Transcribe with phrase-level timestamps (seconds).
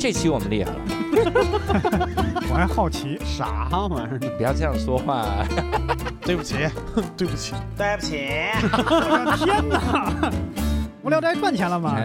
[0.00, 0.80] 这期我们厉害了，
[2.48, 4.18] 我还好奇，啥玩意儿？
[4.38, 5.44] 不要这样说话。
[6.24, 6.54] 对不起，
[7.18, 8.16] 对不起，对不起，
[8.62, 10.32] 我的天哪！
[11.02, 11.98] 无聊斋赚钱了吗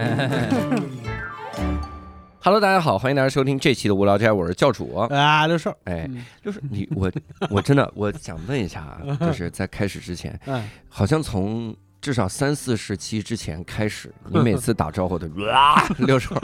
[2.42, 4.94] ？Hello，大家好，欢迎大家收听这期的无聊斋，我是教主。
[4.96, 6.06] 啊，六兽，哎，
[6.44, 7.10] 就是你我
[7.48, 11.74] 我真的我想问一下啊，就是在开始之前，嗯，好像从
[12.06, 16.36] 至少三四十期之前开始， 你每次打招呼都哇 六叔，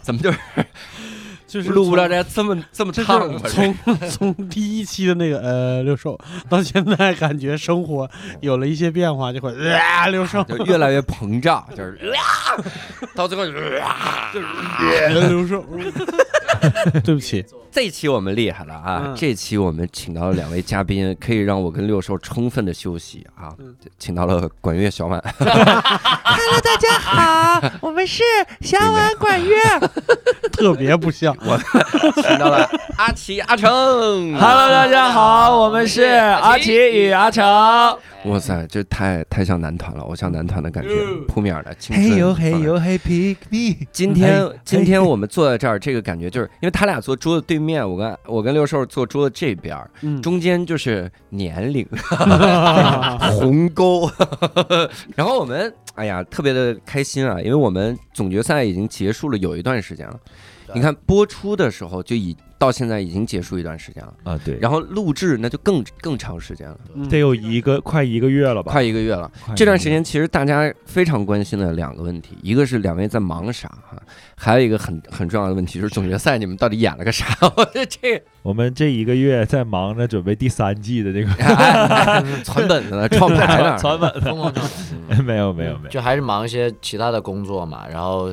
[0.00, 0.38] 怎么就是
[1.44, 3.40] 就是录不了这这么这么就烫啊？
[3.44, 3.74] 是从
[4.08, 6.16] 从第一期的那个呃六兽
[6.48, 8.08] 到现在，感觉生活
[8.40, 12.54] 有了一些变化，就会啊六兽，就越来越膨胀，就是啊，
[13.16, 14.46] 到最后就是啊，就是
[15.08, 15.64] 六兽，
[17.04, 19.02] 对不起，这一期我们厉害了啊！
[19.04, 23.52] 嗯这期我们请到了两位嘉宾，可以让我跟六兽充分的休息啊！
[23.58, 28.22] 嗯请到了管乐小婉， Hello，大家好，我们是
[28.60, 29.56] 小婉管乐。
[30.52, 31.58] 特别不像我，
[32.22, 33.68] 请到了阿奇、阿成。
[33.70, 37.44] Hello，大家好，我们是阿奇与阿成。
[38.24, 40.90] 哇塞，这太太像男团了，我像男团的感觉，
[41.28, 42.10] 扑面的青春。
[42.10, 43.86] 嘿呦嘿呦嘿，pick me。
[43.92, 51.86] 今天今天我们坐在这儿，这个感觉就是因为他俩坐桌子对面，我跟我跟六兽坐桌子这边，嗯中间就是年龄
[53.38, 54.10] 鸿沟，
[55.14, 60.18] 然后我们哎呀特别的开心啊，因为我们总决赛已经结束了有一段时间了，
[60.74, 68.72] 你看播出的时候就已到现在已经结束一段时间了，啊，对，然后录制那就更更长时间了，嗯得有一个快一个月了吧？
[68.72, 69.30] 快一个月了。
[69.54, 73.96] 这段时间其实大家非常关心的两个问题，一个是两位在忙啥哈，
[74.34, 77.24] 还有一个很很重要的问题就是总决赛你们到底演了个啥？
[77.56, 84.66] 我觉得这我们这一个月在忙着准备第三季的这个， 哎哎哎传本子呢，创牌呢，传本疯狂状
[85.08, 88.32] 态，没有没有没有，就还是忙一些其他的工作嘛，然后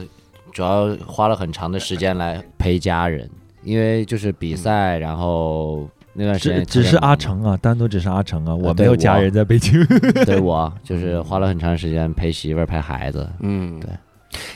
[0.52, 3.30] 主要花了很长的时间来陪家人，
[3.66, 9.86] 因为就是比赛，然后那段时间只只是阿成啊，单独只是阿成啊，我没有家人在北京。
[10.26, 13.90] 对 我就是花了很长时间陪媳妇儿陪孩子，嗯，对。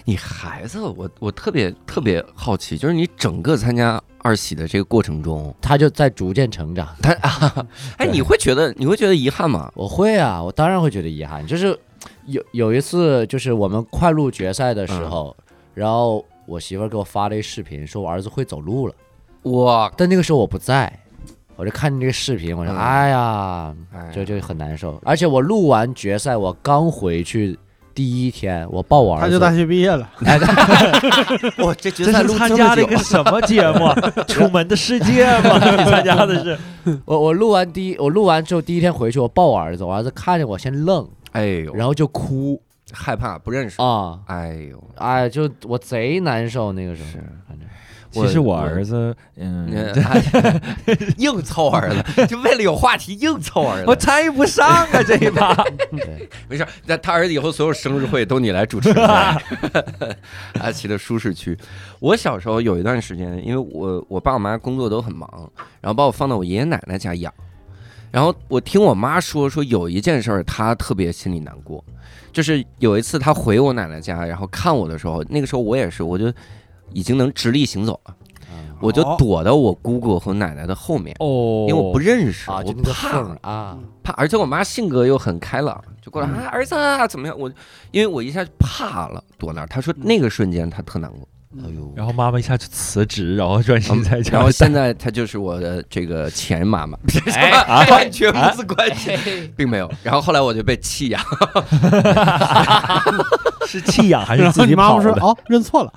[0.03, 6.87] 你孩子，我我特别特别好奇，就是你整个参加二喜的这个过程中，他就在逐渐成长。
[7.01, 7.65] 他啊，
[7.95, 9.71] 哎，对你会觉得你会觉得遗憾吗？
[9.75, 11.47] 我会啊，我当然会觉得遗憾。
[11.47, 11.77] 就是
[12.25, 15.33] 有有一次，就是我们快入决赛的时候，
[15.73, 18.93] 然后我媳妇儿给我发了一视频，说我儿子会走路了，
[19.43, 20.91] 哇，但那个时候我不在，
[21.55, 22.75] 我就看这个视频，我说、嗯。
[22.75, 24.99] 哎呀，哎就就很难受。
[25.05, 27.55] 而且我录完决赛，我刚回去
[27.93, 30.09] 第一天，我抱我儿子，他就大学毕业了，
[31.59, 33.85] 我，这决这是赛录参加了一个，什么节目？
[33.85, 33.95] 啊？
[34.27, 35.55] 《楚门的世界》吗？
[35.77, 36.57] 你参加的是？
[37.05, 42.59] 我我录完第一，我录完之后第一天回去，我抱我儿子，我儿子看见我先愣，哎呦，然后就哭
[42.93, 47.17] 害怕不认识，啊，哎呦，哎，就我贼难受那个时候，是
[47.47, 47.67] 反正
[48.11, 50.19] 其实我我儿子，嗯，嗯 哎
[51.17, 53.85] 硬凑儿子， 就为了有话题硬凑儿子。
[53.87, 55.53] 我参与不上啊这一把。
[55.91, 58.89] 对，没事儿，那他儿子以后所有生日会都你来主持。
[60.59, 61.55] 阿奇的舒适区。
[61.99, 65.29] 我小时候有一段时间，因为我我爸我妈工作都很忙，
[65.79, 67.31] 然后把我放到我爷爷奶奶家养。
[68.11, 71.83] 然后我听我妈说，说有一件事儿她特别心里难过，
[72.31, 76.31] 就是有一次她回我奶奶家，然后看我的时候，那个时候我也是，我就
[76.91, 78.15] 已经能直立行走了，
[78.47, 81.65] 啊我就躲到我姑姑和奶奶的后面，哦。
[81.67, 86.33] 因为我不认识，啊，我就怕啊，怕，而且我妈性格又很开朗，就过来嗯。
[86.33, 87.37] 啊儿子啊怎么样？
[87.37, 87.51] 我
[87.91, 89.67] 因为我一下就怕了，躲那儿。
[89.67, 90.03] 她说嗯。
[90.05, 91.27] 那个瞬间她特难过，
[91.57, 94.33] 哎呦，然后妈妈一下就辞职，然后专心在家。
[94.33, 96.95] 然后现在她就是我的这个前妈妈，
[97.33, 99.17] 哎 完全不是关系，
[99.57, 99.91] 并没有。
[100.03, 101.19] 然后后来我就被弃养，
[103.67, 105.09] 是弃养还是自己妈跑的？
[105.09, 105.91] 妈说哦，认错了，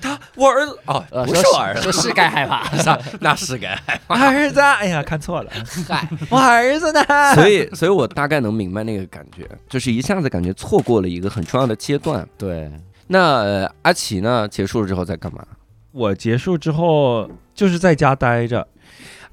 [0.00, 3.78] 他我儿子哦，呃不是我儿子，说是该害怕，那那是该。
[4.08, 5.50] 儿子，哎呀，看错了，
[5.86, 7.04] 嗨，我儿子呢？
[7.34, 12.26] 所以，所以我大概能明白那个感觉，就是一下子感觉错过了一个很重要的阶段。
[12.38, 12.70] 对，
[13.12, 14.48] 那、呃阿奇呢？
[14.48, 15.44] 结束了之后在干嘛？
[15.92, 18.66] 我结束之后就是在家待着，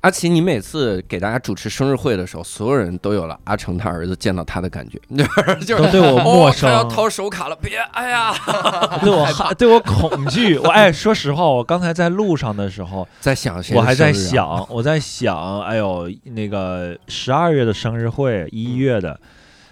[0.01, 8.33] 阿奇，你每次给大家主持生日会的时候，所有人都有了阿成他儿子见到他的感觉， 就是就都对我陌生哦、他要掏手卡了，别，哎呀，
[9.01, 10.57] 对我害对我恐惧。
[10.57, 19.17] 我哎，说实话，我刚才在路上的时候， 在想谁、我还在，想，我在想，哎呦，那个十二月的生日会，一月的，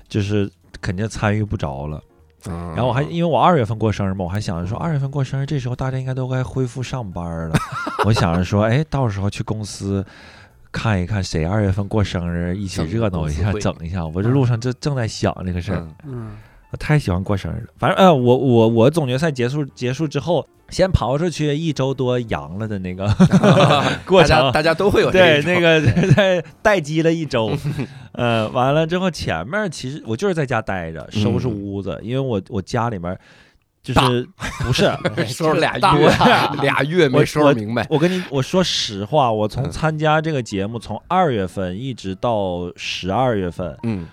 [0.07, 0.49] 就是
[0.79, 2.01] 肯定参与不着了。
[2.49, 7.55] 嗯、然后我还因为我二月份过生日嘛，我还想着说二月份过生日，这时候大家应该都该恢复上班了。
[8.05, 10.05] 我想着说，哎，到时候去公司
[10.71, 14.05] 看一看谁二月份过生日，一起热闹一下，整一下。
[14.05, 15.79] 我这路上就正在想这个事儿。
[15.79, 16.38] 嗯嗯，
[16.71, 17.67] 我太喜欢过生日了。
[17.77, 23.07] 反正呃，我我我总决赛结束结束之后，先跑出去一周多阳了的那个
[24.05, 24.29] 过程。
[24.29, 25.81] 大家大家都会有对，那个
[26.13, 27.51] 在待机了一周，
[28.13, 33.17] 呃，完了之后前面其实我就是在家待着，收拾嗯屋子，因为我我家里面
[33.81, 34.27] 就是
[34.65, 34.91] 不是
[35.27, 37.85] 收拾俩月啊，俩月没收拾明白。
[37.89, 39.71] 我跟你我说实话，我从嗯。
[39.71, 44.05] 参加这个节目，从二月份一直到十二月份，嗯，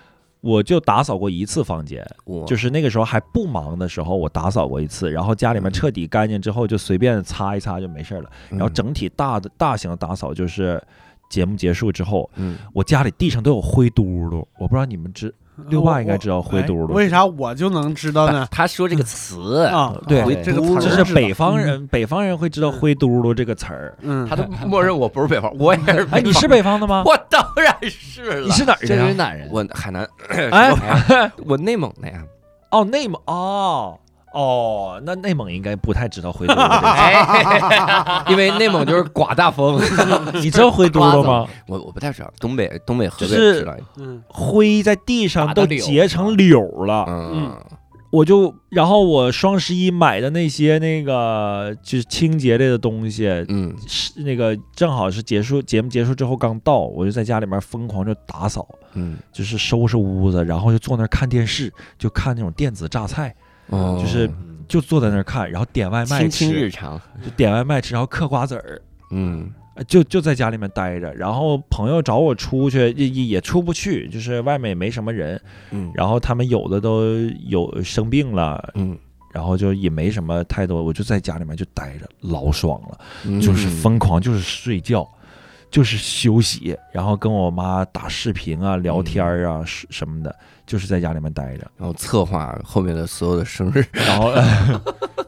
[0.45, 2.05] 我就打扫过一次房间，
[2.45, 8.29] 就是那个时候还不忙的时候，我打扫过一次，然后家里面彻底干净之后，就随便擦一擦就没事了。
[8.51, 10.79] 然后整体大的大型的打扫就是
[11.31, 12.59] 节目结束之后，嗯。
[12.73, 15.33] 我家里地上都有灰嘟嘟，我不知道你们知
[15.69, 18.47] 六爸应该知道灰嘟嘟，哎为啥我就能知道呢？
[18.51, 23.97] 他说这个词，啊，对灰这个嘟就词儿知道是北方人，北方人会知道灰嘟嘟这个词儿。
[24.01, 26.07] 嗯，他都 默认我不是北方，我也是。
[26.11, 26.47] 哎，你是？
[26.47, 27.03] 北方的吗？
[27.07, 28.39] 我当然是了。
[28.41, 29.07] 你是哪儿这的呀？
[29.07, 29.49] 是哪人？
[29.51, 30.07] 我海南，
[30.51, 30.71] 哎，
[31.45, 32.23] 我内蒙的呀。
[32.71, 33.97] 哦，内蒙哦
[34.35, 36.85] 哦，那内蒙应该不太知道灰嘟嘟这个 词。
[36.85, 39.79] 哎， 因为内蒙就是刮大风。
[40.41, 41.47] 你知道灰嘟嘟吗？
[41.67, 43.73] 我我不太知道，东北东北河北是知道。
[43.97, 47.55] 嗯灰在地上都结成柳了，嗯
[48.11, 63.35] 我就然后我双十一买的那些那个就是清洁类的东西，嗯是那个正好是结束节目结束之后刚到，我就在家里面疯狂就打扫，嗯，就是收拾屋子，然后就坐那儿看电视，就看那种电子榨菜，
[63.67, 63.97] 哦。
[64.01, 66.99] 就是嗯就坐在那儿看，然后点外卖吃，常。
[67.23, 68.81] 就点外卖吃，然后嗑瓜子儿。
[69.11, 69.51] 嗯。
[69.75, 75.37] 呃就就在家里面待着，然后朋友找我出去也也也出不去，就是外面也没什么人，
[75.71, 75.91] 嗯。
[75.93, 77.13] 然后他们有的都
[77.45, 78.97] 有生病了，嗯，
[79.33, 83.41] 然后就也没什么太多，我就在家里面就待着，老爽了，嗯。
[83.41, 85.05] 就是疯狂，就是睡觉，
[85.69, 90.33] 就是休息，然后跟我妈打视频啊、聊天啊什什么的，
[90.65, 93.85] 就是在家里面待着，然后策划后面的所有的生日。
[93.91, 94.51] 然后然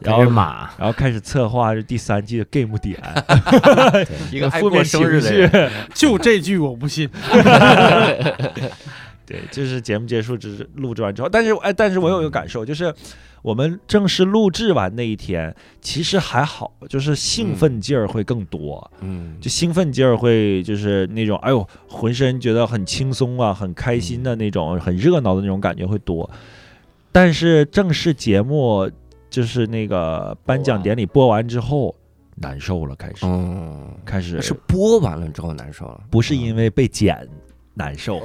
[0.00, 3.00] 然后后马，然后开始策划这第三季的 game 点，
[4.30, 7.08] 一个负面情生日的绪人。，就这句我不信。
[9.26, 12.94] 对，就是节目结束之录制完之后，但是哎，但是我有一个感受，就是
[13.42, 26.28] 我们正式录制完那一天，其实还好，就是兴奋劲儿会更多，嗯，就兴奋劲儿会就是那种哎呦，浑身觉得很轻松啊，很开心的那种，很热闹的那种感觉会多。
[27.12, 28.90] 但是正式节目
[29.30, 31.94] 就是那个颁奖典礼播完之后，
[32.36, 37.26] 难受了，开始、哦，开始是播完了之后难受了，不是因为被剪
[37.78, 38.20] 难受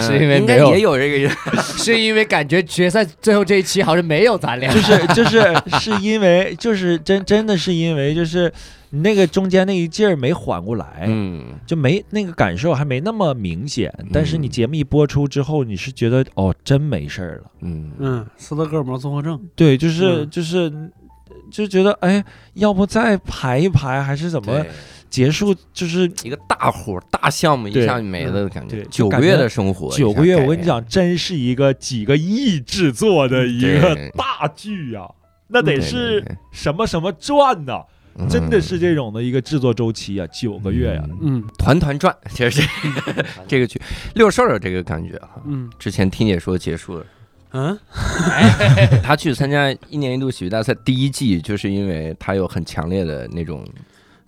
[0.00, 1.30] 是因为 应该没有也，有这个人。
[1.78, 5.40] 是因为感觉决赛最后这一期好像没有咱俩，就是就是
[5.78, 8.52] 是因为就是真真的是因为就是
[8.90, 13.92] 你那个中间那一劲儿没缓过来，嗯就没那个感受还没那么明显。
[14.12, 17.50] 但是你嗯节目一播出之后，你是觉得哦，真没事儿了。
[17.62, 19.40] 嗯嗯，斯德哥尔摩综合症。
[19.54, 20.72] 对，就是、嗯就是
[21.50, 22.22] 就觉得哎，
[22.54, 24.70] 要不再排一排，还是怎么对
[25.10, 25.54] 结束？
[25.74, 35.02] 就是一个大活儿大项目一下就没了的感觉对，九个月的生活，九个月，我跟你讲，真是一个几个亿制作的一个大剧呀、
[35.48, 37.82] 那得是什么什么传呐、
[38.16, 43.80] 对真的是这种的一个制作周期啊，九个月呀、嗯团团转，其实这 这个剧
[44.14, 45.42] 六兽有这个感觉哈。
[45.46, 45.70] 嗯。
[45.78, 47.06] 之前听姐说结束了，
[47.52, 47.78] 嗯？
[49.02, 53.64] 他去参加一年一度喜剧大赛第一季，就是因为他有很强烈的那种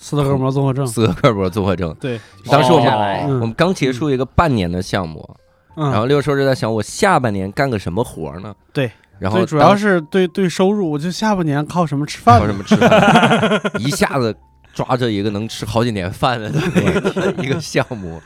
[0.02, 0.84] 斯德哥尔摩综合症。
[0.84, 1.94] 斯德哥尔摩综合症。
[2.00, 5.36] 对，当时我们我们刚结束一个半年的项目，
[5.76, 8.52] 嗯，然后六叔就在想，我下半年干个什么活呢？
[8.72, 8.90] 对，
[9.20, 12.40] 然后主要是对对收入，我就下半年靠什么吃饭？
[12.40, 14.34] 靠什么吃饭，一下子
[14.74, 18.20] 抓着一个能吃好几年饭的那个一个项目，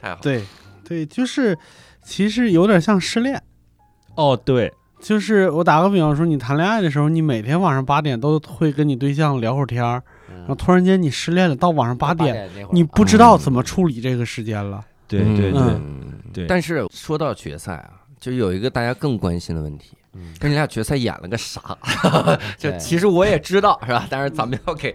[0.00, 0.18] 太好。
[0.22, 0.42] 对
[0.82, 1.58] 对，就是
[2.02, 3.42] 其实有点像失恋。
[4.14, 10.02] 哦，对，就是我打个比方说，你谈恋爱的时候，你每天晚上八点都会跟你对象聊会儿天儿，
[10.48, 14.82] 然后突然间你失恋了，到晚上八点，你不知道怎么处理这个时间了。
[15.06, 21.60] 对对对，嗯对但是说到决赛啊，就有一个大家更关心的问题，嗯跟你俩决赛演了个啥？
[22.58, 24.06] 就其实我也知道是吧？
[24.08, 24.94] 但是咱们要给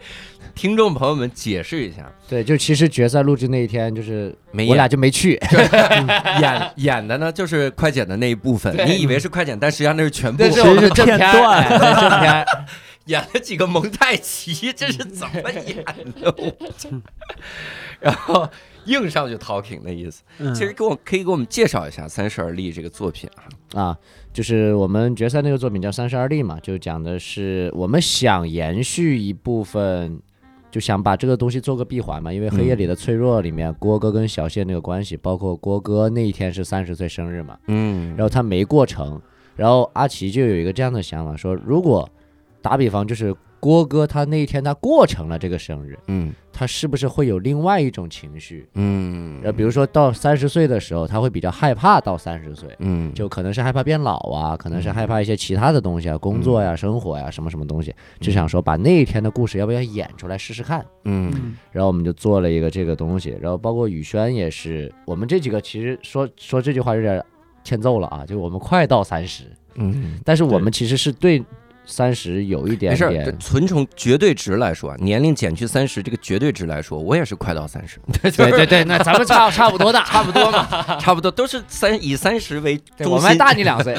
[0.55, 5.39] 听众朋友们解释一下，对，就其实决赛录制那一天，就是没我俩就没去，
[6.41, 10.51] 演演的呢就是快剪的那一部分，你以为是快剪，但实际上那是全部那。
[10.51, 12.45] 是其我们的正实是片片段哎 那是正片，
[13.05, 15.83] 演了几个蒙太奇，这是怎么演
[16.22, 17.01] 的？
[18.00, 18.50] 然后
[18.86, 20.24] 硬上去 talking 的意思。
[20.39, 23.43] 嗯，其实给我可以给我们介绍一下《三十而立》这个作品啊。
[23.81, 23.98] 啊，
[24.31, 30.19] 就是我们决赛那个作品叫《三十而立》嘛，就讲的是我们想延续一部分，
[30.72, 32.31] 就想把这个东西做个闭环嘛。
[32.31, 39.22] 因为《黑夜里的脆弱》里面，郭哥跟小谢那个关系，包括郭哥那一天是三十岁生日嘛，嗯然后他没过成，
[39.55, 42.10] 然后阿奇就有一个这样的想法，说如果
[42.63, 46.34] 打比方就是郭哥他那一天他过成了这个生日，嗯。
[46.55, 48.70] 他是不是会有另外一种情绪？
[48.75, 60.86] 嗯，呃，比如说到三十岁的时候，他会比较害怕到三十岁，嗯，就可能是害怕变老啊，可能是害怕一些其他的东西啊，工作呀、生活呀，什么什么东西，就想说把那一天的故事要不要演出来试试看。
[61.05, 61.34] 嗯。
[61.36, 61.58] 嗯。
[61.72, 67.22] 然后我们就做了一个这个东西，然后包括宇轩也是，我们这几个其实说说这句话有点
[67.63, 71.43] 欠揍了啊，就我们快到三十，嗯，但是我们其实是对
[71.86, 73.25] 三十有一点点。
[73.25, 80.66] 这纯从绝对值来说，年龄减去三十这个绝对值来说，我也是快到三十， 对对对对，那咱们差 差不多的，差不多嘛，
[81.00, 83.96] 差不多都是三以三十为中心，我们还大你两岁。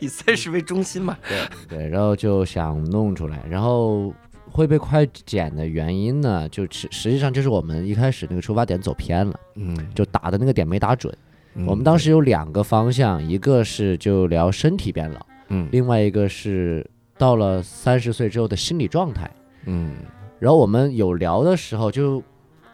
[0.00, 4.12] 以三十为中心嘛，对对，然后就想弄出来，然后
[4.50, 11.12] 会被快剪的原因呢，就实实际上就是我们一开始那个出发点走偏了，嗯，就打的那个点没打准。
[11.56, 15.68] 嗯我们当时有两个方向，一个是就聊身体变老，嗯。
[15.72, 16.88] 另外一个是
[17.20, 19.30] 到了三十岁之后的心理状态。
[19.66, 19.92] 嗯
[20.38, 22.22] 然后我们有聊的时候就。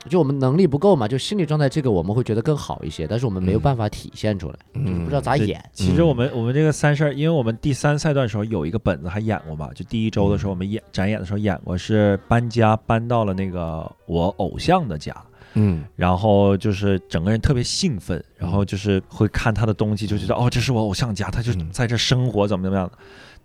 [0.08, 5.60] 就我们能力不够嘛，就心理状态这个我们会觉得更好一些，但是我们没有嗯办法体现出来，就是嗯不知道咋对演。
[5.72, 15.12] 其实我们我们这个三十二，因为我们第三赛段的时候有一个本子还演过嘛，就第一周的时候我们演展演的时候演过，是搬家搬到了那个我偶像的家，
[15.54, 22.96] 嗯然后就是整个人特别兴奋，然后就是会看他的东西，就觉得哦，这是我偶像家，他就嗯在这生活，怎么怎么样的。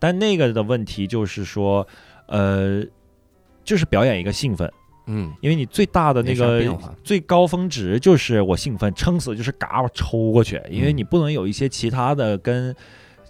[0.02, 1.88] 但那个的问题就是说，
[2.26, 2.84] 呃，
[3.64, 4.68] 就是表演一个兴奋，
[5.06, 6.60] 嗯，因为你最大的那个
[7.04, 12.76] 最高峰值就是我兴奋，撑死就是嘎我抽过去，因为嗯你不能有一些其他的跟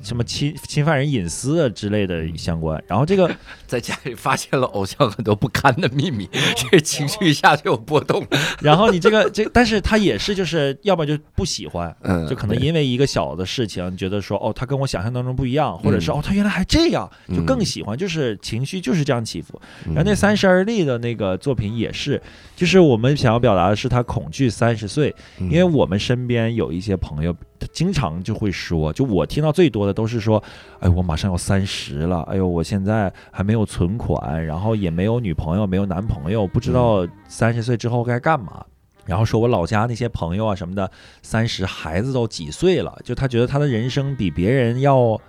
[0.01, 2.81] 什么侵侵犯人隐私啊之类的相关。
[2.88, 3.29] 然后这个
[3.67, 8.25] 在家里发现了偶像很多不堪的秘密，这情绪一下就有波动，
[8.62, 19.60] 然后你这个这，但是他也是就是要么就不喜欢，嗯，就可能因为一个小的事情，觉得说哦，他跟我想象当中不一样，或者是嗯哦，他原来还这样，就更嗯喜欢，就是情绪就是这样起伏。
[19.86, 22.22] 嗯，然后那三十而立的那个作品也是，
[22.62, 30.44] 就是我们想要表达的是他恐惧三十岁，嗯，因为我们身边有一些朋友，他经常就会说，就我听到最多的都是说，
[30.80, 38.63] 哎，我马上要三十了，哎呦，我现在还没有存款，然后也没有女朋友，没有男朋友，不知道三十岁之后该干嘛。
[39.08, 40.91] 然后说我老家那些朋友啊什么的，
[41.24, 45.20] 三十孩子都几岁了，就他觉得他的人生比别人要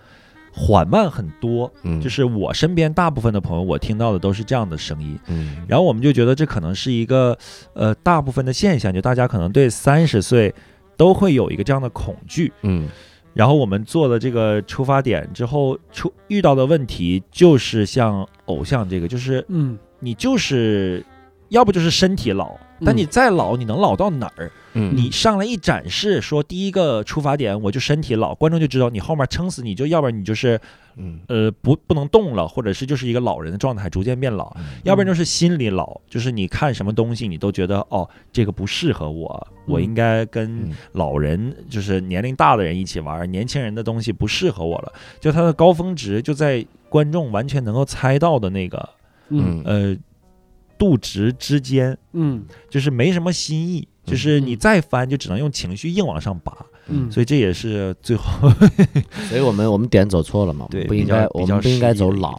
[0.53, 1.73] 缓慢很多。
[1.83, 5.19] 嗯就是我身边大部分的朋友，我听到的都是这样的声音。
[5.27, 7.37] 嗯，然后我们就觉得这可能是一个
[7.75, 10.55] 呃大部分的现象，就大家可能对三十岁
[10.97, 12.53] 都会有一个这样的恐惧。
[12.63, 12.89] 嗯
[13.35, 21.03] 然后我们做了这个出发点之后，出遇到的问题就是像偶像这个，就是嗯你就是
[21.53, 24.51] 要不就是身体老，但你再老，你能老到哪儿？
[24.73, 30.59] 嗯，你上来一展示说第一个出发点我就身体老，观众就知道你后面撑死你就要不然你就是
[30.97, 34.57] 嗯呃不不能动了，或者是就是一个老人的状态，逐渐变老。
[34.83, 44.93] 要不然就是心里老，就是你看什么东西你都觉得哦，这个不适合我，我应该跟嗯老人，就是年龄大的人一起玩，年轻人的东西不适合我了。
[45.21, 48.89] 就他的高峰值就在观众完全能够猜到的那个
[49.29, 49.97] 嗯呃
[50.79, 52.45] 度值之间，嗯。
[52.69, 56.57] 就是没什么新意，就是你再翻就只能用情绪硬往上拔，
[56.89, 58.51] 嗯，所以这也是最后
[59.29, 62.39] 所以我们我们点走错了嘛，我们不应该，我们不应该走老，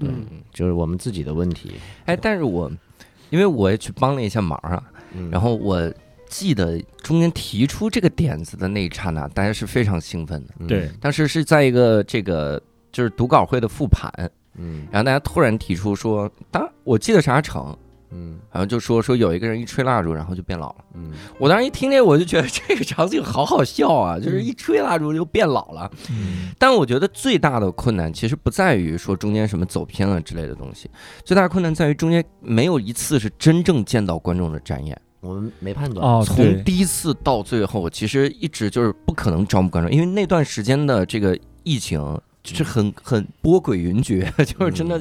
[0.00, 0.24] 嗯。
[0.52, 1.72] 就是我们自己的问题。
[2.04, 2.70] 哎，但是我
[3.30, 4.82] 因为我也去帮了一下忙啊，
[5.14, 5.30] 嗯。
[5.30, 5.90] 然后我
[6.28, 10.54] 记得中间提出这个点子的那一刹那，大家是非常兴奋的。
[10.58, 10.66] 嗯。
[10.66, 14.12] 对，当时是在一个这个就是读稿会的复盘，
[14.56, 17.76] 嗯然后大家突然提出说，当我记得是阿成，
[18.10, 20.84] 嗯然后就说说有一个人一吹蜡烛，然后就变老了。
[20.94, 25.90] 嗯我当时一听这，我就觉得这个场景好好笑啊，就是一吹蜡烛就变老了。
[26.10, 30.90] 嗯但我觉得最大的困难其实不在于说中间什么走偏了之类的东西，
[31.24, 35.00] 最大的困难在于中间没有一次是真正见到观众的展演。
[35.20, 36.04] 我们没判断。
[36.04, 45.00] 哦，从第一次到最后，其实一直就是不可能招募观众，因为那段时间的这个疫情就是很很波诡云谲， 就是真的，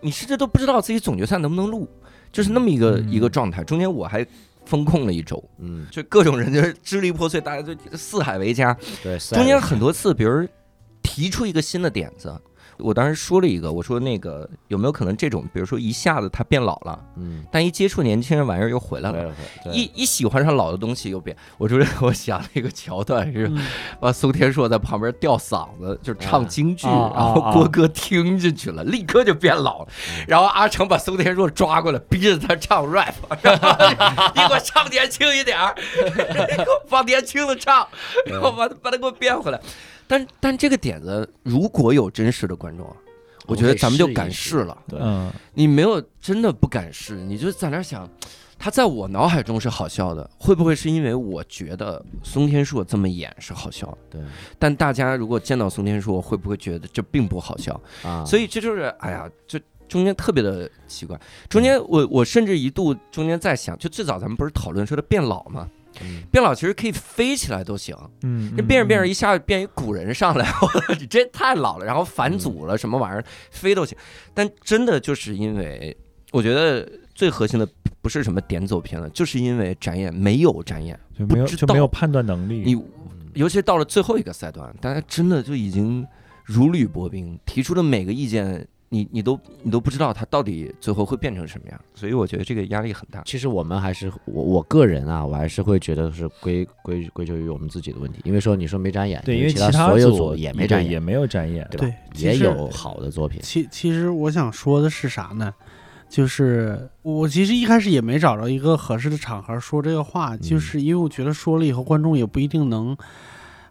[0.00, 1.88] 你甚至都不知道自己总决赛能不能录，
[2.32, 3.62] 就是那么一个、嗯一个状态。
[3.62, 4.26] 中间我还
[4.64, 8.76] 风控了一周，嗯，就各种人就是支离破碎，大家就四海为家。
[9.02, 10.46] 对，中间很多次，比如
[11.02, 12.38] 提出一个新的点子。
[12.78, 19.34] 我当时说了一个，我说那个有没有可能这种，比如说一下子他变老了，嗯，但一接触年轻人玩意儿又回来了，
[19.72, 21.36] 一一喜欢上老的东西又变。
[21.58, 23.66] 我昨天 我想了一个桥段是，嗯
[24.00, 29.88] 把苏天硕在旁边吊嗓子，就是唱京剧，啊然后啊郭哥听进去了，立刻就变老了。
[30.26, 33.14] 然后阿成把苏天硕抓过来，逼着他唱 rap，
[34.34, 37.86] 你给我唱年轻一点儿， 你给我放年轻的唱，
[38.26, 39.60] 然后把把他给我变回来。
[40.08, 42.96] 但但这个点子如果有真实的观众啊，
[43.46, 44.76] 我觉得咱们就敢试了。
[44.88, 48.08] 对嗯，你没有真的不敢试，你就在那儿想，
[48.58, 54.18] 他在我脑海中是好笑的，会不会是因为我觉得松天硕这么演是好笑的？
[54.18, 54.20] 对
[54.58, 57.80] 但大家如果见到松天硕，会不会觉得这并不好笑？
[58.02, 61.18] 啊，所以这就是，哎呀，这中间特别的奇怪。
[61.48, 65.68] 中间我我甚至一度中间在想，就最早咱们不是讨论说的变老吗？
[66.02, 66.22] 嗯。
[66.30, 70.46] 变老其实可以飞起来都行，嗯，那变着变着一下变一古人上来，
[71.00, 73.96] 你这太老了，然后返祖了什么玩意儿飞都行。
[74.34, 75.96] 但真的就是因为，
[76.32, 77.68] 我觉得最核心的
[78.00, 82.62] 不是什么点走偏了，就是因为展演没有展演，就没有没有判断能力。
[82.64, 82.82] 你
[83.34, 86.04] 尤其是到了最后一个赛段，大家真的就已经
[86.44, 93.22] 如履薄冰，提出的每个意见，你你都你都不知道它到底最后会变成什么样，所以我觉得这个压力很大。
[93.24, 101.68] 其实我们还是我我个人啊，我还是会觉得是归归归咎于我们自己的问题，因为说你说没眨眼，对，因为其他所有组也没展演，也没有展演。
[101.70, 105.52] 对也有好的作品，其其实我想说的是啥呢？
[106.08, 112.96] 就是我其实一开始也没找着一个合适的场合说这个话，嗯就是因为我觉得说了以后观众也不一定能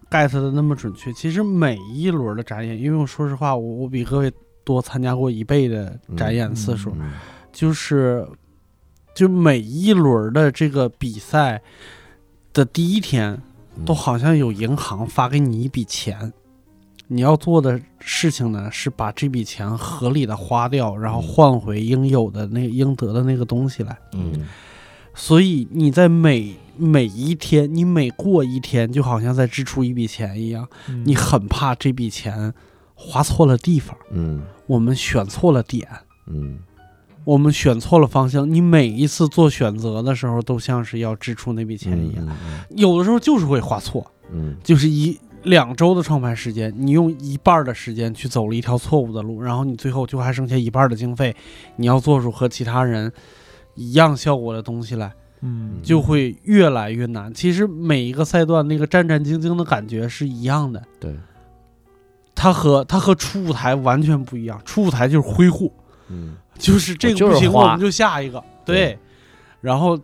[0.08, 1.12] get 的那么准确。
[1.12, 4.32] 其实每一轮的展演，因为我说实话，我我比各位
[4.68, 7.12] 多参加过一倍的展演次数，嗯。
[7.50, 8.28] 就是
[9.14, 11.62] 就每一轮的这个比赛
[12.52, 13.40] 的第一天，
[13.76, 13.84] 嗯。
[13.86, 16.32] 都好像有银行发给你一笔钱，
[17.06, 21.22] 你要做的事情呢是把这笔钱合理的花掉，然后嗯。
[21.22, 23.96] 换回应有的那应得的那个东西来。
[24.12, 24.46] 嗯。
[25.14, 31.02] 所以你在每每一天，你每过一天，就好像在支出一笔钱一样，嗯。
[31.04, 32.52] 你很怕这笔钱
[33.00, 34.42] 花错了地方，嗯。
[34.66, 35.88] 我们选错了点。
[36.26, 36.58] 嗯。
[37.24, 42.26] 我们选错了方向，你每一次做选择的时候，都像是要支出那笔钱一样。
[42.26, 44.56] 嗯有的时候就是会划错，嗯。
[44.64, 51.34] 就是一两周的创牌时间，你用一半的时间去走了一条错误的路，然后你最后就还剩下一半的经费，
[51.76, 53.12] 你要做出和其他人
[53.74, 55.80] 一样效果的东西来，嗯。
[55.82, 57.32] 就会越来越难。
[57.32, 61.14] 其实每一个赛段那个战战兢兢的感觉是一样的，对，
[62.38, 64.62] 它和它和初舞台完全不一样。
[64.64, 65.68] 初舞台就是挥霍，
[66.08, 68.40] 嗯就是这个不行，花我们就下一个。
[68.64, 68.96] 对，
[69.60, 69.98] 然后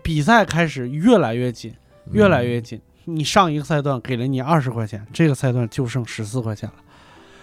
[0.00, 1.74] 比赛开始越来越紧，
[2.12, 2.80] 越来越紧。
[3.06, 6.74] 你上一个赛段给了你二十块钱，这个赛段就剩十四块钱了，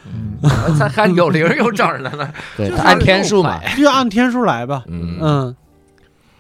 [0.08, 0.50] 嗯
[0.80, 2.34] 还还有零有整的呢。
[2.56, 4.86] 对，就按天数买，就按天数来吧。
[4.88, 5.56] 嗯嗯，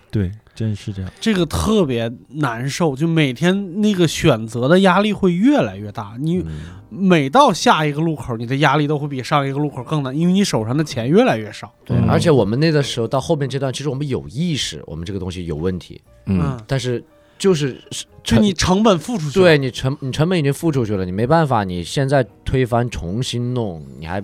[0.10, 1.12] 对，真是这样。
[1.20, 6.16] 这个特别难受，就每天那个选择的压力会越来越大。
[6.18, 11.72] 你嗯每到下一个路口，你的压力都会比上一个路口更难，因为你手上的钱越来越少。
[11.86, 12.10] 对，嗯。
[12.10, 17.04] 而且我们那个时候到后面阶段，其实我们有意识，我们这个东西有问题，嗯，但是
[17.38, 17.80] 就是
[18.24, 24.22] 就你成本付出去了，对你成你成本已经付出去了，你没办法，你现在推翻重新弄，你还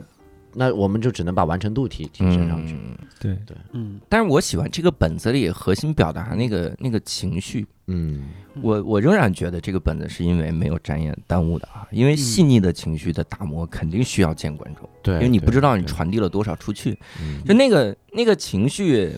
[0.56, 2.74] 那我们就只能把完成度提提升上去。
[2.74, 3.38] 嗯对，
[3.74, 8.24] 嗯但是我喜欢这个本子里核心表达那个那个情绪，嗯。
[8.62, 17.44] 我我仍然觉得这个本子是因为没有展演耽误的啊，因为细腻的情绪的打磨肯定需要见观众，对，因为你不知道你传递了多少出去，嗯。
[17.44, 19.12] 就那个那个情绪，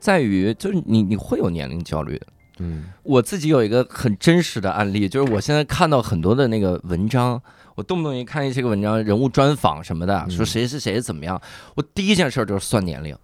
[0.00, 2.26] 在于就是你你会有年龄焦虑的。
[2.58, 2.86] 嗯。
[3.04, 7.40] 我自己有一个很真实的案例，就是我现在看到很多的那个文章，
[7.74, 11.40] 我动不动一看一些个文章，人物专访什么的，嗯说谁是谁怎么样，
[11.74, 13.16] 我第一件事就是算年龄，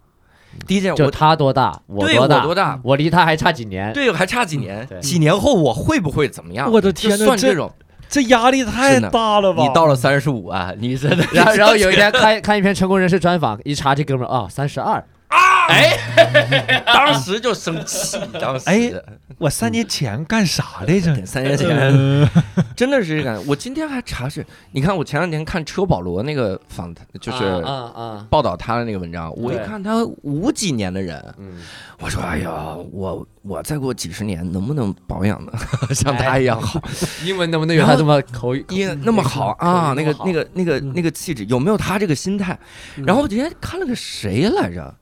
[0.67, 3.93] 第一件就我他多大，我多大，我多大，我离他还差几年。
[3.93, 6.71] 对，还差几年，几年后我会不会怎么样？
[6.71, 7.71] 我的天呐，这算这种，
[8.09, 9.63] 这压力太大了吧？
[9.63, 18.91] 你到了三十五啊，你真的，然后然后有一天 看看一篇成功人士专访，一查这哥们儿啊，三十二，哎， 当时就生气，当时哎
[19.37, 21.15] 我三年前干啥来着？
[21.27, 22.29] 三年前嗯
[22.75, 23.39] 真的是这感。
[23.47, 31.59] 我今天还查是，你看我前两天看车保罗那个访谈，就是啊啊，报道他的那个文章，我一看他五几年的人，嗯，
[32.01, 35.53] 我说哎呀，我我再过几十年能不能保养的
[35.95, 36.81] 像他一样好？
[37.25, 38.65] 英文能不能有他这么口语？
[38.71, 42.59] 也那么好啊，那个那个个那个嗯那个气质，有没有他这个心态？
[42.97, 44.93] 嗯然后我今天看了个谁来着？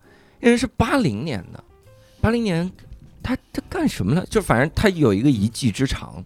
[0.46, 1.60] 那人是八零年的，
[2.20, 2.70] 八零年，
[3.20, 4.24] 他他干什么呢？
[4.30, 6.24] 就反正他有一个一技之长，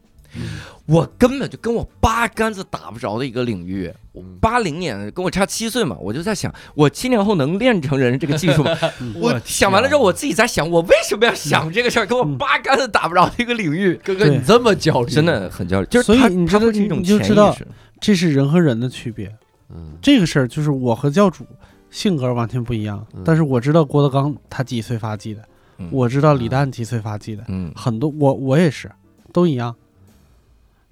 [0.84, 3.90] 我根本就跟我八竿子打不着的一个领域。
[4.12, 8.76] 我八零年跟我差七岁嘛，我就在想，我七年后能练成人这个技术吗？
[9.14, 12.04] 我想完了之后，我自己在想，我为什么要想这个事儿？
[12.04, 15.86] 跟我八竿子打不着的一个领域，哥哥你这么焦虑，真的很焦虑。
[15.86, 19.34] 就是所以他你知道他会是一种你就知道潜意识这是人和人的区别。
[19.70, 21.46] 嗯，这个事儿就是我和教主
[21.90, 23.22] 性格完全不一样，嗯。
[23.24, 25.42] 但是我知道郭德纲他几岁发迹的，
[25.78, 25.88] 嗯。
[25.90, 27.72] 我知道李诞几岁发迹的，嗯。
[27.74, 28.90] 很多我我也是
[29.32, 29.74] 都一样。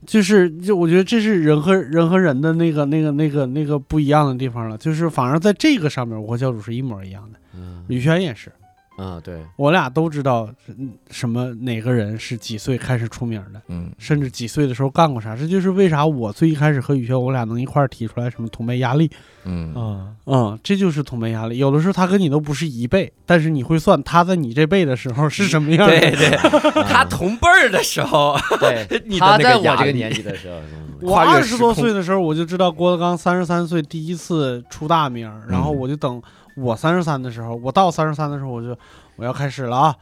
[0.06, 7.84] 就是就我觉得这是人和人和人的那个那个那个那个不一样的地方了，就是反而在这个上面，我和教主是一模一样的，嗯。
[7.88, 8.52] 吕轩也是，
[8.98, 13.90] 嗯，对，我俩都知道嗯什么哪个人是几岁开始出名的，嗯。
[13.98, 19.10] 甚至几岁的时候干过啥，这就是为啥我最一开始和宇轩我俩能一块儿提出来什么同辈压力，
[19.44, 19.72] 嗯。
[19.76, 21.58] 嗯，嗯，这就是同辈压力。
[21.58, 25.98] 有的时候他跟你都不是一辈，但是你会算他在你这辈的时候是什么样的。
[26.00, 26.30] 对对，
[26.84, 28.86] 他同辈儿的时候，对
[29.18, 30.88] 他在我这个年纪的时候，嗯。
[31.00, 36.20] 我二十多岁的时候，我就知道郭德纲三十三岁第一次出大名，然后嗯我就等
[36.60, 38.76] 我三十三的时候，我到三十三的时候，我就
[39.16, 39.96] 我要开始了啊。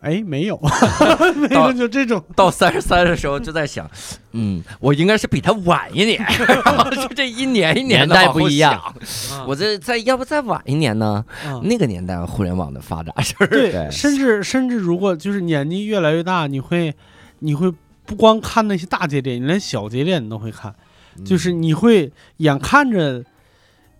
[0.00, 0.60] 哎，没有，
[1.34, 2.22] 没到有，就这种。
[2.36, 3.90] 到三十三的时候就在想，
[4.32, 6.18] 嗯，我应该是比他晚一年，
[6.66, 9.46] 然后就这一年一年代不一样想。
[9.46, 11.24] 我这再要不再晚一年呢？
[11.46, 13.48] 嗯那个年代互联网的发展是不是？
[13.48, 16.94] 对，对甚至甚至如果就是年纪越来越大，你会
[17.38, 17.72] 你会
[18.04, 20.74] 不光看那些大节点，你连小节点你都会看，
[21.24, 23.24] 就是你会眼看着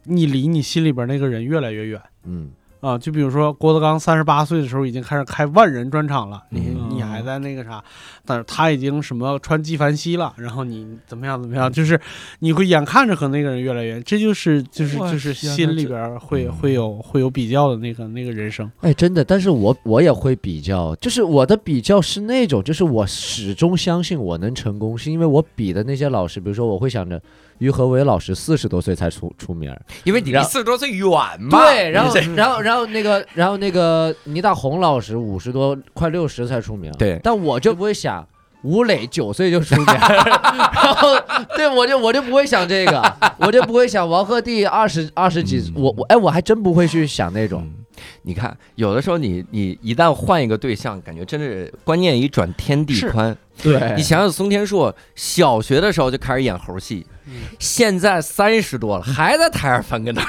[0.05, 2.01] 你离你心里边那个人越来越远。
[2.25, 2.51] 嗯。
[2.81, 6.91] 啊，就比如说郭德纲三十八岁的时候已经开始开万人专场了，你嗯。
[6.91, 7.83] 你还在那个啥，
[8.27, 11.99] 但是他已经什么穿纪梵希了，然后你怎么样怎么样，就是
[12.41, 27.21] 你会眼看着和那个人越来越远，这就是就是就是心里边会嗯会有会有比较的那个那个人生，哎，真的，但是我我也会比较，就是我的比较是那种，就是我始终相信我能成功，是因为我比的那些老师，比如说我会想着
[27.65, 29.75] 于和伟老师四十多岁才出出名，
[30.05, 31.09] 因为你离四十多岁远
[31.41, 31.59] 嘛。
[31.59, 38.25] 对，然后然后然后那个然后那个倪大红老师五十多快六十才出名，对但我就不会想。
[38.63, 41.09] 吴磊九岁就出名， 然后
[41.55, 43.03] 对我就我就不会想这个，
[43.37, 47.84] 我就不会想王鹤棣二十二十几，嗯我我哎我还真不会去想那种，嗯
[48.23, 53.37] 你看，有的时候你你一旦换一个对象，感觉真是观念一转天地宽。
[53.63, 60.23] 对你想想，松天硕小学的时候就开始演猴戏，嗯现在三十多了还在台上翻跟头，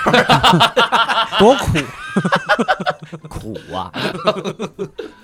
[1.39, 1.79] 多苦。
[3.27, 3.91] 苦啊！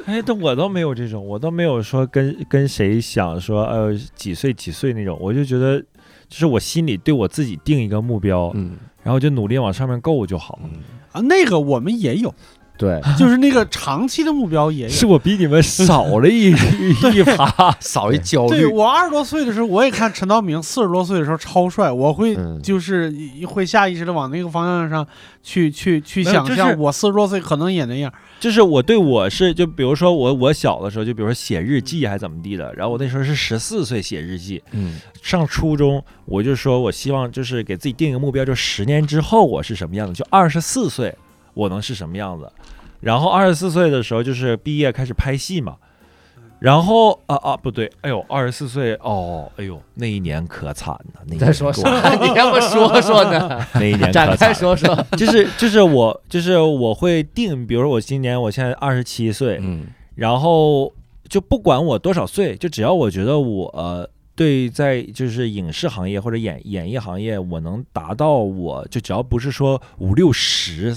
[0.05, 5.79] 哎，但我倒没有这种，我倒没有说跟跟谁想说，呃，几岁几岁那种，我就觉得，
[6.27, 10.59] 就是我心里对我自己定一个目标，嗯然后就努力往上面够就好。
[10.63, 10.71] 嗯，
[11.11, 12.33] 啊，那个我们也有，
[12.81, 14.89] 对， 就是那个长期的目标也有。
[14.89, 16.49] 是我比你们少了一
[17.13, 18.65] 一趴，少一焦虑对。
[18.65, 23.13] 我二十多岁的时候，我也看陈道明四十多岁的时候超帅，我会嗯就是
[23.47, 25.07] 会下意识的往那个方向上
[25.43, 28.11] 去去去想象，我四十多岁可能也那样。
[28.39, 41.15] 就是我对我是就比如说我我小的时候，就比如说写日记还是怎么地的，然后我那时候是十四岁写日记，嗯上初中我就说我希望就是给自己定一个目标，就十年之后我是什么样的，就二十四岁
[41.53, 42.51] 我能是什么样子，
[42.99, 45.77] 然后二十四岁的时候就是毕业开始拍戏嘛。
[46.59, 51.89] 然后啊啊不对，哎呦，二十四岁哦，哎呦，那一年可惨了，那一年你在说啥？
[52.21, 53.65] 你要不说说呢？
[53.73, 54.95] 那一年展可惨，开说说。
[55.17, 60.93] 就是就是我就是我会定，比如说我今年我现在二十七岁，嗯然后
[61.27, 70.95] 就不管我多少岁，就只要我觉得我、呃、对在就是影视行业或者演演艺行业，我能达到我就只要不是说五六十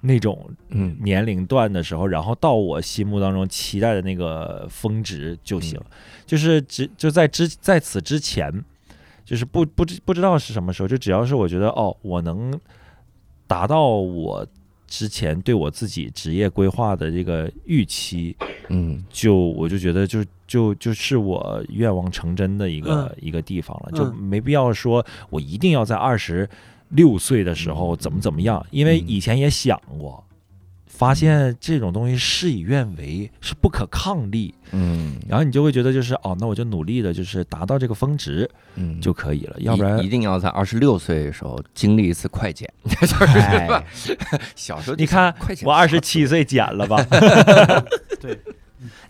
[0.00, 0.96] 那种嗯。
[1.02, 5.80] 年龄段的时候，然后到我心目当中期待的那个峰值就行，
[6.26, 8.64] 就是只就在之在此之前。
[9.22, 12.58] 就是不不知不知道是什么时候，就只要是我觉得哦，我能
[13.46, 14.44] 达到我
[14.88, 18.34] 之前对我自己职业规划的这个预期，
[18.70, 19.04] 嗯。
[19.08, 24.16] 就我就觉得就就就是我愿望成真的一个、一个地方了，就嗯。
[24.16, 26.48] 没必要说我一定要在二十
[26.90, 29.04] 六岁的时候怎么怎么样，因为嗯。
[29.08, 30.22] 以前也想过，
[30.86, 35.16] 发现这种东西事与愿违，是不可抗力，嗯。
[35.28, 43.66] 然后你就会觉得就是哦，那我就努力的就是达到这个峰值嗯，就可以了，要不然一一定要在二十六岁的时候经历一次快减，就 是哎。
[43.66, 43.84] 吧？
[44.54, 46.44] 小时候你看，我二十七岁。
[46.44, 47.00] 减了吧，
[48.20, 48.38] 对。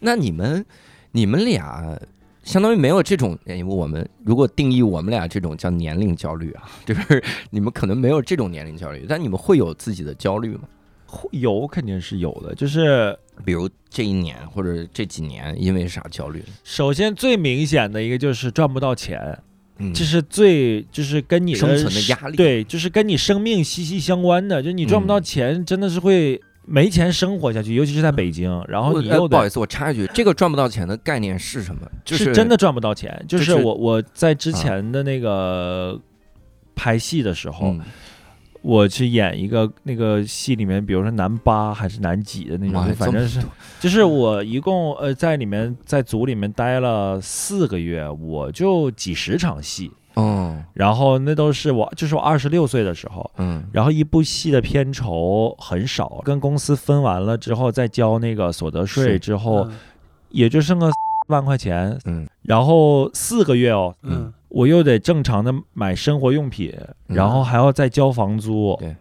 [0.01, 0.65] 那你们
[1.13, 1.99] 你们俩
[2.43, 10.63] 相当于没有这种，哎我们如果定义我们俩这种叫年龄焦虑啊， 就是你们可能没有这种年龄焦虑，但你们会有自己的焦虑吗？
[11.07, 16.41] 会有肯定是有的，就是比如这一年或者这几年因为啥焦虑？
[16.63, 19.37] 首先最明显的一个就是赚不到钱，
[19.79, 24.63] 嗯这是最就是跟你的生存的压力对，就是跟你生命息息相关的。
[24.63, 28.65] 就你赚不到嗯钱，真的是会没钱生活下去，尤其是在北京。
[28.69, 31.83] 然后你又不好意思，我插一句，这个赚不到钱的概念是什么？
[32.05, 33.23] 就是真的赚不到钱。
[33.29, 36.01] 就就是是我我在之啊前的那个
[36.77, 37.81] 拍戏的时候，嗯
[38.63, 43.41] 我去演一个那个戏里面，比如说男八还是男几的那种，反正是，
[43.81, 50.65] 就是我一共呃在里面在组里面待了四个月，我就几十场戏，嗯。
[50.75, 53.65] 然后那都是我就是我二十六岁的时候，嗯。
[53.73, 59.73] 然后一部戏的片酬很少，跟公司分完了之后再交那个所得税之后，嗯。
[60.31, 60.91] 也就剩个
[61.29, 62.27] 万块钱，嗯。
[62.43, 64.33] 然后四个月哦，嗯。
[64.49, 66.75] 我又得正常的买生活用品，
[67.09, 67.17] 嗯。
[67.17, 68.97] 然后还要再交房租，对，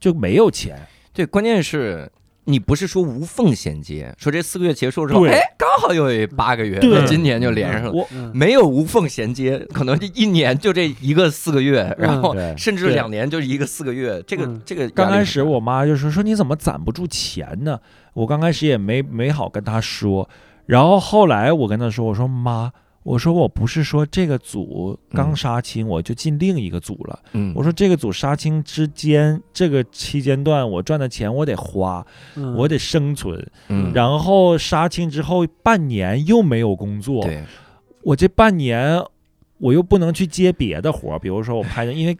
[0.00, 0.78] 就没有钱。
[1.12, 2.10] 对，关键是。
[2.48, 5.32] 你不是说无缝衔接，说这四个月结束之后，对。
[5.32, 8.08] 哎，刚好有八个月，那今年就连上了。
[8.32, 14.22] 没有无缝衔接，可能这一年就这一个四个月，然后甚至两年就是一个四个月。
[14.26, 14.62] 这个嗯。
[14.64, 17.78] 这个刚开始我妈就说说你怎么攒不住钱呢？
[18.14, 20.28] 我刚开始也没没好跟她说，
[20.64, 22.72] 然后后来我跟她说，我说妈，
[23.08, 37.42] 我说我不是说这个组刚嗯杀青我就进另一个组了，嗯，我说这个组杀青之间这个期间段我赚的钱我得花，嗯我得生存，嗯，然后杀青之后半年又没有工作，对，
[38.02, 39.02] 我这半年
[39.56, 42.14] 我又不能去接别的活儿，比如说我拍的，因为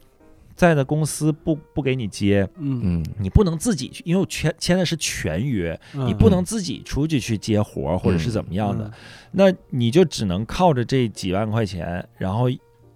[0.59, 2.81] 在的公司不不给你接，嗯。
[2.83, 3.07] 嗯。
[3.21, 6.05] 你不能自己去，因为我签签的是全约，嗯。
[6.05, 8.93] 你不能自己出去去接活儿或者是怎么样的，嗯。
[9.31, 12.47] 那你就只能靠着这几万块钱，然后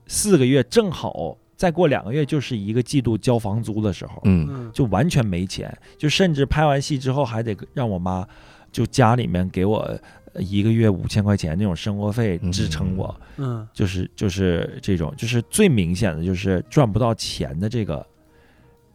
[0.08, 4.48] 四个月正好再过两个月就是一个季度交房租的时候，嗯。
[4.50, 4.70] 嗯。
[4.74, 8.26] 就完全没钱，就甚至拍完戏之后还得让我妈
[8.72, 10.00] 就家里面给我呃
[10.38, 13.14] 一个月五千块钱那种生活费支撑我。
[13.36, 13.66] 嗯。
[13.72, 18.06] 就是就是这种，就是最明显的就是赚不到钱的这个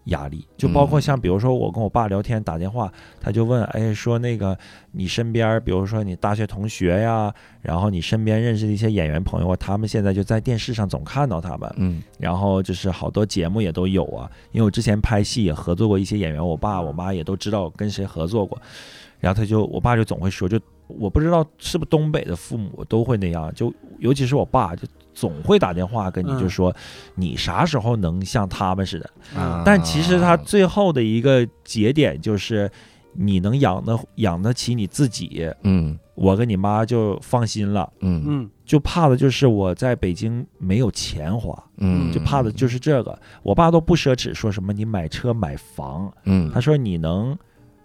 [0.06, 4.58] 压力，就包括像比如说我跟我爸聊天打电话，他就问，哎，说那个
[4.93, 12.02] 你身边，比如说你大学同学呀，然后你身边认识的一些演员朋友啊，他们现在就在电视上总看到他们，嗯。
[12.19, 18.58] 然后就是好多节目也都有啊，因为我之前拍戏也合作过一些演员，我爸我妈也都知道跟谁合作过，
[19.19, 26.75] 然后他就我爸就总会说，就我不知道是不是东北的父母都会那样，就尤其是我爸就总会打电话跟你嗯就说、
[27.15, 32.69] 你啥时候能像他们似的，啊但其实他最后的一个节点就是
[33.13, 37.91] 你能养得养得起你自己，嗯我跟你妈就放心了。
[37.99, 43.17] 嗯嗯就怕的就是我在北京没有钱花，嗯，就怕的就是这个。
[43.41, 47.38] 我爸都不奢侈，说什么你买车买房，嗯，他说你能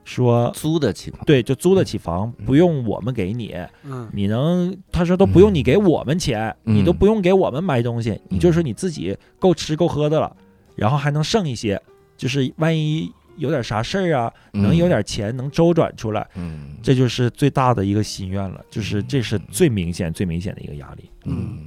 [0.05, 1.19] 说租得起吗？
[1.27, 4.09] 对，就租得起房，不用我们给你，嗯。
[4.13, 6.75] 你能，他说都不用你给我们钱，嗯。
[6.75, 10.37] 你都不用给我们买东西，你就说你自己够吃够喝的了，
[10.75, 11.81] 然后还能剩一些，
[12.17, 16.77] 就是万一有点啥事儿啊，能有点钱能周转出来，嗯。
[16.83, 21.09] 这就是最大的一个心愿了，就是这是最明显、最明显的一个压力。
[21.25, 21.59] 嗯。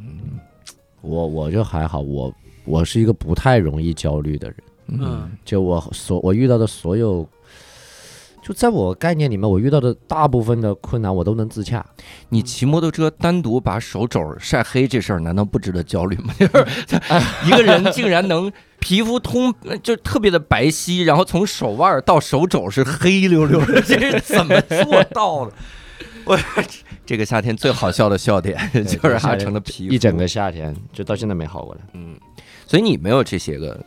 [1.02, 2.34] 我我就还好，我
[2.66, 5.32] 我是一个不太容易焦虑的人，嗯。
[5.46, 7.28] 就我所我遇到的所有，
[8.46, 11.84] 就在我概念里面，我遇到的大部分的困难我都能自洽。
[12.30, 16.32] 你骑摩托车单独把手肘晒黑这事儿，难道不值得焦虑吗？
[16.38, 25.52] 就是一个人竟然能皮肤通，就特别的白皙，然后从手腕到手肘是黑溜溜的，这是怎么做到的？
[26.26, 26.38] 我
[27.04, 31.82] 这个夏天最好笑的笑点就是阿成的皮肤一整个夏天，就到现在没好过来。
[31.94, 32.16] 嗯，
[32.68, 33.84] 所以你没有这些个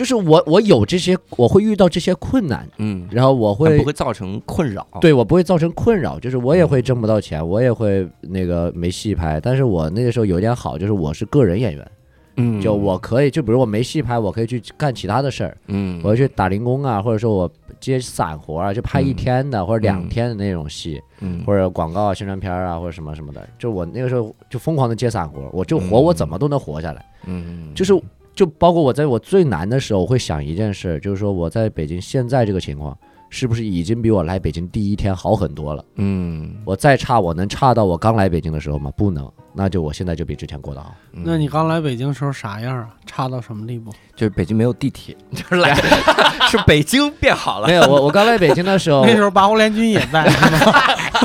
[0.00, 11.90] 就是我我有这些，我会遇到这些困难，嗯，然后我会不会造成困扰。，对我不会造成困扰，就是我也会挣不到钱，我也会那个没戏拍，但是我那个时候有一点好，就是我是个人演员，
[12.38, 19.16] 嗯，就我可以，就比如我没戏拍，我可以去干其他的事儿，嗯，我要去打零工啊，或者说我接散活啊，就拍一嗯。
[19.16, 20.08] 天的、或者两嗯。
[20.08, 21.42] 天的那种戏，嗯。
[21.44, 26.04] 或者广告啊、宣传片啊，或者什么什么的，就我那个时候就疯狂的接散活，我就活，嗯。
[26.04, 27.04] 我怎么都能活下来。
[27.26, 27.92] 嗯，就是
[28.34, 32.96] 就包括我在我最难的时候，我会想一件事，就是说我在北京现在这个情况，
[33.28, 35.84] 是不是已经比我来北京第一天好很多了？
[35.96, 38.90] 嗯，我再差，我能差到我刚来北京的时候吗？
[38.96, 40.94] 不能，那就我现在就比之前过得好。
[41.12, 42.88] 嗯那你刚来北京时候啥样啊？
[43.04, 43.92] 差到什么地步？
[44.16, 45.74] 就是北京没有地铁，就是来
[46.48, 50.72] 是北京变好了没，有，我我刚来北京的时候那，时候八国联军也在， 是吗？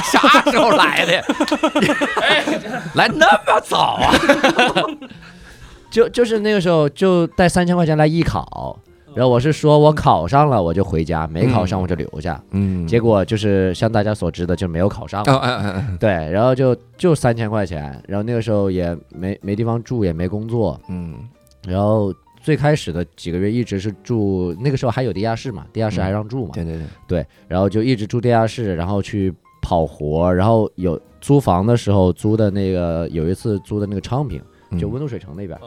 [0.04, 1.24] 啥时候来的？
[2.22, 2.44] 哎，
[2.96, 4.14] 来那么早啊？
[5.96, 8.78] 就就是那个时候就带三千块钱来艺考，
[9.14, 12.44] 然后我是说我考上了我就回家，没考上我就留下。
[12.52, 12.86] 嗯。
[12.86, 15.24] 结果就是像大家所知的，就没有考上。
[15.98, 21.16] 对，然后就就三千块钱，然后那个时候也没没地方住，也没工作，嗯。
[21.66, 34.42] 然后最开始的几个月一直是住，那个时候还有地下室嘛，地下室还让住嘛，对对对，对，然后就一直住地下室，然后去跑活，然后有租房的时候租的那个有一次租的那个昌平，
[34.78, 35.58] 就温度水城那边，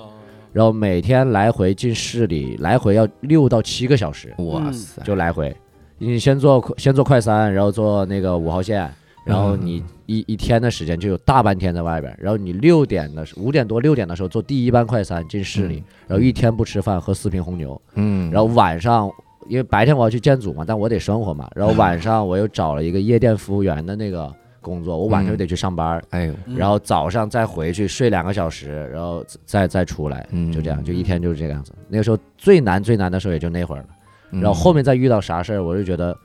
[0.58, 5.56] 然后每天来回进市里，来回要六到七个小时，哇塞，就来回。
[5.98, 8.92] 你先坐先坐快三，然后坐那个五号线，
[9.24, 12.18] 然后你一一天的时间就有大半天在外边儿。
[12.20, 19.08] 然后你六点的五点多六点的时候坐第一班快三进市里，然后一天不吃饭喝四瓶红牛，嗯，然后晚上
[19.46, 31.72] 因为白天我要去建组嘛，但我得生活嘛，然后晚上我又找了一个夜店服务员的那个工作，我晚上又得去上班儿，哎呦，然后早上再回去睡两个小时，然后再再出来，嗯就这样，就一天就是这个样子。
[31.88, 33.88] 那个时候最难最难的时候也就那会儿了，
[34.32, 36.16] 嗯然后后面再遇到啥事儿，我就觉得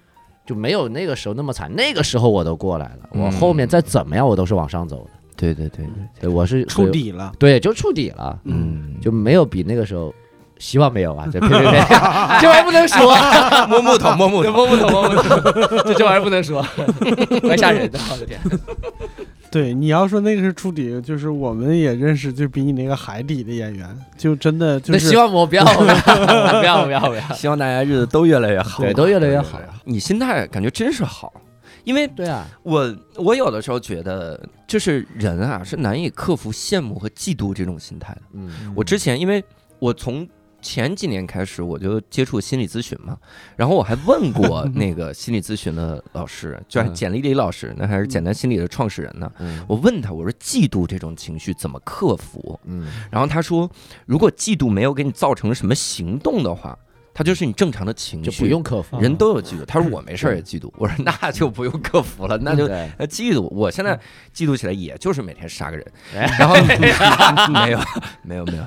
[0.45, 1.73] 就没有那个时候那么惨。
[1.73, 5.11] 那个时候我都过来了，我嗯后面再怎么样我都是往上走的。
[5.35, 7.33] 对对对对，对，我是触，底了。
[7.39, 10.13] 对，就触底了，嗯，就没有比那个时候。
[10.63, 11.79] 希望没有啊，这呸呸呸，
[12.39, 13.13] 这玩意儿不能说，
[13.67, 16.65] 摸木头摸木头，摸木头摸木头，这 这玩意儿不能说，
[17.43, 18.39] 怪吓人的，我的天。
[19.51, 25.95] 对，你要说那个是触底，就是我们也认识，就比你那个海底的演员，就真的就是那希望我不要，不要，
[26.61, 27.21] 不要，不要，不要。
[27.35, 29.59] 希望大家日子都越来越好，对，都越来越好。
[29.83, 31.31] 你心态感觉真是好，
[31.83, 38.21] 因为对啊，我我有的时候觉得，就是人啊是难以克服羡慕和嫉妒这种心态的。
[38.33, 39.43] 嗯我之前因为
[39.77, 40.27] 我从
[40.63, 43.17] 前几年开始我就接触心理咨询嘛，
[43.57, 46.93] 然后我还问过 那个心理咨询的老师，就是嗯。
[46.95, 49.29] 简丽丽老师，那还是简单心理的创始人呢。
[49.39, 49.63] 嗯。
[49.67, 52.59] 我问他，我说嫉妒这种情绪怎么克服？
[52.63, 52.87] 嗯。
[53.11, 53.69] 然后他说，
[54.05, 56.79] 如果嫉妒没有给你造成什么行动的话，
[57.13, 58.99] 它就是你正常的情绪，就不用克服。
[58.99, 59.63] 人都有嫉妒。
[59.65, 62.67] 他说我没事儿也嫉妒，我说那就不用克服了，那就
[63.07, 63.41] 嫉妒。
[63.51, 63.95] 我现在
[64.33, 66.25] 嫉妒起来也就是每天杀个人，哎。
[66.39, 66.55] 然后
[67.65, 67.79] 没有
[68.23, 68.63] 没有没有，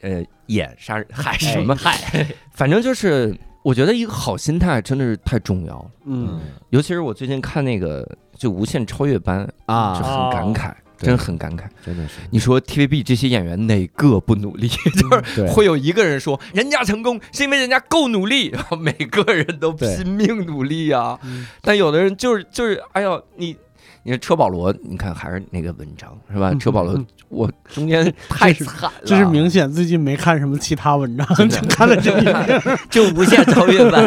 [0.00, 1.74] 呃，演杀人嗨什么？
[1.74, 2.26] 嗨？
[2.52, 11.62] 反正就是我觉得一个好心态真的是太重要了，嗯，尤其是我最近看那个就《无限超越班啊》，就啊，很感慨，对真很感慨。
[11.84, 14.68] 真的是你说 TVB 这些演员哪个不努力？
[14.68, 21.18] 就是会有一个人说人家成功是因为人家够努力， 每个人都拼命努力啊。
[21.22, 23.56] 嗯但有的人就是就是，哎呦，你
[24.02, 26.50] 你说车保罗，你看还是那个文章是吧？
[26.52, 32.78] 嗯车保罗嗯，我中间太 惨了，这是明显最近没看什么其他文章，就看了这一篇。
[32.90, 34.06] 就无限超越班，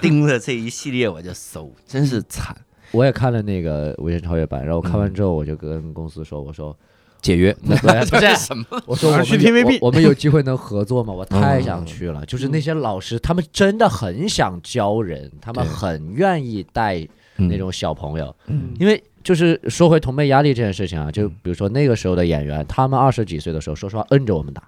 [0.00, 2.54] 盯着这一系列我就搜，真是惨。
[2.92, 6.76] 我也看了那个《无限超越版》，然后看完之后我就跟公司说，我说
[7.20, 8.64] 解约， 那 不是不是什么？
[8.86, 11.12] 我说我们去有 TVB 我我们有机会能合作吗？
[11.12, 12.24] 我太嗯想去了。
[12.26, 24.62] 就是那些老师，他们真的很想教人，他们很愿意带那种小朋友，嗯因为就是说回同辈压力这件事情啊，就比如说那个时候的演员，他们二十几岁的时候，说实话摁着我们打，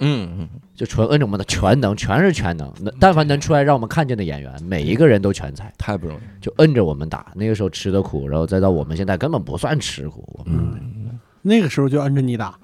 [0.00, 2.72] 嗯嗯，就纯摁着我们的全能，全是全能。
[2.80, 6.20] 能但凡能出来让我们看见的演员，每一个人都全才，太不容易。
[6.40, 7.32] 就摁着我们打。
[7.34, 10.24] 那个时候吃的苦，然后再到我们现在根本不算吃苦。
[10.38, 12.58] 我们嗯，那个时候就摁着你打，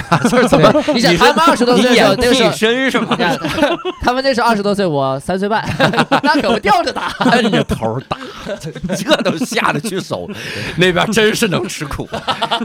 [0.28, 0.72] 就是怎么？
[0.94, 3.16] 你想他们二十多岁的时候，演那个时候身是吗？
[4.00, 5.64] 他们那时候二十多岁，我三岁半，
[6.22, 7.08] 那可不吊着打。
[7.32, 8.18] 摁着头打，
[8.58, 10.28] 这都下得去手，
[10.76, 12.08] 那边真是能吃苦，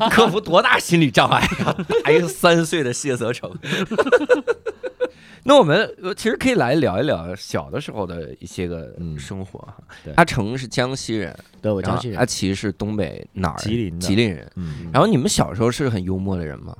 [0.09, 3.51] 克服多大心理障碍呀、打一个三岁的谢泽成。
[5.43, 9.77] 那我们呃其实可以来聊一聊小的时候的一些个嗯生活哈。
[10.17, 12.25] 阿成是江西人，对，我江西人阿。
[12.25, 13.57] 奇是东北哪儿？
[13.57, 14.51] 吉林的吉林人。
[14.55, 16.75] 嗯，然后你们小时候是很幽默的人吗？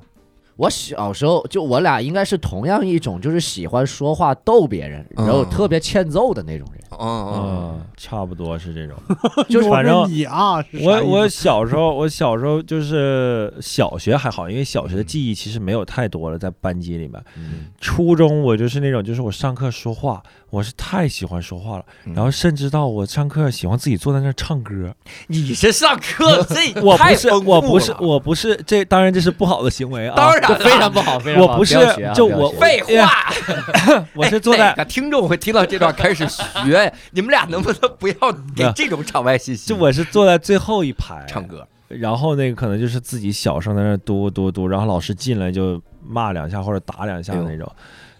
[0.57, 6.81] 我小时候就我俩应该是同样一种，就是喜欢说话逗别人，然后嗯特别欠揍的那种人。
[6.89, 8.95] 哦哦，嗯，差不多是这种。
[9.49, 17.21] 就是反正你啊，我我小时候，我小时候就是小学还好，因为小学的记忆其实没有太多了，在班级里面。
[17.37, 24.95] 嗯，初中我就是那种，就是我上课说话，我是太喜欢说话了，嗯然后甚至到我上课喜欢自己坐在那儿唱歌。
[25.27, 30.15] 你是上课这 我不是，我不是，我不是，这当然这是不好的行为啊。
[30.15, 31.75] 当然非常不好，非常好我不是
[32.15, 33.33] 就我废话。
[34.15, 36.93] 我是坐在哎哪个听众会听到这段开始学？
[37.11, 38.15] 你们俩能不能不要
[38.55, 39.67] 给这种场外信息？
[39.67, 47.69] 就我是坐在最后一排唱歌，然后那个可能就是自己小声在那嘟嘟嘟，然后老师进来就骂两下或者打两下那种。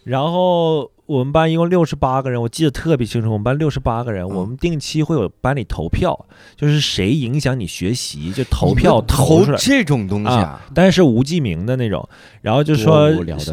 [0.04, 4.30] 然后我们班一共六十八个人，我记得特别清楚，我们班六十八个人，嗯。
[4.30, 9.58] 我们定期会有班里投票，就是谁影响你学习，就投票投出来。
[9.58, 10.62] 这种东西啊？
[10.76, 12.08] 但是是无记名的那种，
[12.42, 13.10] 然后就说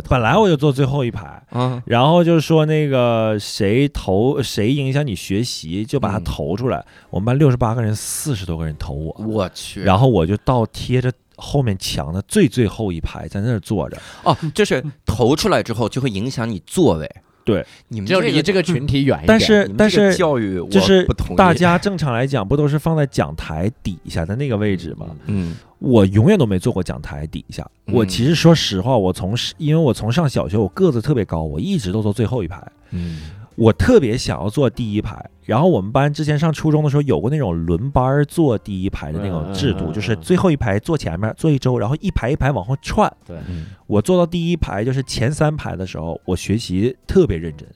[0.09, 6.25] 本来我就坐最后一排，啊，然后就说那个谁投谁影响你学习，就把他嗯。
[6.25, 6.85] 投出来。
[7.11, 13.97] 我们班六十八个人，四十多个人投我，我去，然后我就倒贴着后面墙的最最后一排，在那儿坐着。
[14.25, 17.09] 哦，就是投出来之后就会影响你座位，
[17.45, 19.29] 只有你们这个离这个群体远一点。
[19.29, 25.07] 但是但是教育就是不同大家正常来讲不都是放在讲台底下的那个位置吗？
[25.27, 27.63] 嗯我永远都没坐过讲台底下。
[27.87, 32.67] 嗯我其实说实话，我从因为我从上小学我个子特别高，我一直都坐最后一排。
[32.93, 33.21] 嗯
[33.57, 43.13] 我特别想要坐第一排，然后我们班之前上初中的时候有过那种轮班儿坐第一排的那种制度，就是最后一排坐前面坐一周，然后一排一排往后串。
[43.27, 47.69] 对，嗯我坐到第一排，就是前三排的时候，我学习特别认真，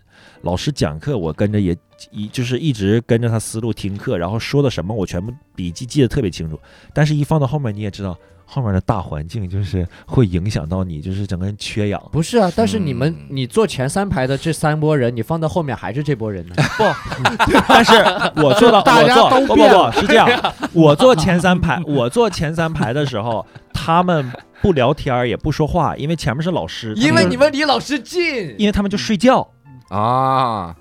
[0.42, 1.76] 老师讲课我跟着也
[2.10, 6.58] 一就是一直跟着他思路听课，然后说的什么我全部笔记记得特别清楚。
[6.92, 8.18] 但是，一放到后面你也知道，
[8.50, 12.02] 后面的大环境就是会影响到你，就是整个人缺氧。
[12.10, 16.54] 不是啊，但是你们嗯你坐前三排的这三波人，你放到后面还是这波人呢？
[16.78, 17.92] 不但是
[18.42, 24.32] 我坐到大家我坐不不都变不是这样，我坐前三排，我坐前三排的时候，他们
[24.62, 28.54] 不聊天儿也不说话，因为前面是老师，因为你们离老师近。
[28.58, 29.46] 因为他们就睡觉，
[29.90, 30.74] 啊，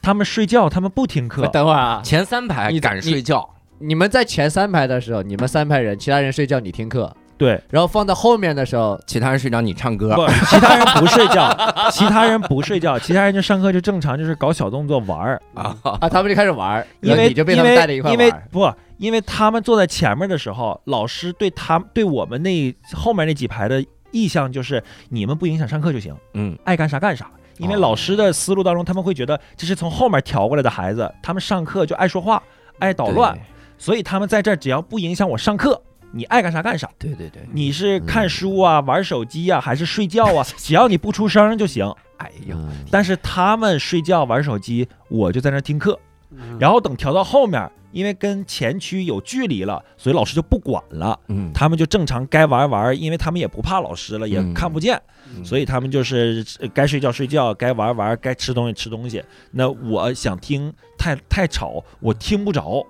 [0.00, 1.46] 他们睡觉，他们不听课。
[1.48, 3.48] 等会儿啊，前三排你敢睡觉，
[3.80, 11.50] 你们在前三排的时候，你们三排人，其他人睡觉，你听课，对，然后放到后面的时候，其他人睡觉你唱歌，不，其他人不睡觉，
[11.90, 15.40] 其他人不睡觉，其他人就上课就正常，就是搞小动作玩儿。
[15.54, 18.30] 啊，啊，他们就开始玩儿，因为你就被他因为们带着一块因为。
[18.50, 27.30] 不，因为他们坐在前面的时候，老师对他对我们那后面那几排的意向就是你们不影响上课就行，嗯爱干啥干啥。
[27.56, 32.42] 因为哦老师的思路当中，他们会觉得这是从后面调过来的孩子，他们上课就爱说话、
[32.78, 33.38] 爱捣乱，
[33.80, 36.88] 所以他们在这儿只要不影响我上课，你爱干啥干啥。
[36.98, 40.46] 对对对，你是看书啊、玩手机啊，还是睡觉啊？
[40.58, 41.90] 只要你不出声就行。
[42.18, 45.98] 哎呦，嗯但是他们睡觉玩手机，我就在那儿听课。
[46.32, 55.00] 嗯然后等调到后面，因为跟前区有距离了，所以老师就不管了，嗯，他们就正常该玩玩，因为他们也不怕老师了，也嗯看不见，
[55.42, 59.24] 所以他们就是呃该睡觉睡觉，该玩玩，该吃东西吃东西。
[59.50, 62.86] 那我想听太太吵，我听不着，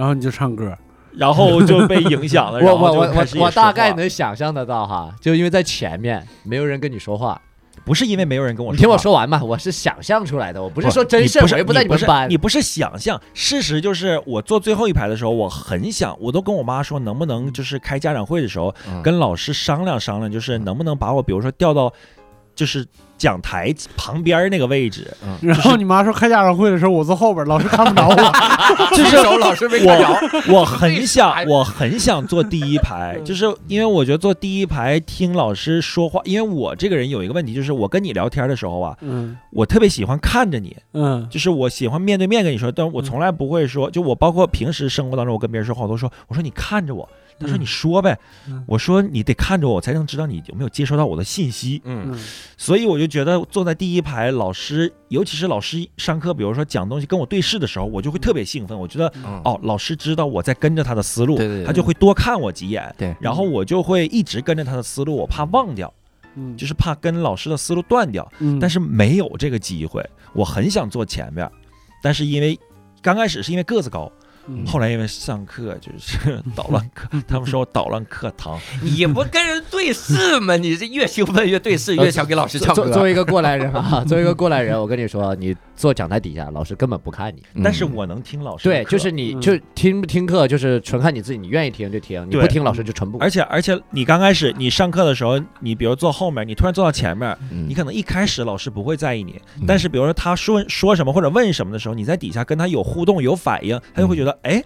[0.00, 0.74] 然后你就唱歌，
[1.14, 2.58] 然后就被影响了。
[2.64, 7.38] 我我我我我大概能想象得到哈，就因为在前面没有人跟你说话，
[7.84, 12.38] 不是因为没有人跟我你听我说完嘛，我是想象出来的，我不不是说真事儿，不是我也不在你是们班你。
[12.38, 21.92] 不是想象，事实就是我坐最后一排的时候，我很想，我都跟我妈说，能不能就是开家长会的时候，嗯跟老师商量商量，就是能不能把我，比如说调到，
[22.54, 22.86] 就是
[23.16, 28.16] 讲台旁边那个位置，然后你妈说开家长会的时候我坐后边，老师看不着我。
[28.96, 30.08] 就是手老师没看着，
[30.48, 39.36] 我我很想，我很想坐第一排，就是因为我觉得坐第一排听老师说话，因为我这个人有一个问题，就是我跟你聊天的时候啊，嗯。
[39.50, 41.26] 我特别喜欢看着你，嗯。
[41.28, 47.08] 就是我喜欢面对面跟你说，但我从来不会说，就我包括平时生活当中，我跟别人说话，我都说，我说你看着我，
[47.40, 47.60] 他说嗯。
[47.60, 48.18] 你说呗
[48.48, 52.12] 嗯，我说你得看着我，我才能知道你有没有接收到我的信息，嗯。
[52.12, 52.20] 嗯。
[52.56, 61.64] 所以我就觉得坐在第一排，老师，尤其是老师上课，比如说讲东西跟我对视的时候，我就会特别兴奋，我觉得嗯，哦，老师知道我在跟着他的思路，对对对。
[61.64, 65.92] 他就会多看我几眼，对然后我就会一直跟着他的思路，我怕忘掉，
[66.34, 68.30] 嗯，就是怕跟老师的思路断掉。
[68.38, 71.50] 嗯，但是没有这个机会，我很想坐前面，
[72.02, 72.58] 但是因为
[73.02, 74.10] 刚开始是因为个子高，
[74.46, 80.56] 嗯后来因为上课就是 捣乱课，他们说我捣乱课堂， 你不跟人对视吗？
[80.56, 82.82] 你这越兴奋越对视，越想给老师唱歌。
[82.84, 87.42] 作作为一个过来人啊，作为一个过来人，我跟你说，你坐讲台底下，老师根本不看你。
[87.54, 87.62] 嗯。
[87.64, 89.40] 但是我能听老师对，就是你嗯。
[89.40, 93.16] 就听不听课，就是纯看你自己，你愿意听就听，你不听老师就纯不。
[93.16, 97.66] 而且而且你刚开始你上课的时候，你比如坐后面，你突然坐到前面，嗯。
[97.66, 99.64] 你可能一开始老师不会在意你，嗯。
[99.66, 104.62] 但是比如说他说说什么或者问什么的时候，你在底下跟他有互动有反应，他就会觉得哎，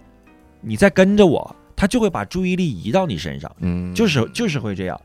[0.59, 3.93] 你在跟着我，他就会把注意力移到你身上，嗯。
[3.93, 4.99] 就是就是会这样。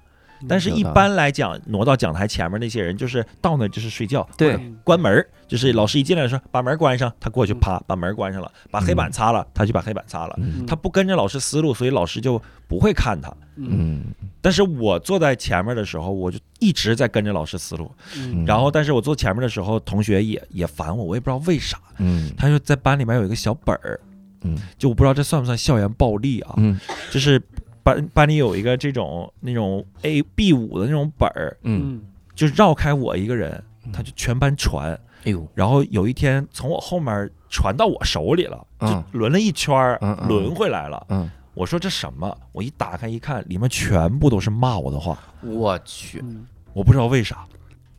[0.49, 10.35] 但是，一般来讲，挪到讲台前面那些人，就是到那就是睡觉，对关门儿，就是老师一进来说把门关上，他过去啪把门关上了，把黑板擦了，他就把黑板擦了。
[10.39, 13.29] 嗯他不跟着老师思路，所以老师就不会看他。
[13.57, 14.05] 嗯嗯
[14.43, 17.91] 但是我坐在前面的时候，我就一直在跟着老师思路。
[18.17, 21.79] 嗯然后，但是我坐前面的时候，同学也也烦我，我也不知道为啥。
[21.99, 24.01] 嗯他就在班里面有一个小本儿，
[24.43, 26.55] 嗯就我不知道这算不算校园暴力啊？
[26.57, 26.79] 嗯
[27.11, 27.43] 就是
[27.83, 32.03] 班班里有一个这种那种 A B 五的那种本儿，嗯，嗯
[32.35, 34.93] 就绕开我一个人嗯，他就全班传。
[35.25, 41.07] 哎呦，然后有一天从我后面传到我手里了，嗯就轮了一圈儿轮回来了。
[41.11, 42.35] 嗯，我说这什么？
[42.53, 47.45] 我一打开一看，里面全部都是骂我的话，我去，嗯我不知道为啥。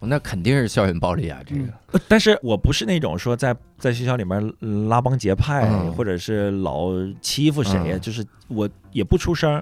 [0.01, 1.61] 那肯定是校园暴力啊，这个。
[1.91, 4.53] 呃但是我不是那种说在在学校里面
[4.89, 6.89] 拉帮结派，嗯或者是老
[7.21, 9.61] 欺负谁呀，嗯就是我也不出声，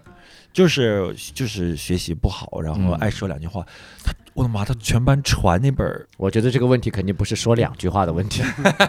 [0.53, 3.65] 就是就是学习不好，然后嗯爱说两句话。
[4.03, 8.41] 他我的妈，他全班传那本儿，我觉得这个问题肯定不是说两句话的问题。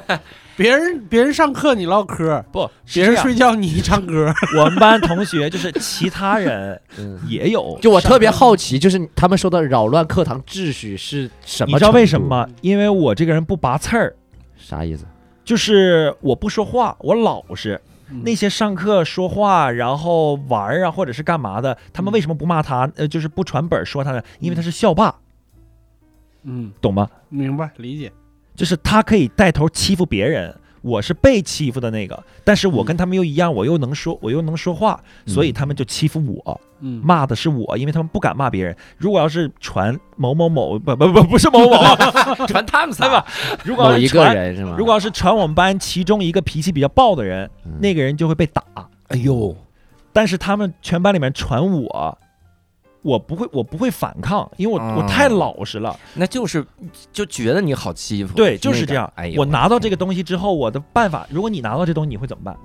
[0.56, 4.32] 别人别人上课你唠嗑，不，别人睡觉你唱歌。
[4.56, 11.72] 我们班同学就是其他人 嗯，也有，就我特别好奇，就是他们说的扰乱课堂秩序是什么？
[11.72, 12.28] 你知道为什么？
[12.28, 12.48] 吗？
[12.60, 14.14] 因为我这个人不拔刺儿，
[14.56, 15.04] 啥意思？
[15.44, 17.74] 就是我不说话，我老实。
[18.12, 22.90] 嗯那些上课说话，然后玩儿啊，或者是干嘛的，他们为什么不骂他？
[22.96, 24.20] 呃，就是不传本儿说他呢？
[24.40, 25.14] 因为他是校霸，
[26.44, 27.08] 嗯，懂吗？
[27.28, 28.10] 明白理解。
[28.56, 38.76] 就是他可以带头欺负别人，我是被欺负的那个，但是我跟他们又一样，我又能说，我又能说话，所以他们就欺负我，嗯，骂的是我，因为他们不敢骂别人。
[38.98, 41.96] 如果要是传某某某，不不不不是某某啊，
[42.46, 43.24] 传他们三个，
[43.64, 44.74] 如果一个是传，人是吗？
[44.76, 48.62] 如果要是传我们班其中一个脾气比较暴的人，嗯那个人就会被打。
[49.08, 49.56] 哎呦，
[50.12, 52.18] 但是他们全班里面传我，
[53.02, 55.98] 我不会，我不会反抗，因为我、我太哦老实了。
[56.14, 56.64] 那就是
[57.12, 59.10] 就觉得你好欺负，对，就是这样。
[59.16, 62.56] 哎，我拿到这个东西之后，我的办法，如果你拿到这东西，你会怎么办？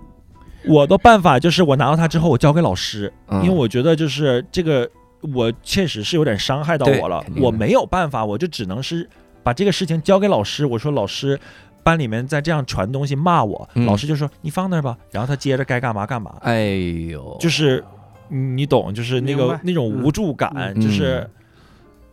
[0.68, 4.90] 我的办法就是我拿到它之后，我交给老师，嗯因为我觉得就是这个，
[5.34, 9.10] 我确实是有点伤害到我了我没有办法，我就只能是
[9.44, 10.66] 把这个事情交给老师。
[10.66, 11.40] 我说老师。
[11.86, 16.36] 班里面在这样传东西骂我，嗯老师就说你放那儿吧，然后他接着该干嘛干嘛。
[16.42, 16.70] 哎
[17.12, 17.95] 呦，就是嗯
[18.30, 20.82] 你懂，就是那个那种无助感，嗯。
[20.82, 21.30] 就是嗯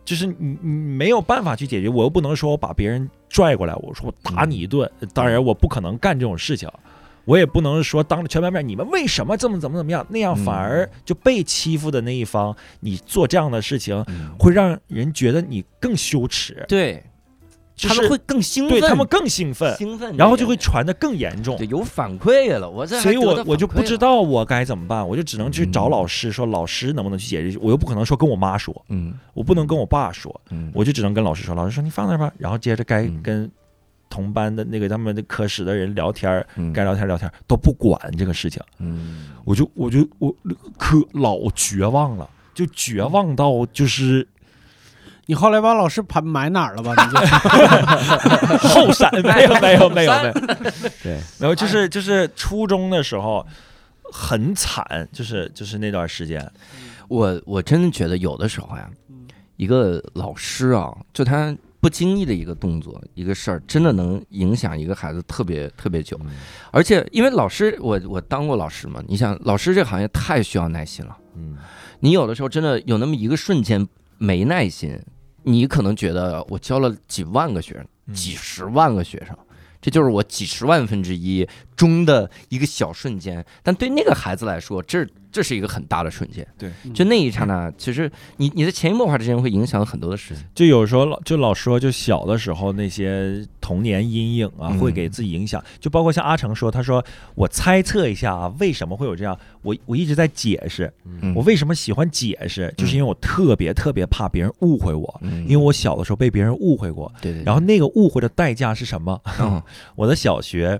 [0.05, 6.69] 就是你你没有办法去解决，我又不能说我把别人拽过来，我说我打你一顿，当然我不可能干这种事情。
[7.23, 10.05] 我也不能说当着全班面，你们为什么这么怎么怎么样？
[10.09, 14.35] 那样反而就被欺负的那一方，你做这样的事情，嗯。
[14.37, 17.03] 会让人觉得你更羞耻，对，就是
[17.75, 21.57] 他们会更兴奋，对他们更兴奋，兴奋，然后就会传的更严重。
[21.57, 21.67] 对。
[21.67, 27.57] 有反馈了，我这所以我我就不知道我该怎么办，我就只能去找嗯老师说，老师能不能去解决？
[27.61, 29.13] 我又不可能说跟我妈说，嗯。
[29.33, 33.21] 我不能跟我爸说，嗯，我就只能跟老师说，老师说你放那儿吧，然后接着该嗯。
[33.23, 33.51] 跟
[34.09, 39.29] 同班的那个他们的科室的人聊天该聊天聊天都不管这个事情，嗯。
[39.43, 40.31] 我就我就我
[40.77, 44.27] 可老绝望了，就绝望到就是
[45.25, 46.93] 你后来把老师盘埋哪儿了吧？
[47.05, 50.33] 你就 后山 没有没有没有没有，
[51.01, 53.45] 对，然后就是就是初中的时候
[54.11, 56.45] 很惨，就是就是那段时间，
[57.07, 66.19] 我我真的觉得有的时候呀，嗯一个老师啊，就他不经意的一个动作、一个事儿，真的能影响一个孩子特别特别久。
[66.71, 71.15] 而且因为老师，我我当过老师嘛，你想，老师这个行业太需要耐心了。
[71.35, 71.55] 嗯，
[71.99, 74.99] 你有的时候真的有那么一个瞬间没耐心，
[75.43, 78.13] 你可能觉得我教了几万个学生，嗯。
[78.15, 79.37] 几十万个学生，
[79.81, 83.43] 这就是我几十万分之一中的一个小瞬间。
[83.61, 86.45] 但对那个孩子来说，这这是一个很大的瞬间。
[86.57, 90.43] 对，就那一刹那，其实你你的潜移默化之间会影响很多的事情。
[90.53, 95.63] 就有时候老就老说，就小的时候那些童年阴影啊，嗯会给自己影响。
[95.79, 97.03] 就包括像阿成说，他说
[97.35, 99.37] 我猜测一下啊，为什么会有这样？
[99.63, 109.19] 我我一直在解释，嗯我为什么喜欢解释，就是因为我特别特别怕别人误会我，嗯因为我小的时候被别人误会过，对对，然后那个误会的代价是什么？
[109.39, 109.61] 嗯
[109.95, 110.79] 我的小学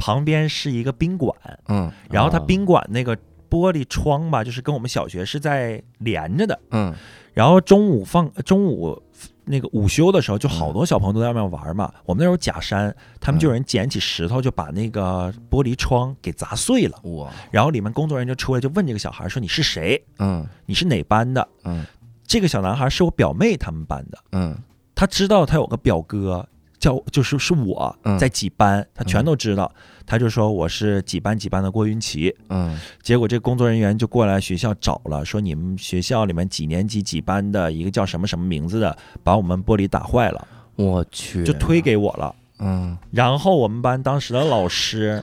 [0.00, 1.36] 旁边是一个宾馆，
[1.68, 3.14] 嗯然后它哦宾馆那个
[3.50, 6.58] 玻璃窗吧，就是跟我们小学是在连着的。
[6.70, 6.94] 嗯
[7.34, 9.00] 然后中午放中午
[9.44, 11.92] 那个午休的时候，就好多小朋友都在外面玩嘛。
[12.06, 16.98] 我们那时候假山，他们就有人捡起石头就把那个玻璃窗给砸碎了。
[17.02, 20.02] 哇然后里面工作人员就出来就问这个小孩说：“你是谁？
[20.18, 21.84] 嗯你是哪班的嗯？”
[22.26, 24.56] 这个小男孩是我表妹他们班的，嗯
[24.94, 26.46] 他知道他有个表哥
[26.80, 29.70] 叫就是是我嗯在几班，他全都知道。
[30.06, 32.34] 他就说我是几班几班的郭云奇。
[32.48, 42.34] 嗯结果这工作人员就过来学校找了，说你们学校里面几年级几班的一个叫什么什么名字的，把我们玻璃打坏了，我去，就推给我了。
[42.58, 45.22] 嗯然后我们班当时的老师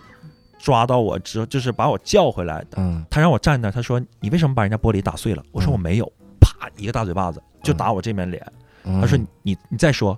[0.57, 2.77] 抓到我之后，就是把我叫回来的。
[2.77, 5.43] 嗯他让我站那儿，他说你为什么把人家玻璃打碎了？
[5.51, 6.05] 我说嗯我没有，
[6.39, 8.41] 啪一个大嘴巴子就打我这边脸。
[8.85, 10.17] 嗯，他说你你你再说，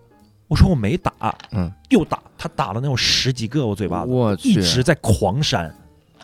[0.50, 1.14] 我说我没打，
[1.52, 5.74] 嗯，又打，他打了那种十几个我嘴巴子，我去，一直在狂扇。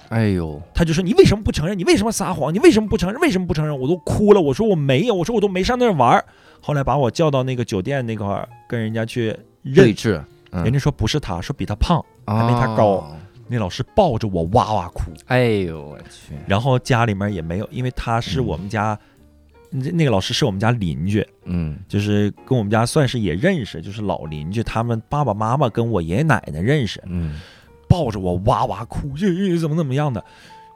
[0.09, 1.77] 哎呦，他就说：“你为什么不承认？
[1.77, 2.53] 你为什么撒谎？
[2.53, 3.19] 你为什么不承认？
[3.21, 6.25] 为什么不承认？”我都哭了，我说我没有，我说我都没上那儿玩儿。
[6.59, 9.27] 后来把我叫到那个酒店那块儿，跟人家去
[9.63, 10.21] 认，对峙，
[10.51, 12.03] 嗯人家说不是他，说比他胖。
[12.27, 13.15] 还没他高哦
[13.47, 18.97] 那老师抱着我哇哇哭，哎呦我去，然后家里面也没有，因为他是我们家，
[19.69, 21.77] 那那个老师是我们家邻居，嗯。
[21.87, 27.39] 就是跟我们家算是也认识，就是老邻居，他们爸爸妈妈跟我爷爷奶奶认识，嗯。
[27.87, 30.23] 抱着我哇哇哭，这怎么怎么样的。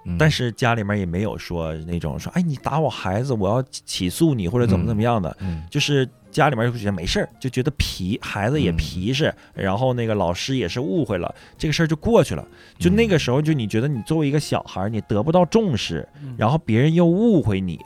[0.06, 0.18] 嗯。
[0.18, 5.64] 但是家里面也没有说那种说，哎，你打我孩子，我要起诉你或者怎么怎么样的，嗯。
[5.70, 8.78] 就是家里面就觉得没事儿，就觉得皮，孩子也嗯。
[8.78, 12.48] 皮实，然后那个老师也是误会了，这个事儿就过去了。
[12.78, 16.36] 就那个时候，就你觉得你作为一个小孩，你得不到重视，嗯。
[16.38, 17.80] 然后别人又误会你，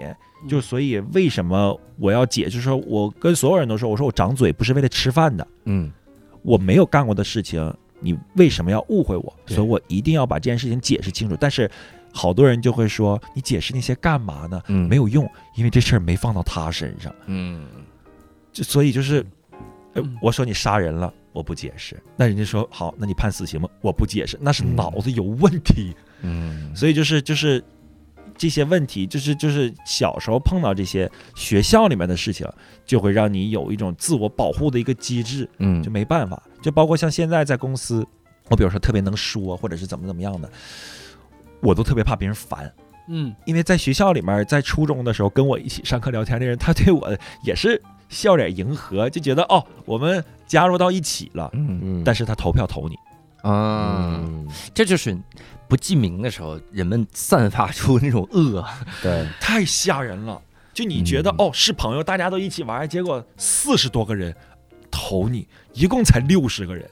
[0.48, 2.46] 就所以为什么我要解？
[2.46, 5.92] 就是说我跟所有人都说，我说我长嘴不是为了吃饭的，嗯
[6.42, 9.34] 我没有干过的事情，你为什么要误会我？
[9.46, 11.38] 所以我一定要把这件事情解释清楚。
[11.40, 11.70] 但是
[12.12, 14.62] 好多人就会说，你解释那些干嘛呢？
[14.68, 17.14] 嗯没有用，因为这事儿没放到他身上。
[17.28, 17.66] 嗯
[18.52, 19.26] 就所以就是，
[20.22, 23.70] 我说你杀人了，我不解释，那人家说好，那你判死刑吗？
[23.82, 25.96] 我不解释，那是嗯脑子有问题。
[26.22, 27.64] 嗯所以就是就是
[28.44, 32.46] 这些问题，就是就是小时候碰到这些学校里面的事情，
[32.86, 36.44] 就会让你有一种自我保护的一个机制，嗯就没办法。
[36.62, 38.06] 就包括像现在在公司，
[38.50, 40.52] 我比如说特别能说，或者是怎么怎么样的，
[41.62, 42.70] 我都特别怕别人烦。
[43.08, 51.50] 嗯因为在学校里面，在初中的时候跟我一起上课聊天的人，他对我也是笑脸迎合，就觉得哦，我们加入到一起了。
[51.54, 52.98] 嗯嗯，但是他投票投你，
[53.44, 55.18] 啊，嗯，这就是
[55.68, 58.66] 不记名的时候，人们散发出那种恶。
[59.02, 60.42] 对，太吓人了。
[60.74, 64.36] 就你觉得、嗯哦是朋友，大家都一起玩，结果四十多个人
[64.90, 66.90] 投你，一共才六十个人，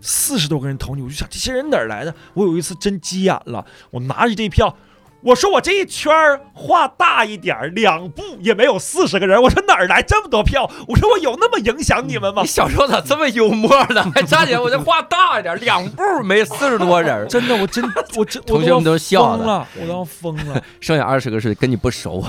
[0.00, 2.14] 四十多个人投你，我就想这些人哪儿来的？
[2.34, 4.76] 我有一次真急眼了，我拿着这票。
[5.20, 9.40] 我说我这一圈儿画大一点儿，两步也没有四十个人。
[9.42, 10.70] 我说哪儿来这么多票？
[10.86, 12.48] 我说我有那么影响你们吗你？
[12.48, 14.02] 小时候咋这么幽默呢？
[14.14, 17.84] 还站起来，我就画大一点，两步没四十多人， 真的，我真
[18.16, 22.24] 我真我 同学们都笑疯了，我都要疯了，剩下二十个是跟你不熟，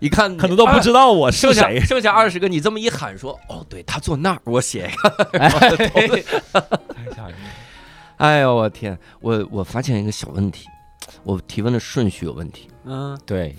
[0.00, 1.80] 一看可能都不知道我是谁。
[1.80, 5.08] 剩下二十个，你这么一喊说，哦，对他坐那儿，我写一个。
[5.38, 5.48] 太
[7.14, 7.48] 吓人了。
[8.16, 10.66] 哎呦我天，我我发现一个小问题，
[11.24, 12.68] 我提问的顺序有问题。
[12.84, 13.54] 嗯，对，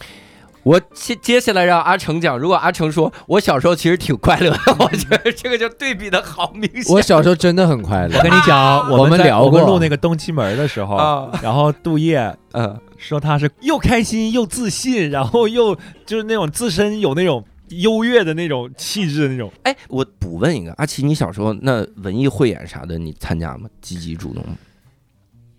[0.63, 6.93] 我接接下来让阿成讲，如果阿成说我小时候其实挺快乐的， 我觉得这个就对比的好明显。
[6.93, 8.23] 我小时候真的很快乐我。
[8.23, 15.75] 跟你讲，我们在聊过我们录那个东七门的时候，啊，然后杜叶嗯说他是又开心又自信，然后又
[16.05, 19.51] 就是那种自身有那种优越的那种气质的那种。
[19.63, 23.69] 哎，我补问一个，阿奇，你小时候那文艺汇演啥的，你参加吗？
[23.79, 24.55] 积极主动吗？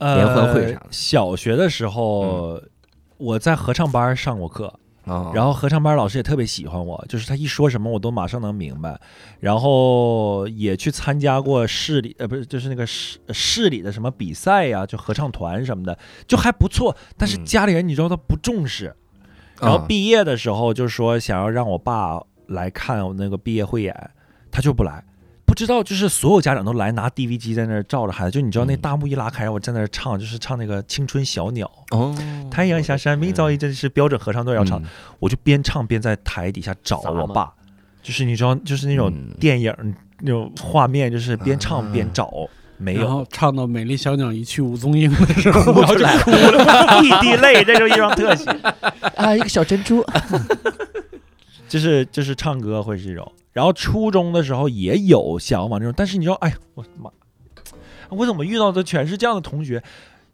[0.01, 0.81] 联欢会啥的。
[0.81, 2.61] 呃小学的时候，
[3.19, 4.73] 我在合唱班上过课，
[5.05, 8.99] 啊，然后合唱班老师也特别喜欢我，就是他一说什么我都马上能明白，
[9.39, 16.97] 然后也去参加过市里呃不是就是那个市市里的什么比赛呀、就合唱团什么的，就还不错。
[17.17, 18.95] 但是嗯家里人你知道他不重视，
[19.61, 24.11] 然后啊毕业的时候就说想要让我爸来看我那个毕业汇演，
[24.51, 25.05] 他就不来。
[25.51, 28.81] 不知道，就是所有家长都来拿 DV 机在那儿照着孩子，就你知道那嗯。
[28.81, 32.17] 大幕一拉开，我在那儿唱，就是唱那个《青春小鸟》，哦，
[32.49, 34.87] 太阳下山，明早一阵是标准合唱队要唱，嗯。
[35.19, 37.53] 我就边唱边在台底下找我爸，
[38.01, 39.35] 就是你知道，就是那种嗯。
[39.41, 39.75] 电影
[40.21, 42.33] 那种画面，就是边唱边找，
[42.79, 48.49] 没有，然后唱到美丽小鸟一去无踪影的时候， 然后就哭了， 一滴泪，这就是一张特写，
[49.17, 50.05] 啊，一个小珍珠。
[51.69, 53.31] 就是就是唱歌会是这种。
[53.53, 57.11] 然后初中的时候也有想往这种，但是你知道，哎呀，我妈，
[58.11, 59.83] 我怎么遇到的全是这样的同学？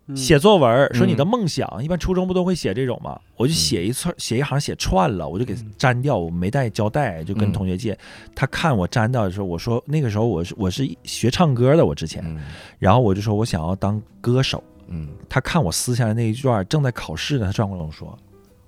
[0.09, 3.19] 嗯写作文说你的嗯梦想，一般初中不都会写这种吗？
[3.37, 7.99] 我就写一串，写一行写串了，我就给嗯粘掉，我没带胶带，就跟嗯同学借。
[8.33, 12.39] 他看我粘掉的时候，我说那个时候我是我是学唱歌的，我之前，嗯
[12.79, 14.63] 然后我就说我想要当歌手。
[14.87, 18.17] 嗯他看我撕下来那一段，正在考试呢，他转过来跟我说：“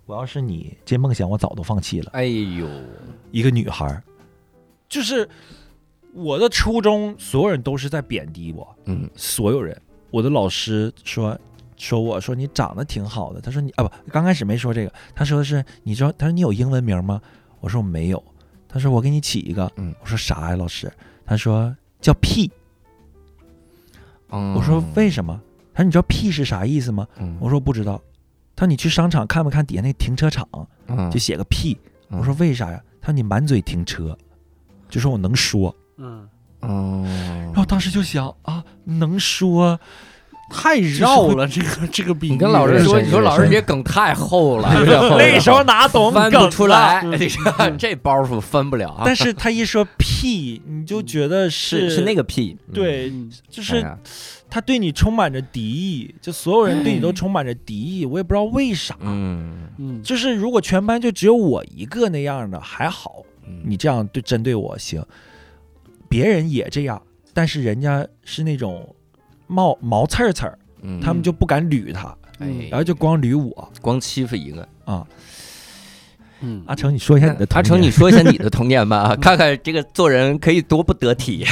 [0.07, 2.11] 我要是你，这梦想我早都放弃了。
[2.15, 2.67] 哎呦，”
[3.31, 4.03] 一个女孩儿，
[4.89, 5.29] 就是
[6.13, 9.79] 我的初中，所有人都是在贬低我，嗯所有人，
[10.11, 11.39] 我的老师说
[11.77, 17.21] 说我说你长得挺好的，他说你啊不，刚开始没说这个，他说的是你知道，他说你有英文名吗？
[17.61, 18.23] 我说我没有，
[18.69, 20.91] 他说我给你起一个，嗯我说啥呀，老师？
[21.25, 22.51] 他说叫屁，
[24.31, 25.41] 嗯我说为什么？
[25.75, 27.07] 他说你知道屁是啥意思吗？
[27.19, 28.01] 嗯我说不知道。
[28.57, 30.49] 他说你去商场看没看底下那停车场
[30.89, 31.79] 嗯就写个屁？
[32.09, 32.83] 嗯我说为啥呀？
[33.01, 34.17] 他说你满嘴停车，
[34.89, 35.75] 就说我能说。
[35.97, 36.29] 嗯，
[36.61, 37.05] 哦，
[37.47, 39.79] 然后当时就想啊，能说。
[40.51, 42.31] 太绕了，这个这个比喻。
[42.31, 44.67] 你跟老师说，你说老师这梗太厚了，
[45.19, 47.13] 那时候哪懂翻不梗出来，嗯。
[47.21, 49.03] 你看这包袱翻不了啊。
[49.05, 53.31] 但是他一说屁，你就觉得是是那个屁，对，嗯。
[53.51, 53.87] 就是
[54.49, 58.97] 他对你充满着敌意，就所有人对你都充满着敌意，我也不知道为啥。
[59.01, 65.05] 嗯，嗯，就是如果全班就只有我一个那样的还好，嗯你这样对针对我行，
[66.09, 67.01] 别人也这样，
[67.33, 68.95] 但是人家是那种
[69.47, 74.67] 冒毛刺儿刺儿，嗯他们就不敢捋他，哎然后就光捋我光欺负一个。
[74.85, 75.07] 啊。
[76.41, 81.45] 嗯，阿成，你说一下你的童阿成，你说一下你的童年吧， 看看这个做人可以多不得体。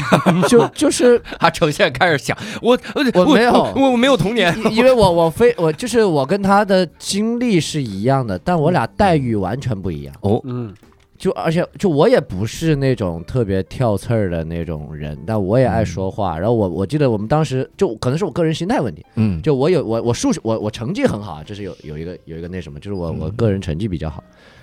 [0.49, 2.78] 就就是 阿成现在开始想，我
[3.14, 4.57] 我没有我我没有童年。
[4.57, 10.14] 因因为我我非我就是我跟他的经历是一样的，但我俩待遇完全不一样。
[10.20, 10.72] 哦，嗯
[11.18, 16.38] 就而且就我也不是那种特别跳刺儿的那种人，但我也爱说话。
[16.38, 24.22] 然后我我记得我们当时就可能是我个人心态问题，嗯，就我有我我数学我我成绩很好啊，这是有有一个有一个那什么，就是我我个人成绩比较好。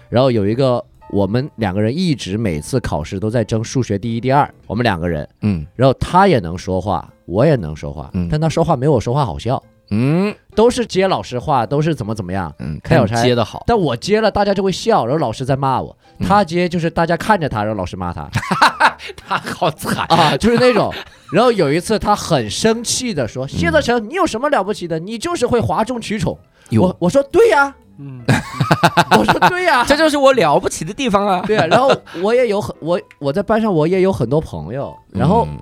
[0.10, 5.28] 然后有一个我们两个人一直每次考试都在争数学第一第二，我们两个人。
[5.42, 12.54] 嗯然后他也能说话，我也能说话，嗯但他说话没有我说话好笑，嗯都是接老师话，都是怎么怎么样。
[12.60, 13.64] 嗯，开小差接的好。
[13.68, 18.28] 但我接了，大家就会笑，然后老师在骂我；嗯他接就是大家看着他，然后老师骂他
[19.18, 20.06] 他好惨。
[20.08, 20.94] 啊，就是那种。
[21.32, 25.00] 然后有一次他很生气的说：“谢泽成，你有什么了不起的？
[25.00, 26.38] 你就是会哗众取宠。”
[26.80, 28.22] 我我说对呀、嗯，
[29.18, 31.44] 我说对呀、 这就是我了不起的地方啊！
[31.46, 35.58] 对呀、然后我也有很我我在班上我也有很多朋友，然后嗯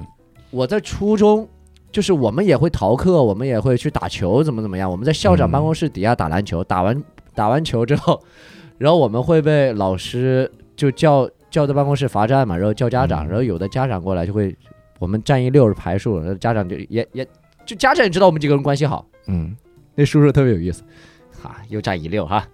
[0.51, 1.47] 我在初中，
[1.91, 4.89] 就是我们也会逃课，我们也会去打球，怎么怎么样。
[4.89, 7.03] 我们在校长办公室底下打篮球，打完
[7.35, 8.21] 打完球之后，
[8.77, 14.55] 然后我们会被老师就叫叫到办公室罚站嘛，然后叫家长，嗯然后有的家长过来就会，
[14.99, 17.27] 我们站一溜是排数，然后家长就也也
[17.65, 19.55] 就家长也知道我们几个人关系好，嗯
[19.95, 20.83] 那叔叔特别有意思，
[21.41, 22.47] 哈，又站一溜哈。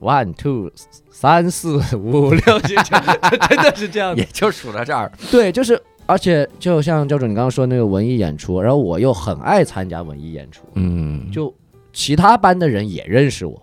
[0.00, 0.70] One two
[1.10, 4.28] 三四五六真的是这样的 也。
[4.32, 5.10] 就数到这儿。
[5.30, 11.52] 对，就是，而且就像教主你刚刚说那个文艺演出，然后我又很爱参加文艺演出，嗯，就
[11.92, 13.62] 其他班的人也认识我，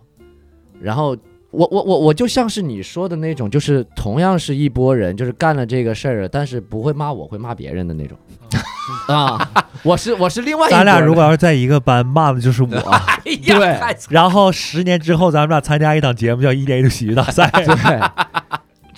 [0.81, 1.15] 然后
[1.51, 8.17] 我我我我就像是你说的那种，就是同样是一波人，就是干了这个事儿，但是不会骂我，会骂别人的那种。
[9.07, 9.49] 啊，
[9.83, 12.75] 我是我是另外一咱俩如果要是在一个班，骂的就是我。
[13.25, 13.97] 哎呀，对。
[14.09, 17.49] 然后十年之后，咱们俩参加一档节目叫一年一度喜剧大赛。
[17.53, 17.65] 对，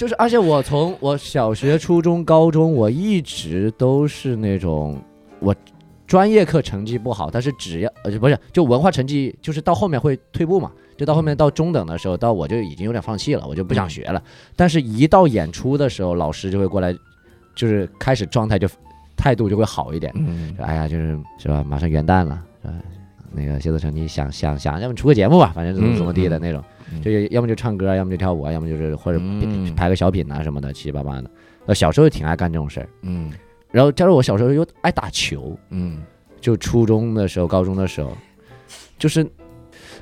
[0.04, 5.02] 就是而且我从我小学、初中、高中，我一直都是那种
[5.40, 5.56] 我
[6.06, 14.22] 专业课成绩不好，但是只要呃不是就文化成绩，就是到后面会退步嘛，就到后面到中等的时候，到我就已经有点放弃了，我就不想学了。
[14.58, 16.94] 但是一到演出的时候，老师就会过来，
[17.56, 18.68] 就是开始状态就
[19.16, 20.12] 态度就会好一点。
[20.18, 21.64] 嗯哎呀，就是是吧？
[21.64, 22.74] 马上元旦了，是吧？
[23.32, 31.30] 那个谢泽成，你想想想，要么出个节目吧，反正怎么怎么地的那种，嗯就要么就唱歌，要么就跳舞啊，要么就是或者嗯拍个小品啊什么的，七七八八的。
[31.66, 33.32] 呃，小时候挺爱干这种事儿，嗯
[33.72, 36.02] 然后加上我小时候又爱打球，嗯，
[36.42, 38.16] 就初中的时候、高中的时候，
[39.00, 39.26] 就是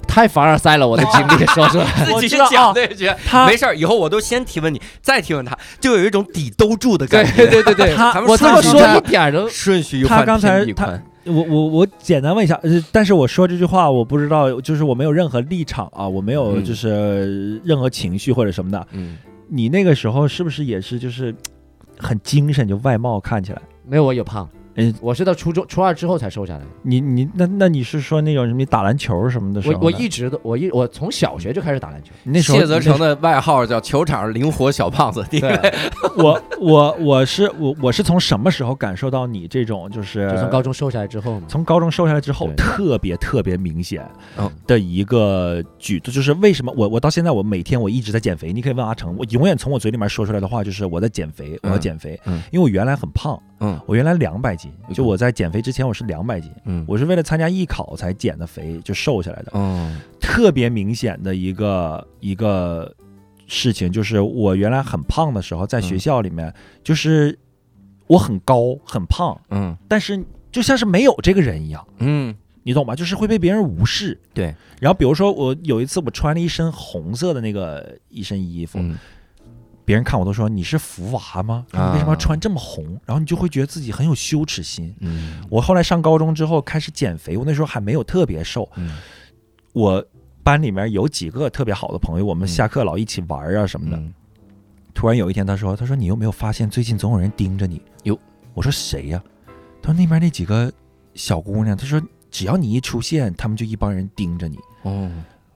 [0.07, 1.85] 太凡尔赛了，我的经历， 说出来。
[2.03, 7.47] 自己知道讲的觉得他没事儿，以后我都先提问你，再提问他，就有一种底兜住的感觉。
[7.47, 18.87] 对对对，他我这么说一点儿都顺序他刚才他我我我简单问一下，呃，但是我说这句话，我不知道，就是我没有任何立场啊，我没有嗯就是任何情绪或者什么的。
[18.91, 19.17] 嗯，
[19.47, 21.33] 你那个时候是不是也是就是
[21.97, 23.61] 很精神，就外貌看起来？
[23.85, 24.49] 没有我有胖，
[24.89, 26.65] 嗯，我是到初中初二之后才瘦下来的。
[26.81, 29.79] 你你那那你是说那种什么打篮球什么的时候呢？
[29.81, 35.41] 我我一直都我一我从小学就开始打篮球，你那时候谢泽成的外号叫球场灵活小胖子，对，
[36.17, 41.45] 我我我是我我是从什么时候感受到你这种就是就从高中瘦下来之后嘛。
[41.47, 44.03] 从高中瘦下来之后，特别特别明显
[44.37, 48.51] 嗯的一个举动，就是为什么我我到现在我每天我一直在减肥。
[48.53, 59.51] 你可以问阿成，我永远从我嘴里面说出来的话就是我在减肥，我要减肥，嗯因为我原来很胖，嗯我原来两百斤，就我在减肥之前我是两百斤，嗯我是为了参加艺考才减的肥，就瘦下来的。
[59.53, 62.93] 嗯特别明显的一个一个
[63.47, 66.53] 事情，就是我原来很胖的时候，在学校里面，
[66.83, 67.37] 就是
[68.07, 71.85] 我很高很胖，嗯但是就像是没有这个人一样。
[71.99, 72.95] 嗯你懂吧？
[72.95, 74.19] 就是会被别人无视。
[74.35, 74.53] 对。
[74.79, 78.95] 然后比如说我有一次我穿了一身红色的那个一身衣服，嗯
[79.91, 81.65] 别人看我都说你是福娃吗？
[81.73, 82.85] 你为什么要穿这么红？
[83.05, 84.95] 然后你就会觉得自己很有羞耻心。
[85.01, 88.69] 嗯我后来上高中之后开始减肥，我那时候还没有特别瘦。
[88.77, 88.99] 嗯
[89.73, 90.01] 我
[90.43, 93.97] 班里面有几个特别好的朋友，我们嗯下课老一起玩啊什么的。
[93.97, 94.13] 嗯
[94.93, 98.17] 突然有一天，他说：“他说你有没有发现最近总有人盯着你？”哟，
[98.53, 99.21] 我说谁呀、
[99.81, 100.71] 他说那边那几个
[101.15, 104.57] 小姑娘，他说只要你一出现，他们就一帮人盯着你。
[104.83, 105.09] 哦，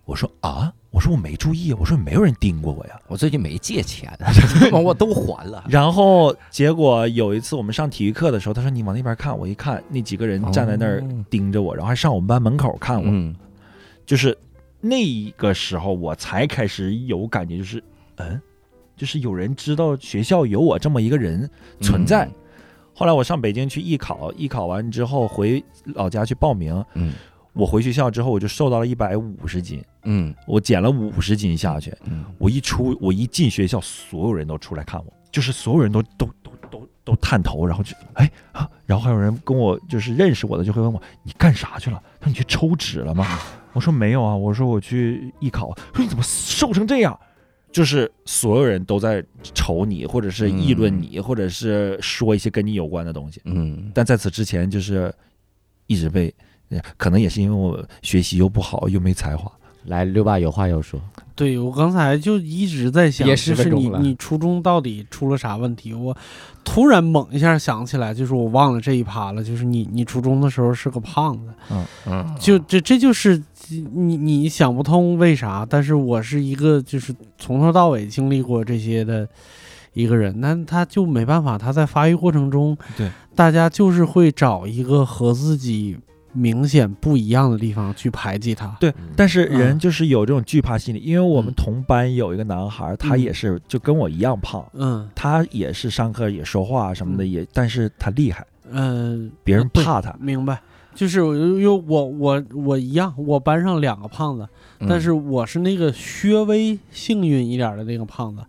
[0.05, 2.97] 我说啊，我说我没注意，我说没有人盯过我呀。
[3.07, 4.09] 我最近没借钱，
[4.71, 5.65] 我都还了。
[5.67, 13.35] 然后结果有一次我们上体育课的时候，他说你往那边看，我一看那几个人站在那儿哦盯着我，然后还上我们班门口看我，嗯
[14.05, 14.37] 就是
[14.79, 17.83] 那个时候我才开始有感觉，就是
[18.15, 18.41] 嗯，
[18.95, 21.49] 就是有人知道学校有我这么一个人
[21.81, 22.25] 存在。
[22.93, 25.61] 后来我上北京去艺考，艺考完之后回
[25.93, 27.15] 老家去报名，嗯
[27.55, 31.91] 我回学校之后，我就瘦到了一百五十斤，嗯我减了五十斤下去。
[32.05, 42.01] 嗯我一出，我一进学校，所有人都出来看我，就是所有人都都都都都探头，然后就哎啊，然后还有人跟我就是认识我的就会问我你干啥去了？
[42.19, 43.25] 他说你去抽脂了吗？
[43.73, 45.73] 我说没有啊，我说我去艺考。
[45.93, 47.17] 说你怎么瘦成这样？
[47.71, 49.21] 就是所有人都在
[49.53, 53.41] 瞅你，或者是议论你，或者是说一些跟你有关的东西。
[53.43, 55.13] 嗯但在此之前，就是
[55.87, 56.44] 一直被，呃
[56.97, 59.51] 可能也是因为我学习又不好，又没才华。
[59.85, 60.99] 来，六爸有话要说，
[61.35, 65.93] 对我刚才就一直在想，憋10就是你分钟了你初中到底出了啥问题？
[65.93, 66.17] 我
[66.63, 79.27] 突然猛一下想起来，就是我忘了这一趴了，就是你你初中的时候是个胖子，嗯嗯，就这这就是你你想不通为啥，但是我是一个就是从头到尾经历过这些的
[79.93, 85.95] 一个人，那他就没办法，他在发育过程中，对，大家就是会找一个和自己
[86.35, 88.67] 明显不一样的地方去排挤他。
[88.79, 91.55] 对嗯，但是人嗯就是有这种惧怕心理，因为我们嗯。
[91.55, 93.21] 同班有一个男孩，他嗯。
[93.21, 95.09] 也是就跟我一样胖，嗯。
[95.15, 97.31] 他也是上课也说话什么的，嗯。
[97.31, 100.15] 也但是他厉害，嗯，别人怕他。
[100.19, 100.61] 明白。
[100.93, 104.47] 就是我有我我我一样，我班上两个胖子，
[104.79, 104.87] 嗯。
[104.89, 108.41] 但是我是那个稍微幸运一点的那个胖子，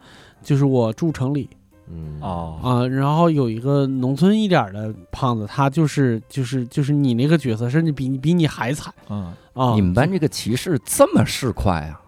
[0.43, 1.49] 就是我住城里，
[1.91, 2.19] 嗯。
[2.21, 9.75] 哦，啊，然后有一个农村一点的胖子，他就是就是就是你那个角色，甚至比你比你还惨嗯，啊！
[9.75, 12.01] 你们班这个歧视这么市侩啊？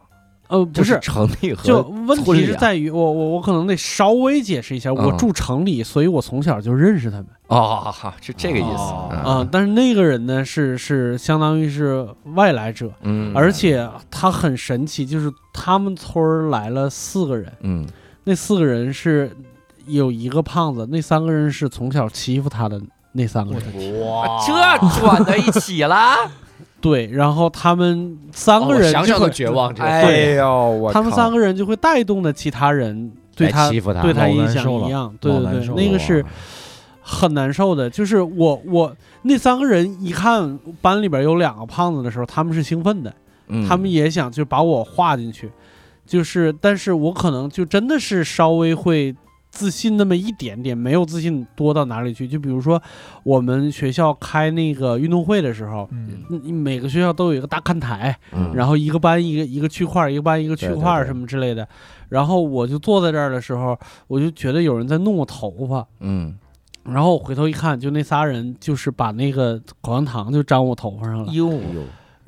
[0.49, 5.19] 呃不，就是城里和就问题是在于我我我可能得稍微解释一下，我嗯。
[5.19, 7.27] 住城里，所以我从小就认识他们。
[7.49, 9.11] 哦，好， 是这个意思哦。
[9.13, 9.49] 啊。
[9.53, 17.87] 但是那个人呢，是是相当于是外来者，嗯，而且他很神奇，就是他们村儿来了四个人，嗯。
[18.25, 19.31] 那四个人是
[19.89, 22.81] 有一个胖子，那三个人是从小欺负他的
[23.13, 24.01] 那三个人。
[24.01, 24.53] 哇，这
[25.01, 26.15] 转到一起了，
[26.81, 29.89] 对，然后他们三个人哦想想就会都绝望，这个。
[29.89, 36.25] 哎呦，我他们三个人就会带动的其他人对他欺负他对他影响难受了一样，对对对那个是
[37.01, 37.91] 很难受的。
[37.91, 43.13] 就是我我那三个人一看班里边有两个胖子的时候，他们是兴奋的，
[43.49, 43.67] 嗯。
[43.67, 45.51] 他们也想就把我划进去，
[46.07, 49.17] 就是但是我可能就真的是稍微会。
[49.51, 52.29] 自信那么一点点，没有自信多到哪里去。
[52.29, 52.81] 就比如说，
[53.25, 58.53] 我们学校开那个运动会的时候，嗯，嗯每个学校都有一个大看台，嗯。
[58.55, 61.67] 然后一个班一个一个区块，一个班一个区块什么之类的。
[62.09, 66.37] 然后我就坐在这儿的时候，我就觉得有人在弄我头发，嗯。
[66.85, 71.33] 然后我回头一看，就那仨人就是把那个口香糖就粘我头发上了。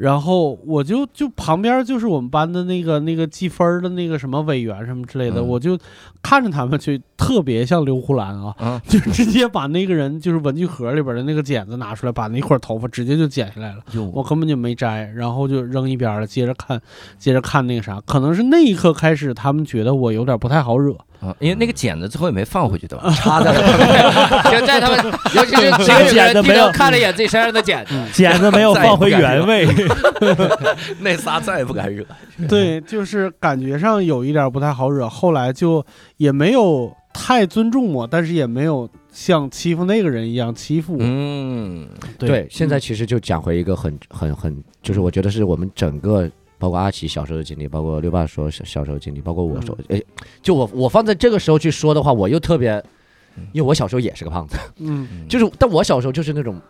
[0.01, 5.79] 然后我就就旁边就是我们班的那个那个记分的那个什么委员什么之类的，嗯我就
[6.23, 13.83] 看着他们去特别像刘胡兰啊，啊， 就直接把那个人就是文具盒里边的那个剪子拿出来，把那块头发直接就剪下来了。
[14.15, 16.81] 我根本就没摘，然后就扔一边了，接着看，
[17.19, 20.97] 接着看那个啥，可能是那一刻开始，他们觉得我有点不太好惹。
[21.21, 23.11] 啊，因为那个剪子最后也没放回去，对吧？
[23.15, 24.99] 插在了， 就在他们，
[25.37, 29.69] 尤其是这个剪子没有看了一眼自己身上的剪子，剪子没有放回原位，
[31.01, 32.05] 那仨再也不敢惹。
[32.49, 35.09] 对，就是感觉上有一点不太好惹。
[35.09, 35.85] 后来就
[36.17, 40.99] 也没有太尊重我，但是也没有像欺负那个人一样欺负我。
[41.03, 41.87] 嗯
[42.19, 46.29] 对，现在其实就讲回一个很很很，就是我觉得是我们整个，
[46.61, 50.01] 包括阿奇小时候的经历，包括六爸说小小时候的经历，包括我说，哎，
[50.43, 52.73] 就我我放在这个时候去说的话，我又特别，
[53.53, 55.09] 因为我小时候也是个胖子，嗯。
[55.27, 56.61] 就是但我小时候就是那种，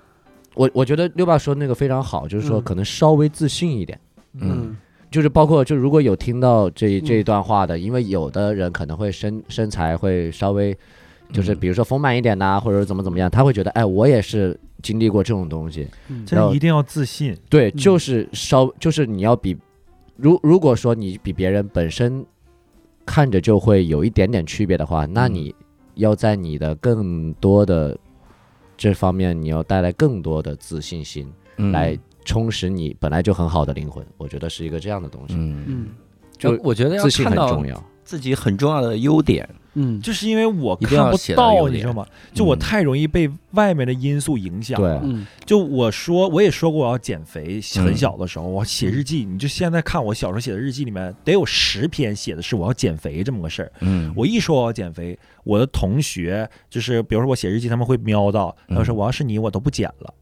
[0.55, 2.63] 我我觉得六爸说那个非常好，就是说嗯。
[2.63, 3.99] 可能稍微自信一点。
[4.35, 4.77] 嗯。
[5.11, 7.05] 就是包括就如果有听到这嗯。
[7.05, 10.73] 这一段话的，因为有的人可能会身身材会稍微，
[11.33, 11.59] 就是嗯。
[11.59, 15.89] 比如说丰满一点呐、或者怎么怎么样，他会觉得哎，我也是经历过这种东西。
[16.07, 16.25] 嗯。
[16.25, 17.37] 真的一定要自信。
[17.49, 17.77] 对，嗯。
[17.77, 19.57] 就是稍就是你要比，
[20.21, 22.25] 如如果说你比别人本身
[23.07, 25.55] 看着就会有一点点区别的话，那嗯你
[25.95, 27.99] 要在你的更多的
[28.77, 34.07] 这方面，你要带来更多的自信心，嗯来充实你本来就很好的灵魂。
[34.17, 35.89] 我觉得是一个这样的东西，嗯，嗯
[36.39, 37.85] 就我觉得要自信看到很重要。
[38.11, 39.49] 自己很重要的优点。
[39.75, 42.05] 嗯，就是因为我看不到，你知道吗？
[42.35, 45.01] 就我嗯太容易被外面的因素影响对了。
[45.05, 53.71] 嗯就我说，我也说过我要减肥，嗯很小的时候我写日记，你就现在看我小时候写的日记里面，得有十篇写的是我要减肥这么个事儿。
[53.79, 60.13] 嗯我一说我要减肥，我的同学就是比如说我写日记，他们会瞄到，他们说嗯我要是你，我都不减了。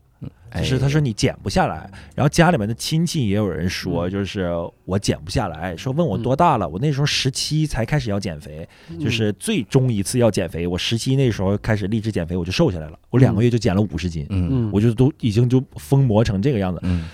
[0.51, 4.51] 哎就是他说你减不下来，然后家里面的亲戚也有人说，嗯就是
[4.85, 16.81] 我减不下来，说问我多大了，我那时候十七才开始要减肥，嗯就是最终一次要减肥，我十七那时候开始励志减肥，我就瘦下来了，我两个月就减了五十斤，嗯嗯，我就都已经就疯魔成这个样子。
[16.83, 17.09] 嗯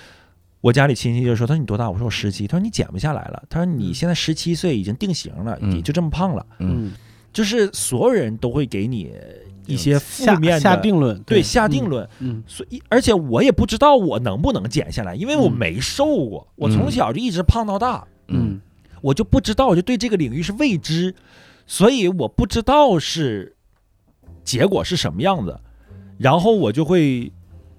[0.61, 6.47] 我家里亲戚就说：“他说你多大？”我说：“我十七。”他说：“你减不下来了。”他说：“你现在十七岁，已经定型了，嗯你就这么胖了。
[6.59, 6.91] 嗯，
[7.35, 9.13] 就是所有人都会给你
[9.67, 15.57] 一些负面的下定论，对下定论，嗯，所以而且我也不知道我能不能减下来，因为我嗯。
[15.57, 18.61] 没瘦过，我从小就一直胖到大，嗯。
[19.01, 21.15] 我就不知道，我就对这个领域是未知，
[21.67, 23.55] 所以我不知道是
[24.43, 25.61] 结果是什么样子，
[26.17, 27.31] 然后我就会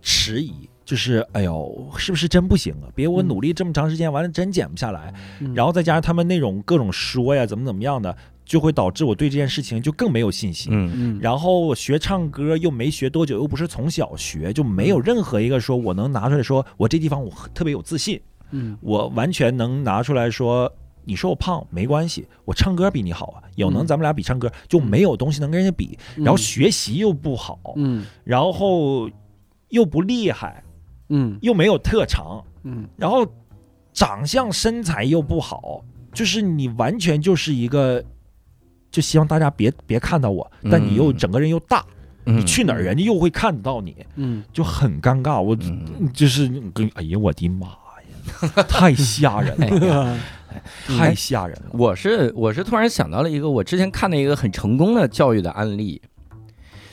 [0.02, 0.54] 迟疑。
[0.86, 2.86] 就是，哎呦，是不是真不行啊？
[2.94, 3.28] 别我嗯。
[3.28, 5.52] 努力这么长时间，完了真减不下来，嗯。
[5.56, 8.16] 然后再加上他们那种各种说呀，怎么怎么样的，
[8.46, 10.72] 就会导致我对这件事情就更没有信心。
[10.72, 10.92] 嗯。
[10.96, 18.22] 嗯，然后我学唱歌又没学多久，又不是从小学，就没嗯有任何一个说我能拿出来说我这地方我特别有自信，
[18.52, 18.78] 嗯。
[18.82, 20.72] 我完全能拿出来说。
[21.08, 23.86] 你说我胖没关系，我唱歌比你好啊，有能嗯。
[23.86, 25.96] 咱们俩比唱歌，就没有东西能跟人家比。
[26.16, 28.04] 然后学习又不好，嗯。
[28.24, 29.08] 然后
[29.70, 30.64] 又不厉害，
[31.10, 31.38] 嗯。
[31.44, 32.88] 又没有特长，嗯。
[32.98, 33.24] 然后
[33.94, 38.04] 长相身材又不好，就是你完全就是一个，
[38.96, 41.84] 就希望大家别别看到我，但你又嗯整个人又大，
[42.26, 44.42] 嗯，你去哪儿人家又会看到你，嗯。
[44.54, 45.42] 就很尴尬。
[45.42, 46.10] 我嗯。
[46.14, 50.18] 就是跟哎呀我的妈呀， 太吓人了，
[50.88, 51.72] 嗯太吓人了。
[51.74, 56.02] 我是我是突然想到了一个我之前看的一个很成功的教育的案例，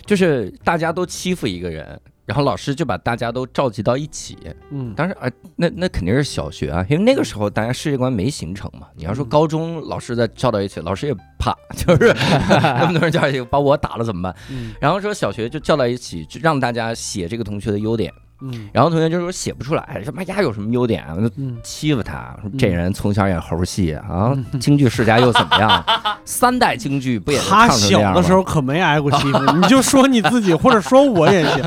[0.05, 4.39] 就是大家都欺负一个人，然后老师就把大家都召集到一起。
[4.70, 8.87] 嗯当时啊，那那肯定是小学啊，因为那个时候大家世界观没形成嘛。
[8.97, 12.14] 你要说嗯高中老师再叫到一起，老师也怕， 就是
[12.51, 14.35] 那么多人叫一起，把我打了怎么办？
[14.51, 18.12] 嗯然后说小学就叫到一起，就让大家写这个同学的优点。
[18.43, 21.14] 嗯然后同学就说写不出来，说妈呀有什么优点啊？
[21.16, 21.30] 就
[21.62, 25.84] 欺负他，说嗯这人从小演猴戏啊， 京剧世家又怎么样？
[26.24, 31.62] 三代京剧不也都他小的时候可没挨过欺负，你就说你自己，或者说我也行。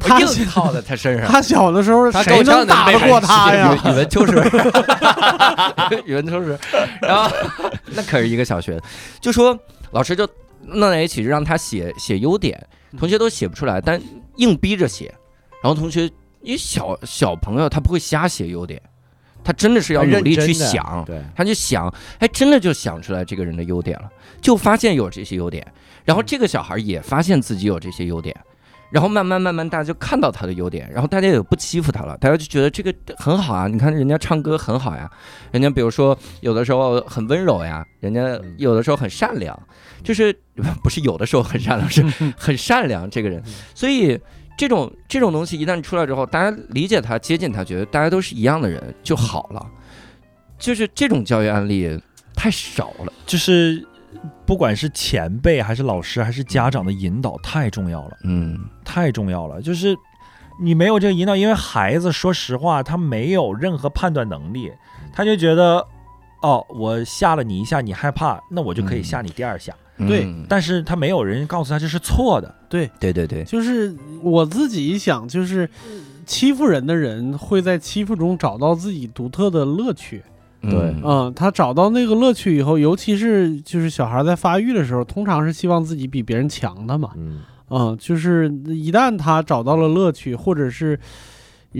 [0.00, 1.26] 他硬套在他身上。
[1.28, 3.74] 他小的时候他谁能打得过他呀？
[3.84, 4.32] 语文就是，
[6.06, 6.58] 语文就是，
[7.00, 7.30] 然后
[7.94, 8.80] 那可是一个小学，
[9.20, 9.58] 就说
[9.90, 10.28] 老师就
[10.62, 12.58] 弄在一起，就让他写写优点，
[12.98, 14.00] 同学都写不出来，但
[14.36, 15.12] 硬逼着写，
[15.66, 16.04] 然后同学
[16.42, 18.80] 因为小小朋友他不会瞎写优点，
[19.42, 24.08] 他真的是要努力去想，对，他就想，哎，真的就想出来这个人的优点了，
[24.40, 25.66] 就发现有这些优点，
[26.04, 28.32] 然后这个小孩也发现自己有这些优点，
[28.92, 35.10] 然后慢慢慢慢大家就看到他的优点，然后大家也不欺负他了，大家就觉得这个很好啊，你看人家唱歌很好呀，
[35.50, 39.60] 人家比如说有的时候很温柔呀，人家有的时候很善良，
[40.04, 40.32] 就是
[40.80, 42.04] 不是有的时候很善良，是
[42.38, 43.42] 很善良这个人，
[43.74, 44.16] 所以。
[44.56, 49.64] 这种这种东西一旦出来之后，大家理解他、接近他，觉得大家都是一样的人就好了。
[50.58, 52.00] 就是这种教育案例
[52.34, 53.12] 太少了。
[53.26, 53.86] 就是
[54.46, 58.16] 不管是前辈还是老师还是家长的引导太重要了。
[58.24, 59.94] 嗯太重要了，就是
[60.58, 64.72] 你没有这个引导，因为孩子说实话，他没有任何判断能力，
[65.12, 65.86] 他就觉得，
[66.40, 75.68] 哦，我吓了你一下，你害怕，那我就可以嗯吓你第二下，对嗯但是他没有人告诉他这是错的，对，对对对，就是我自己一想，就是
[76.26, 80.22] 欺负人的人会在欺负中找到自己独特的乐趣。
[80.62, 80.72] 对。
[80.72, 87.10] 嗯嗯，他找到那个乐趣以后，尤其是就是小孩在发育的时候，通常是希望自己比别人强的嘛。
[87.16, 87.40] 嗯，
[87.70, 90.98] 嗯，就是一旦他找到了乐趣，或者是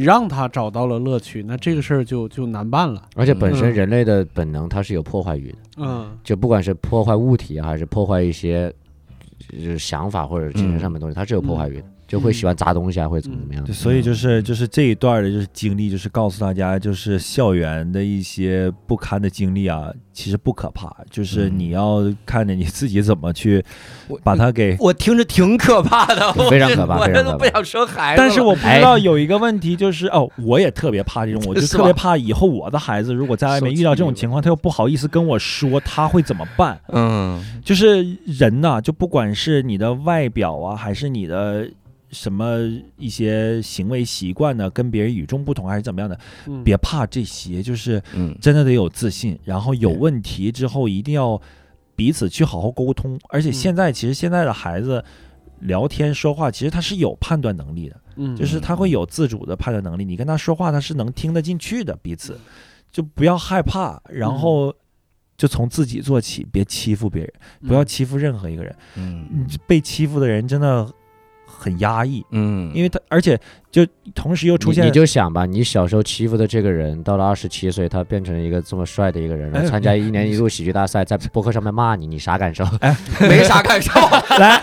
[0.02, 3.02] 让他找到了乐趣，那这个事儿就就难办了。
[3.14, 3.74] 而且本身嗯。
[3.74, 6.10] 人类的本能它是有破坏欲的，嗯。
[6.22, 8.72] 就不管是破坏物体啊还是破坏一些
[9.52, 13.72] 就是想法或者精神上面的东西，它是有破坏欲的，就会喜欢砸东西啊，会怎么怎么样的。
[13.72, 23.64] 所以就是就是这一段的就是经历，就是告诉大家，就是校园的一些不堪的经历啊，其实不可怕，就是嗯你要看着你自己怎么去
[24.08, 24.76] 我把它给。
[24.78, 28.18] 我听着挺可怕的，我非常可怕我这都不想生孩子。
[28.18, 36.80] 但是我不知道有一个问题，就是哦，我也特别怕这种，我就 特别怕以后我的孩子如果在外面遇到这种情况，他又不好意思跟我说，他会怎么办？
[36.92, 41.68] 嗯就是人呐、就不管是你的外表啊，还是你的
[42.10, 42.58] 什么
[42.96, 48.36] 一些行为习惯呢，跟别人与众不同，还是怎么样的，嗯，别怕这些，就是嗯。
[48.40, 51.40] 真的得有自信，然后有问题之后一定要
[51.96, 53.18] 彼此去好好沟通。
[53.28, 55.04] 而且现在其实现在的孩子
[55.60, 60.04] 聊天说话，其实他是有判断能力的，嗯，就是他会有自主的判断能力。
[60.04, 62.38] 你跟他说话，他是能听得进去的，彼此
[62.92, 64.72] 就不要害怕，然后
[65.36, 67.32] 就从自己做起，别欺负别人，
[67.66, 68.76] 不要欺负任何一个人。
[68.96, 69.26] 嗯。
[69.32, 70.88] 嗯被欺负的人真的
[71.58, 73.38] 很压抑，嗯，因为他而且
[73.70, 82.64] 就同时又出现你你就想吧，你小时候欺负的这个人，到了二十七岁，他变成一个这么帅的一个人，然后哎参加一年一度喜剧大赛，在博客上面骂你，你啥感受？
[83.20, 83.90] 没啥感受。
[84.38, 84.62] 来，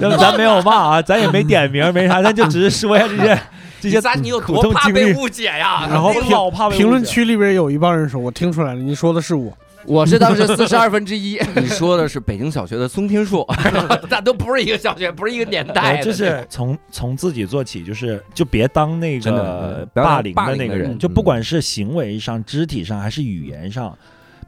[0.00, 3.38] 咱咱没有骂啊，咱也没点名，没啥，咱就只是说一下这些。
[3.82, 5.86] 这些咱你有苦多怕被误解呀？
[5.88, 9.50] 然后老怕被评论区里边有一帮人说，我听出来了，你说的是我。
[9.86, 11.40] 我是当时 四十二分之一。
[11.56, 13.46] 你说的是北京小学的松天树，
[14.08, 21.24] 咱都不是一个小学，不是一个年代就是从从自己做起，就是就别当那个霸凌的那个人，就不嗯。
[21.24, 23.96] 管是行为上、肢体上还是语言上，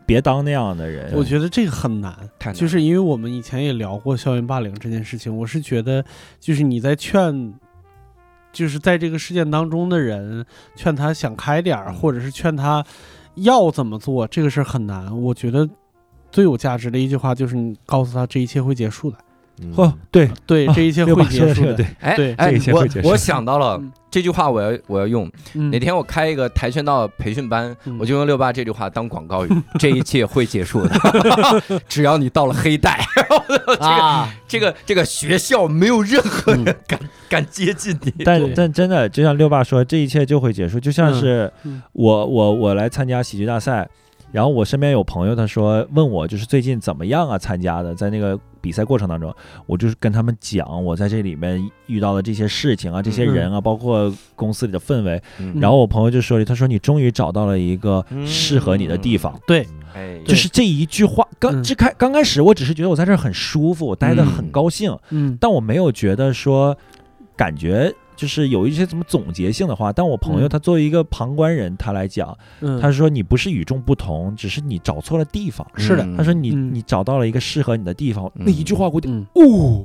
[0.04, 1.12] 别当那样的人。
[1.14, 2.12] 我觉得这个很难，
[2.44, 2.52] 难。
[2.52, 6.04] 就是因为我们以前也聊过校园霸凌这件事情，我是觉得，
[6.40, 7.54] 就是你在劝，
[8.52, 11.94] 就是在这个事件当中的人，劝他想开点儿，嗯。
[11.94, 12.84] 或者是劝他
[13.36, 15.20] 要怎么做，这个事很难。
[15.22, 15.68] 我觉得
[16.30, 19.16] 最有价值的一句话就是你告诉他这一切会结束的，
[19.76, 21.74] 哦，对，对，啊这一切会结束的。
[21.74, 25.30] 对，哎对哎这一切我会结束我想到了嗯这句话，我要我要用。
[25.54, 29.48] 嗯哪天我开一个跆拳道培训班，嗯我就用六八这句话当广告语，
[29.78, 33.00] 这一切会结束的， 只要你到了黑带，
[33.80, 38.12] 啊，这个这个学校没有任何人敢敢接近你。
[38.24, 40.78] 但对但真的，就像六爸说，这一切就会结束。
[40.78, 41.50] 就像是
[41.92, 43.88] 我我我来参加喜剧大赛，
[44.32, 47.38] 然后我身边有朋友，他说问我就是最近怎么样啊？
[47.38, 49.32] 参加的在那个比赛过程当中，
[49.66, 55.22] 我就是跟他们讲我在这里面遇到的这些事情啊，这些人啊，包括公司里的氛围。
[55.38, 55.60] 嗯。
[55.60, 59.38] 然后我朋友就说了，他说你终于找到了一个适合你的地方。
[59.46, 61.62] 对，哎，就是这一句话，刚嗯。
[61.62, 64.50] 这开刚开始，我只是觉得我在这儿很舒服，我待得很嗯。
[64.50, 65.36] 高兴，嗯。
[65.40, 66.76] 但我没有觉得说，
[67.36, 67.92] 感觉
[68.22, 69.92] 就是有一些什么总结性的话。
[69.92, 75.66] 但我朋友嗯他作为一个旁观人，他来讲，嗯，他说你不是与众不同，只是你找错了地方。
[75.74, 79.84] 是的嗯他说你嗯你找到了一个适合你的地方，那一句话我就嗯，哦，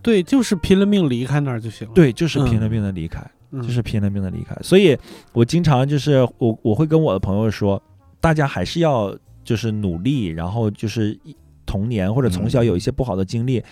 [0.00, 1.92] 对，就是拼了命离开那儿就行了。
[1.94, 4.56] 对，就是嗯拼了命的离开，嗯，就是拼了命的离开。
[4.62, 4.96] 所以
[5.34, 7.82] 我经常就是我我会跟我的朋友说，
[8.18, 9.14] 大家还是要
[9.44, 11.36] 就是努力，然后就是一
[11.66, 13.62] 童年或者从小有一些不好的经历，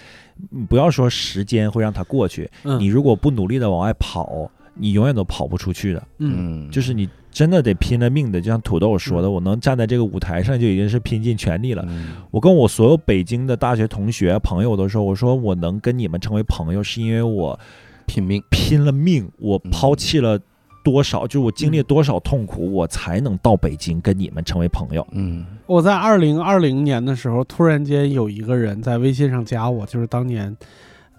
[0.50, 6.02] 你不要说时间会让它过去，嗯你如果不努力的往外跑，你永远都跑不出去的。
[6.18, 11.84] 嗯嗯，就是你真的得拼了命的，就像土豆说的，我能站在这个舞台上就已经是拼尽全力了。
[11.88, 17.58] 嗯我跟我所有北京的大学同学朋友都说，我说我能跟你们成为朋友，是因为我
[18.06, 18.42] 拼命。
[18.50, 20.38] 拼了命，我嗯抛弃了
[20.84, 25.04] 多少，就是我经历多少痛苦，我才能到北京跟你们成为朋友。
[25.12, 30.56] 嗯我在二零二零年的时候，突然间有一个人在微信上加我，就是当年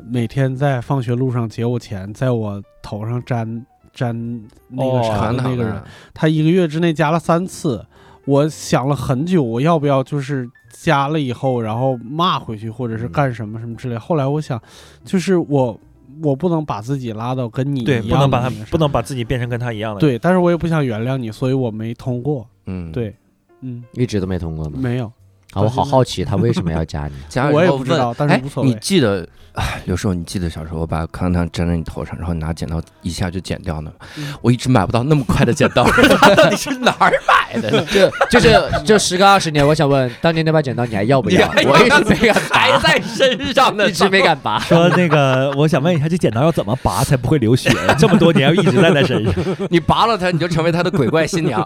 [0.07, 7.85] 每天在放学路上劫我钱，在我头上粘粘那个哦啥的那个人，的他一个月之内加了三次。
[8.27, 13.95] 我想了很久，我要不要就是加了以后，然后骂回去，或者是嗯干什么什么之类。
[13.99, 14.59] 后来我想，
[15.03, 15.79] 就是我
[16.23, 18.29] 我不能把自己拉到跟你对，一样
[18.69, 19.99] 不能把自己变成跟他一样的。
[19.99, 22.47] 对，但是我也不想原谅你，所以我没通过。
[22.65, 23.15] 嗯，对，
[23.61, 24.79] 嗯，一直都没通过吗？
[24.81, 25.11] 没有。
[25.55, 27.13] 啊，我好好奇他为什么要加你。
[27.29, 33.91] 加我也不知道但是哎无所谓你记得，哎，刘寿，你记得小时候把口香糖粘在你头上，然后拿剪刀一下就剪掉呢？
[34.17, 35.85] 嗯我一直买不到那么快的剪刀，
[36.35, 37.85] 到底是哪儿买的？
[37.85, 41.47] 这 就是这十个二十年，我想问，当年那把剪刀你还要不要？
[41.49, 44.59] 我一直没敢拔，还在身上呢，一直没敢拔。
[44.59, 47.71] 说那个，我想问一下，这剪刀要怎么拔才不会流血？
[47.97, 49.33] 这么多年一直带在身上。
[49.69, 51.65] 你拔了它，你就成为他的鬼怪新娘。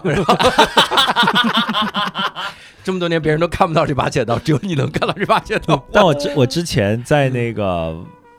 [2.90, 5.80] 这么多年，别人都看不到这把剪刀，只有你能看到这把剪刀。
[5.92, 7.96] 但我之我之前在那个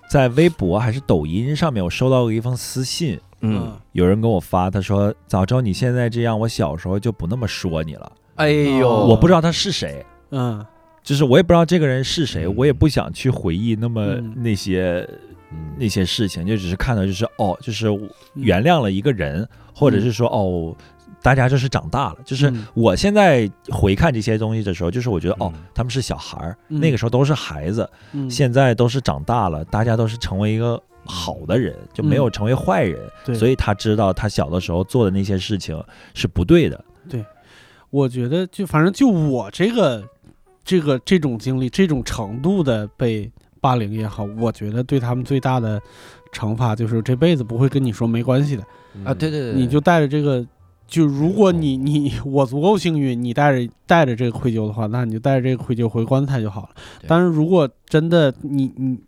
[0.09, 8.11] 在微博还是抖音上面，我收到过一封私信，嗯，有人跟我发，他说：“早知道你现在这样，我小时候就不那么说你了。
[8.35, 10.65] 哎呦，哦我不知道他是谁，嗯。
[11.01, 12.53] 就是我也不知道这个人是谁，嗯。
[12.55, 14.33] 我也不想去回忆那么嗯。
[14.35, 15.07] 那些、
[15.51, 17.87] 嗯那些事情，就只是看到就是哦，就是
[18.35, 20.75] 原谅了一个人，或者是说哦，
[21.21, 22.17] 大家就是长大了。
[22.25, 22.65] 就是嗯。
[22.73, 26.79] 我现在回看这些东西的时候，就是我觉得哦嗯，他们是小孩儿，嗯。
[26.79, 33.35] 那个时候都是孩子，嗯，现在都是长大了，大家都是成为一个好的人，就没有成为坏人，嗯。
[33.35, 35.81] 所以他知道他小的时候做的那些事情
[36.13, 36.83] 是不对的。
[37.09, 37.23] 对。
[37.89, 40.03] 我觉得就反正就我这个
[40.63, 43.29] 这个这种经历，这种程度的被
[43.59, 45.81] 霸凌也好，我觉得对他们最大的
[46.33, 48.63] 惩罚就是这辈子不会跟你说没关系的，
[49.03, 50.45] 啊，对对对，你就带着这个。
[50.91, 56.69] 就如果你你我足够幸运，你带着带着这个愧疚的话，那你就带着这个愧疚回棺材就好了。
[57.07, 58.99] 但是如果真的你你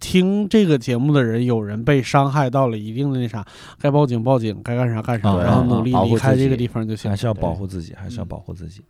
[0.00, 3.44] 听这个节目的人有人被伤害到了一定的那啥，
[3.78, 7.14] 该报警报警，该干啥干啥，对然后努力离开这个地方就行还。
[7.14, 8.80] 是要保护自己，还是要嗯保护自己。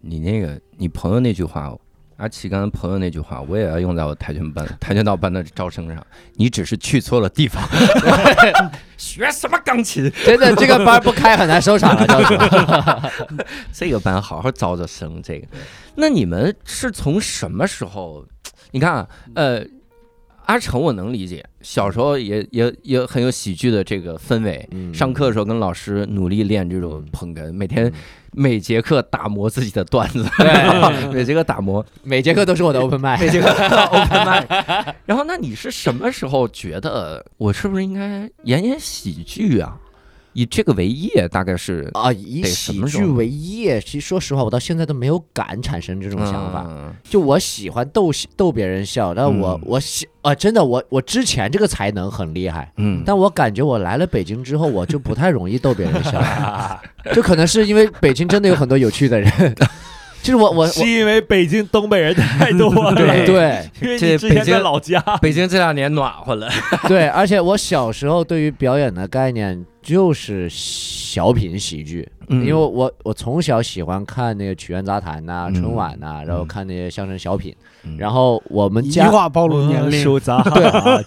[0.00, 1.76] 你那个你朋友那句话，
[2.22, 6.06] 阿奇刚才朋友那句话，我也要用在我跆拳班跆拳道班的招生上。
[6.36, 7.60] 你只是去错了地方，
[8.96, 10.08] 学什么钢琴？
[10.24, 11.96] 真的这个班不开很难收场。
[13.74, 15.20] 这个班好好招招生。
[15.20, 15.48] 这个，
[15.96, 18.24] 那你们是从什么时候？
[18.70, 19.66] 你看啊，呃，
[20.46, 24.68] 阿成我能理解，小时候也也也很有喜剧的这个氛围。
[24.70, 27.92] 嗯上课的时候跟老师努力练这种捧哏，每天
[28.34, 30.26] 每节课打磨自己的段子，
[31.12, 33.48] 每节课打磨，每节课都是我的 open mic，每节课
[33.92, 34.46] open mic。
[35.04, 39.76] 然后，那你是什么时候觉得我是不是应该演演喜剧啊？
[40.32, 46.66] 以这个为业，大概是啊，以喜剧为业，其实说实话，我到现在都没有敢产生这种想法。
[46.68, 46.92] 嗯。
[47.04, 49.60] 就我喜欢逗逗别人笑，但我、嗯。
[49.64, 56.22] 我喜啊，真的，我我之前这个才能很厉害，嗯，但我感觉我来了北京之后，我就不太容易逗别人笑，
[57.12, 59.30] 就可能是因为北京真的有很多有趣的人，
[60.22, 63.70] 就是我我是因为北京东北人太多了，对 对。
[63.82, 66.48] 因为这你之前北京在老家，北京这两年暖和了，
[66.88, 72.40] 对，而且我小时候对于表演的概念就是小品喜剧，嗯。
[72.42, 75.54] 因为我我从小喜欢看那个曲苑杂谈呐、嗯。
[75.54, 77.54] 春晚呐、然后嗯看那些相声小品，
[77.84, 77.96] 嗯。
[77.98, 79.10] 然后我们家。
[79.10, 80.02] 话暴露年龄。
[80.02, 80.42] 手砸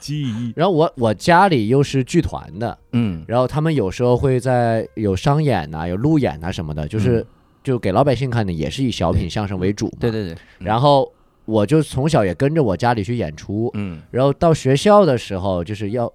[0.02, 3.24] 记忆，然后我我家里又是剧团的，嗯。
[3.28, 7.26] 然后他们有时候会在有商演呐、有路演呐、什么的，就是、嗯
[7.66, 9.98] 就给老百姓看的，也是以小品相声为主嘛。
[10.00, 11.12] 对对对，然后
[11.44, 16.06] 我就从小也跟着我家里去演出，嗯然后到学校的时候就是要，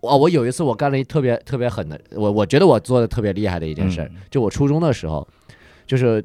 [0.00, 0.16] 哦！
[0.16, 5.26] 我有一次我干了一特别特别狠的，我我觉得我做的特别厉害的一件事儿，嗯就我初中的时候，
[5.86, 6.24] 就是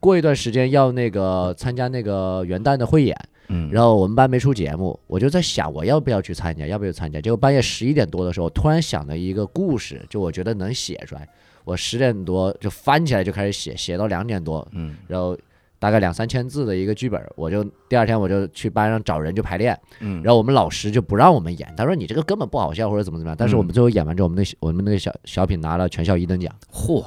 [0.00, 3.16] 过一段时间要那个参加那个元旦的汇演，
[3.48, 7.20] 嗯，然后我们班没出节目，我就在想我要不要去参加，要不要参加。
[7.20, 11.28] 结果半夜十一点多的时候，突然想了一个故事，就我觉得能写出来。
[11.66, 15.36] 我十点多就翻起来就开始写，写到两点多，嗯然后
[15.80, 19.76] 大概两三千字的一个剧本，我就第二天我就去班上找人就排练。
[19.98, 23.36] 嗯，然后我们老师就不让我们演，他说你这个根本不好笑或者怎么怎么样。
[23.36, 26.54] 但是我们最后演完之后，我们那我们那个小小品拿了全校一等奖。
[26.72, 27.04] 嚯，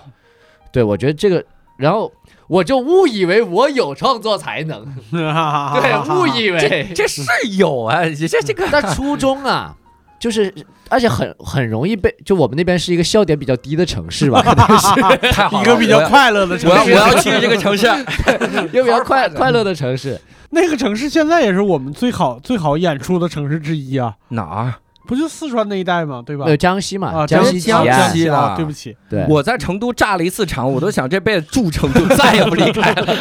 [0.73, 1.44] 对我觉得这个，
[1.77, 2.11] 然后
[2.48, 6.91] 我就误以为我有创作才能， 对，误以为。
[6.94, 7.23] 这是
[7.57, 9.76] 有啊，这这这个但初中啊，
[10.20, 10.54] 就是
[10.90, 16.94] 而且很很容易被，就我们那边是一个笑点比较低的城市吧，可能是 太好了，一个比较快乐的城我要我市。
[16.94, 17.88] 要去这个城市，
[18.72, 20.20] 一个比较快快乐的城市。
[20.52, 24.74] 那个城市现在也是我们最好最好演出的城市之一啊，哪儿？
[25.08, 26.22] 不就四川那一带吗？
[26.26, 26.46] 对吧？
[26.46, 33.16] 呃，江西嘛，啊，江西江西了啊，对不起，对，我在成都炸了一次场，我都想这辈子住成都，再也不离开了。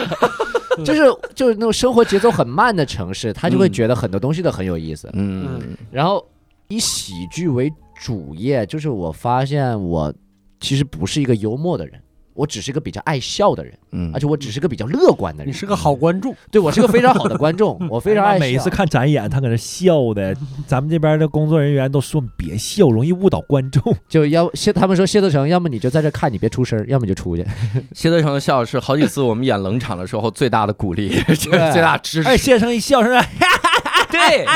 [0.85, 1.03] 就是
[1.35, 5.09] 就是那种生活节奏很慢的城市，他就会嗯觉得很多东西都很有意思。
[5.15, 5.61] 嗯
[5.91, 6.25] 然后
[6.69, 10.13] 以喜剧为主业，就是我发现我
[10.61, 11.99] 其实不是一个幽默的人，
[12.35, 15.49] 我只是一个比较爱笑的人，嗯而且我只是个比较乐观的人。
[15.49, 18.41] 你是个好观众，对我是个非常好的观众， 我非常爱笑。
[18.41, 20.37] 每一次看展演，他搁那笑的，
[20.69, 23.83] 咱们这边的工作人员都说你别笑，容易误导观众。
[24.07, 27.47] 就要谢他们说谢德成，要么你就在这看，你别出声，要么你就出去。
[27.95, 32.29] 谢德成的笑是好几次我们演冷场的时候最大的鼓励，最大支持。
[32.29, 33.19] 哎，谢成一笑声，
[34.29, 34.47] 对，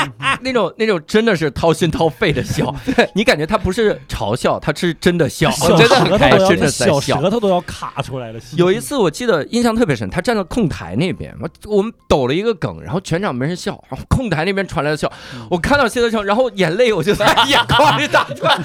[0.41, 2.73] 那种那种真的是掏心掏肺的笑，
[3.15, 7.21] 你感觉他不是嘲笑，他是真的笑，小真的很开心，的在小笑。
[7.21, 8.39] 舌头都要卡出来了。
[8.55, 15.11] 有一次我记得印象特别深，他站在控台那边，我我们抖了一个梗，然后全场没人笑，然后控台那边传来的笑，
[15.49, 18.61] 我看到谢德成，然后眼泪我就在眼眶里打转，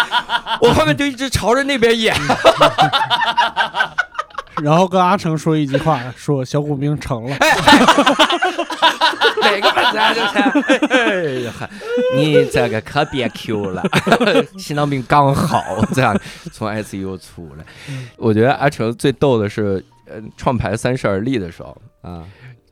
[0.62, 2.14] 我后面就一直朝着那边演，
[4.62, 7.36] 然后跟阿成说一句话，说小虎兵成了。
[9.40, 10.14] 哪个本子啊？
[10.14, 11.68] 就是，哎呀，嗨
[12.16, 13.82] 你这个可别 Q 了，
[14.58, 15.62] 心脏病刚好
[15.94, 16.18] 这样
[16.52, 17.64] 从 ICU 出来。
[18.16, 22.24] 我觉得阿成最逗的是，呃，创牌三十而立的时候，啊，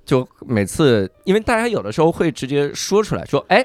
[0.04, 3.64] 就每次，因为大家有的时候会直接说出来说，哎，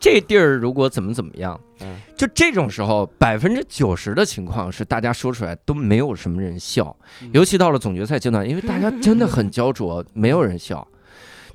[0.00, 6.94] 这地儿如果怎么怎么样，嗯就这种时候，百分之九十的情况是大家说出来都没有什么人笑，
[7.32, 10.86] 尤其到了总决赛阶段，因为大家真的很焦灼，没有人笑。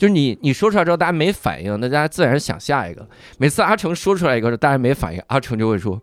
[0.04, 3.08] 就是你你说出来之后，大家没反应，那大家自然想下一个。
[3.38, 5.98] 每次阿成说出来一个，大家没反应，阿成就会说：“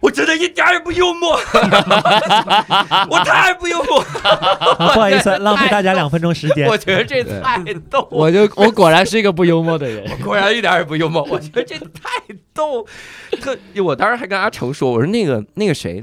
[0.00, 1.38] 我真的一点儿也不幽默，
[3.10, 4.02] 我太不幽默。
[4.02, 6.66] 不好意思，浪费大家两分钟时”间。
[6.72, 10.02] 我觉得这太逗了，我就我果然是一个不幽默的人。
[10.24, 11.22] 果然一点也不幽默。
[11.24, 12.08] 我觉得这太
[12.54, 12.86] 逗，
[13.38, 13.54] 特
[13.84, 16.02] 我当时还跟阿成说，我说那个那个谁。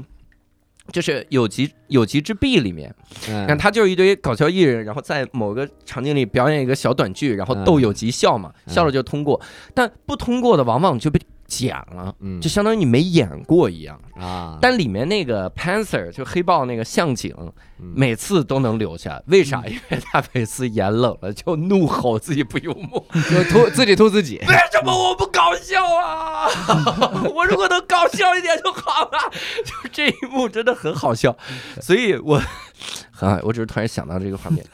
[0.90, 2.94] 就是有极有极之弊里面，
[3.26, 9.40] 你看他就是一堆搞笑艺人，然后在某个场景里表演一个小短剧，然后逗有极笑嘛，嗯笑了就通过，
[9.74, 11.20] 但不通过的往往就被
[11.50, 14.00] 剪了，嗯就相当于你没演过一样。
[14.16, 17.34] 啊，但里面那个 Panther 就黑豹那个向警，
[17.78, 19.62] 嗯每次都能留下，为啥？
[19.66, 24.36] 因为他每次演冷了就怒吼自己不幽默，就吐自己吐自己。
[24.48, 26.46] 为什么我不搞笑啊？
[27.34, 29.18] 我如果能搞笑一点就好了。
[29.64, 31.36] 就这一幕真的很好笑，
[31.80, 32.36] 所以我，
[33.20, 34.64] 啊，我只是突然想到这个画面。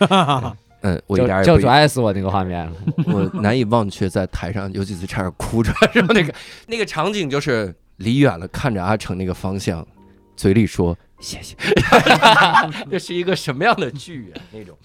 [0.82, 2.70] 嗯，我一教点儿也不教主爱死我那个画面，
[3.06, 6.32] 我难以忘却，在台上有几次差点哭出来，然后那个
[6.66, 9.86] 那个场景就是离远了看着阿成那个方向，
[10.36, 11.56] 嘴里说谢谢
[12.90, 14.40] 这是一个什么样的剧啊？
[14.52, 14.76] 那种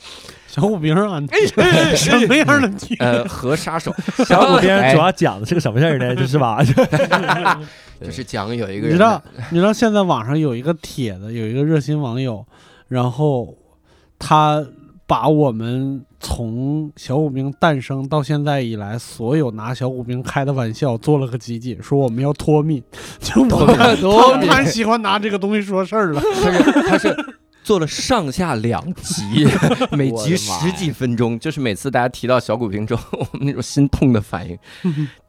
[0.48, 1.22] 小虎兵啊，
[1.96, 2.96] 什么样的剧？
[3.00, 3.94] 呃，和杀手
[4.26, 6.16] 小虎兵哎主要讲的是个什么事儿呢？
[6.16, 6.64] 就是吧，
[8.02, 12.46] 就是讲有一个人你知道，你知道现在网上有一个帖子，有一个热心网友，
[12.88, 13.54] 然后
[14.18, 14.66] 他
[15.12, 22.82] 把我们从小虎兵诞生到现在以来，所有拿小虎兵开的玩笑做了个集锦，说我们要脱敏，
[23.20, 26.22] 就我们 他们太喜欢拿这个东西说事儿了。
[26.42, 27.14] 他是他是
[27.62, 29.46] 做了上下两集，
[29.92, 34.58] 每集十几分钟，就是每次大家提到小骨兵之后，我们那种心痛的反应，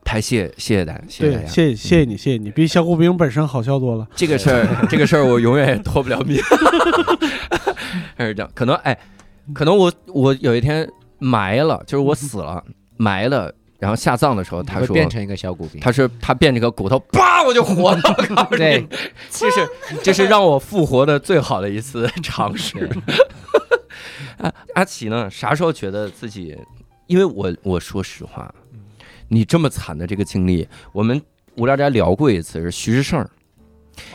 [0.05, 1.53] 太谢谢谢大家，谢谢大对，家。
[1.53, 4.07] 谢谢谢谢你，谢谢你，比小虎兵本身好笑多了。
[4.15, 6.41] 这个事儿，这个事儿我永远也脱不了敏。
[8.17, 8.97] 还是这样，可能哎，
[9.55, 10.89] 可能我我有一天
[11.19, 12.63] 埋了，就是我死了
[12.97, 15.81] 埋了，然后下葬的时候，他说会变成一个小骨兵。
[15.81, 18.01] 他是他变这个骨头，叭我就活了。
[18.05, 18.87] 我告诉你对，
[19.31, 19.69] 这是
[20.03, 22.89] 这是让我复活的最好的一次尝试。
[24.39, 26.57] 阿阿奇呢，啥时候觉得自己？
[27.09, 28.55] 因为我我说实话，
[29.29, 31.21] 你这么惨的这个经历，我们
[31.57, 33.29] 无聊斋聊过一次，是徐志胜，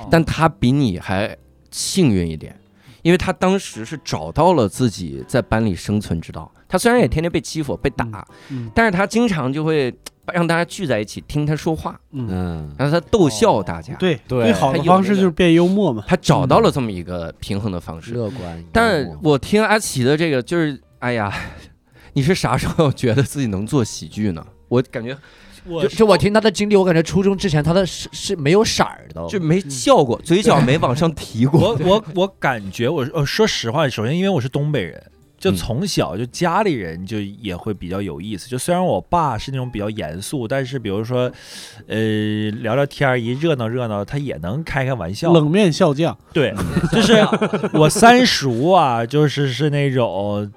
[0.09, 1.37] 但他比你还
[1.69, 2.57] 幸运一点，
[3.07, 6.51] 因为他当时是找到了自己在班里生存之道。
[6.67, 9.95] 他虽然也天天被欺负、被打，嗯但是他经常就会
[10.33, 13.93] 让大家聚在一起听他说话，嗯，嗯，让他逗笑大家。
[13.93, 16.03] 对对最好的方式就是变幽默嘛。
[16.05, 18.13] 他找到了这么一个平衡的方式。
[18.13, 18.61] 乐观。
[18.73, 21.33] 但我听阿奇的这个，就是哎呀，
[22.11, 24.45] 你是啥时候觉得自己能做喜剧呢？
[24.67, 25.17] 我感觉
[25.67, 31.77] 我就就我听他的经历，我感觉初中之前他的是是没有色儿的，就没笑过，嘴角没往上提过。
[31.79, 35.01] 我我我感觉我呃说实话，首先因为我是东北人，
[35.37, 38.47] 就嗯从小就家里人就也会比较有意思。
[38.49, 41.31] 就虽然我爸是那种比较严肃，但是比如说，
[41.87, 45.31] 呃，聊聊天儿一热闹热闹，他也能开开玩笑。
[45.33, 46.53] 冷面笑匠，对，
[46.91, 47.13] 就是
[47.73, 50.51] 我三叔啊，就是是那种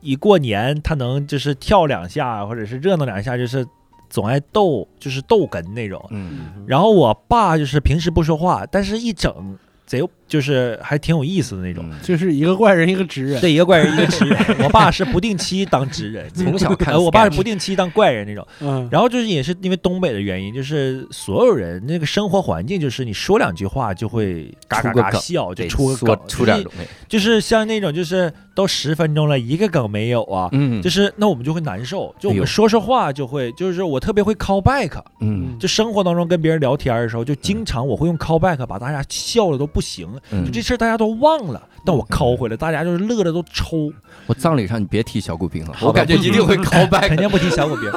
[0.00, 3.66] 一过年他能就是跳两下，或者是热闹两下，就是
[4.14, 6.00] 总爱逗，就是逗哏那种。
[6.10, 11.84] 嗯然后我爸就是平时不说话，但是一整贼有就是还挺有意思的那种。
[11.90, 13.40] 嗯就是一个怪人一个直人。
[13.40, 14.38] 对，一个怪人，一个直人。
[14.64, 18.46] 我爸是不定期当直人，从小看呃，我爸是不定期当怪人那种。
[18.60, 26.78] 嗯，然后就是也是因为东北的原因，就是所有人那个生活环境，就是你说两句话就会嘎嘎嘎笑，就得出个梗，出点东西。
[27.08, 30.48] 就是像那种就是都十分钟了，一个梗没有啊。
[30.52, 43.92] 嗯就是那我们就会难受，就我们说说话就会，就是我特别会 call back，嗯就生活当中跟别人聊天的时候，就经常我会用 call back 把大家笑的都不行，嗯就这事儿大家都忘了，但我 call 回来，大家就是乐的都抽。
[44.26, 47.16] 我葬礼上你别提小骨兵了，我感觉一定会 call 肯 back。
[47.16, 47.90] 定不提小骨兵。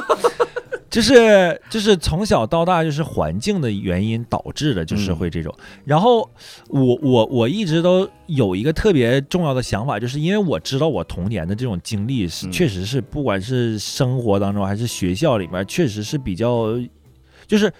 [0.90, 5.54] 就是就是从小到大就是环境的原因导致的，就是会这种。
[5.84, 6.28] 然后
[6.68, 16.68] 我我我一直都有一个特别重要的想法，就是因为我知道我童年的这种经历是嗯确实是不管是生活当中还是学校里面，确实是比较
[17.46, 17.70] 就是。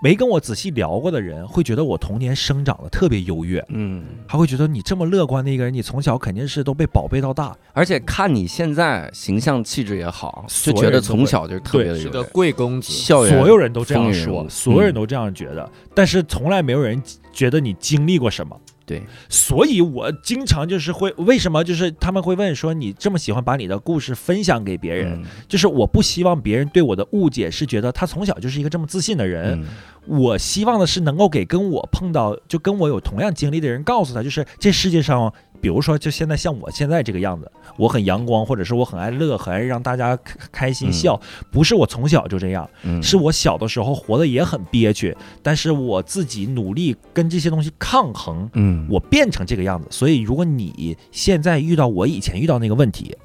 [0.00, 7.56] 没跟我仔细聊过的人会觉得我童年生长的特别优越，嗯，还会觉得你这么乐观的一个人，你从小肯定是都被宝贝到大。
[7.72, 17.02] 而且看你现在形象气质也好，就觉得从小就是特别的是个贵公子，校园所有人都这样说，所有人都这样觉得，但是从来没有人
[17.32, 18.58] 觉得你经历过什么。
[18.88, 25.24] 对，所以我经常就是会为什么就是他们会问说你这么喜欢把你的故事分享给别人，嗯。
[25.46, 29.66] 就是我不希望别人对我的误解是觉得他从小就是一个这么自信的人，嗯。
[30.06, 41.20] 我希望的是能够给跟我碰到就跟我有同样经历的人告诉他，就是这世界上，比如说就现在像我现在这个样子，我很阳光，或者是我很爱乐，很爱让大家开开心嗯笑，
[41.50, 42.68] 不是我从小就这样。
[42.84, 49.86] 嗯是我小的时候活得也很憋屈，但是我自己努力跟这些东西抗衡，嗯我变成这个样子。
[49.90, 53.16] 所以，如果你现在遇到我以前遇到那个问题，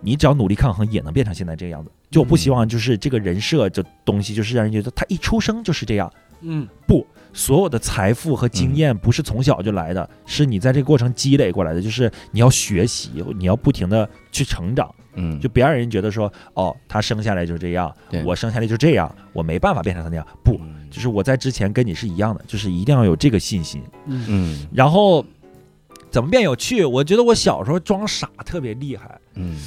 [0.00, 1.90] 你只要努力抗衡，也能变成现在这个样子。
[2.10, 6.10] 就我不希望就是这个人设这东西，就是让人觉得他一出生就是这样。
[6.42, 6.68] 嗯，
[7.36, 11.82] 所有的财富和经验不是从小就来的，是你在这个过程积累过来的。
[11.82, 14.92] 就是你要学习，你要不停的去成长。
[15.18, 17.94] 嗯就别让人觉得说，哦，他生下来就是这样，
[18.24, 20.26] 我生下来就这样，我没办法变成他那样。
[20.42, 20.58] 不，
[20.90, 23.82] 就是我在之前跟你是一样的，就是一定要有这个信心。
[24.06, 25.24] 嗯然后
[26.10, 26.84] 怎么变有趣？
[26.84, 29.58] 我觉得我小时候装傻特别厉害，嗯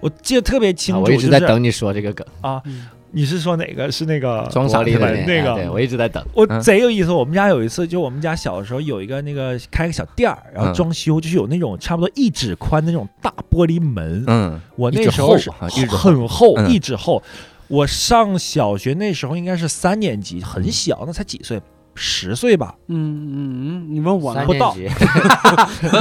[0.00, 1.00] 我记得特别清楚。
[1.00, 3.90] 啊我一直在等你说这个梗，啊嗯，你是说哪个？
[3.90, 5.72] 是那个装傻特别玻璃的那个？
[5.72, 6.24] 我一直在等。
[6.32, 6.60] 我嗯。
[6.60, 10.74] 贼有意思，我们家有一次，就我们家小的时候有一个那个开个小店儿，然后嗯。
[10.74, 16.70] 装修，就是有那种差不多一指宽的那种大玻玻璃门，嗯，我那时候是很厚，嗯。
[16.70, 17.20] 一指厚。
[17.66, 21.60] 我上小学那时候应该是三年级，很小，那才几岁，
[21.98, 24.44] 十岁吧，嗯嗯嗯，你问我呢？
[24.48, 24.74] 不到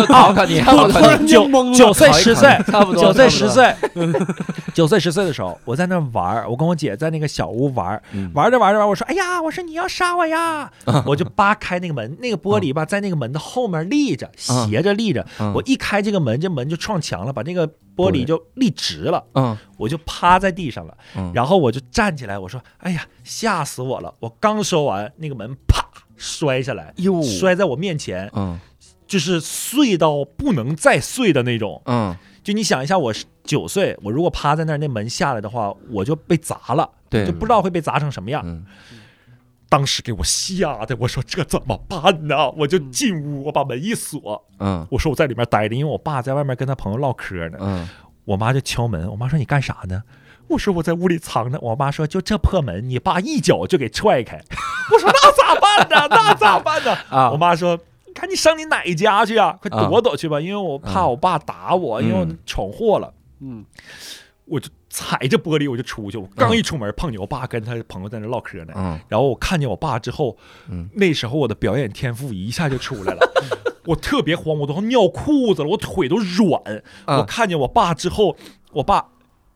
[0.07, 1.75] 考考你，考我突考你，然间懵了。
[1.75, 3.75] 九岁十岁，差不多九岁十岁，
[4.73, 8.01] 九岁十岁的时候，我在那玩儿，我跟我姐在那个小屋玩
[8.33, 15.25] 玩着玩着玩，我说：“哎呀，我说你要杀我呀！”啊我就扒开那个门，那个玻璃吧，在那个门的后面立着，嗯斜着立着。
[15.39, 20.95] 嗯我一开这个门，这门就撞墙了，把那个玻璃就立直了，嗯我就趴在地上了。
[21.15, 25.86] 嗯，然后我就站起来，我说：“哎呀，吓死我了！”我刚说完，那个门啪
[26.17, 28.59] 摔下来，哟，摔在我面前，嗯
[29.07, 31.81] 就是碎到不能再碎的那种。
[31.85, 32.13] 嗯，
[32.43, 38.41] 就你想一下，我是九岁，我如果趴在那儿，那门下来的话，我就被砸了，对，就不知道会被砸成什么样。
[38.45, 38.65] 嗯
[39.69, 42.49] 当时给我吓的，我说这怎么办呢？
[42.51, 47.57] 我就进屋，我把门一锁，嗯我说我在里面待着，因为我爸在外面跟他朋友唠嗑呢。
[47.59, 47.87] 嗯
[48.23, 50.03] 我妈就敲门，我妈说你干啥呢？
[50.49, 51.59] 我说我在屋里藏着。
[51.61, 54.37] 我妈说就这破门，你爸一脚就给踹开。
[54.93, 56.07] 我说那咋办呢？
[56.09, 56.93] 那咋办呢？
[57.09, 63.13] 啊，我妈说你赶紧上你奶家去啊，快啊躲躲去吧，因为我怕嗯我爸打我，因为我嗯闯祸了。
[63.39, 63.63] 嗯，
[64.45, 68.73] 我就踩着玻璃我就出去，我刚一出门碰见我爸跟他朋友在那唠嗑呢。
[68.75, 70.37] 嗯然后我看见我爸之后，
[70.69, 73.19] 嗯那时候我的表演天赋一下就出来了，
[73.85, 76.61] 我特别慌，我都要尿裤子了，我腿都软。
[77.05, 78.35] 嗯我看见我爸之后，
[78.71, 79.05] 我爸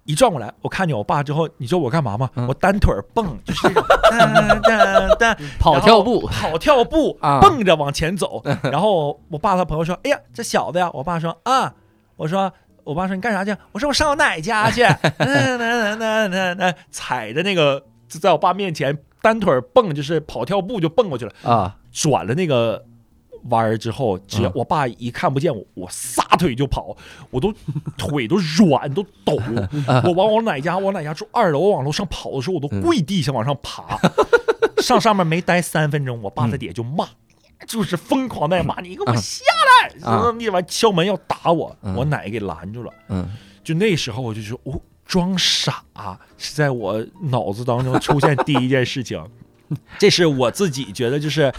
[0.03, 2.29] 一转过来，我看见我爸之后，你知道我干嘛吗？
[2.35, 8.41] 嗯我单腿儿蹦，就是那种 哒哒哒跑跳步，跑跳步，啊蹦着往前走。
[8.63, 11.73] 然后我爸他朋友说：“哎呀，这小子呀！”我爸说：“啊。”
[12.17, 12.51] 我说
[12.83, 14.81] ：“我爸说你干啥去？”我说：“我上我奶家去。
[15.17, 21.31] ”那那那那那踩着那个，就在我爸面前单腿蹦，就是跑跳步就蹦过去了。
[21.43, 22.83] 啊，转了那个
[23.49, 26.95] 弯儿之后，只要嗯我爸一看不见我，我撒腿就跑，
[27.29, 27.53] 我都
[27.97, 29.37] 腿都软都抖。
[30.05, 33.97] 我往我奶家，我奶家住二楼，我往楼上跑的时候，我都跪地下往上爬。
[34.81, 37.07] 上上面没待三分钟，我爸在底下就骂，
[37.67, 39.43] 就是疯狂的骂你，给我下
[39.81, 40.07] 来！
[40.07, 42.91] 啊你完敲门要打我，嗯我奶给拦住了。
[43.09, 43.29] 嗯
[43.63, 45.83] 就那时候我就说，哦，装傻
[46.37, 49.23] 是在我脑子当中出现第一件事情，
[49.99, 51.53] 这是我自己觉得就是，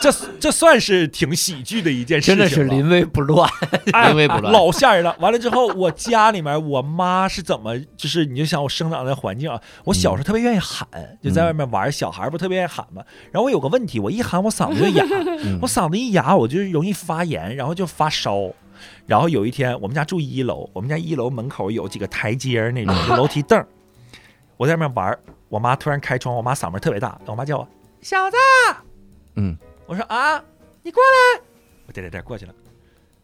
[0.00, 3.48] 这这算是挺喜剧的一件事情，真的是临危不乱，
[3.92, 4.52] 哎临危不乱。
[4.52, 5.16] 老吓人了。
[5.18, 10.86] 完了之后，我家里面我妈是怎么，就是你就想我生长的环境啊，我小时候特别愿意喊，
[11.22, 13.02] 就在外面玩，小孩不特别愿意喊嘛。
[13.32, 15.04] 然后我有个问题，我一喊我嗓子就哑，
[15.44, 18.50] 嗯我嗓子一哑，我就容易发炎，然后就发烧。
[19.06, 23.66] 然后有一天，我们家住一楼，我们家一楼门口有几个台阶儿那种就楼梯凳儿，
[24.56, 25.16] 我在外面玩，
[25.48, 27.68] 我妈突然开窗，我妈嗓门特别大，我妈叫我
[28.02, 28.36] 小子，
[29.36, 30.42] 嗯，我说啊，
[30.82, 31.42] 你过来，
[31.86, 32.54] 我点点点过去了，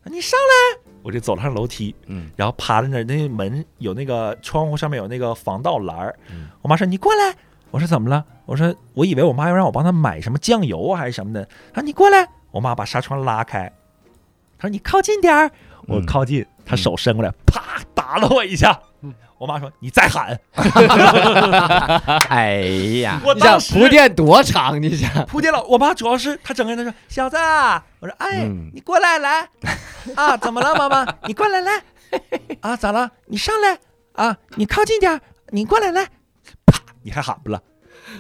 [0.05, 2.31] 你上来，我就走上楼梯，嗯。
[2.37, 6.19] 然后趴在那儿，那门有那个窗户上面有那个防盗栏儿。
[6.31, 6.49] 嗯。
[6.63, 7.35] 我妈说你过来，
[7.71, 8.25] 我说怎么了？
[8.47, 13.73] 我说我以为我妈要让我帮她买什么酱油啊还是什么的，她说你过来，我妈把纱窗拉开，
[14.59, 15.51] 她说你靠近点儿，
[15.87, 16.05] 我嗯。
[16.07, 18.81] 靠近，她手伸过来，啪打了我一下。
[19.39, 20.39] 我妈说：“你再喊。
[22.29, 22.59] 哎
[23.01, 24.81] 呀 ”，你想我当时铺垫多长？
[24.81, 25.61] 你想，铺垫了。
[25.65, 29.49] 我妈主要是她整个人她说：“小子啊，我说哎，嗯你过来来
[30.15, 31.15] 啊，怎么了，妈妈？
[31.27, 31.83] 你过来来
[32.61, 33.11] 啊，咋了？
[33.27, 33.79] 你上来
[34.13, 35.19] 啊，你靠近点，
[35.49, 36.05] 你过来来，
[36.67, 37.61] 啪，你还喊不了。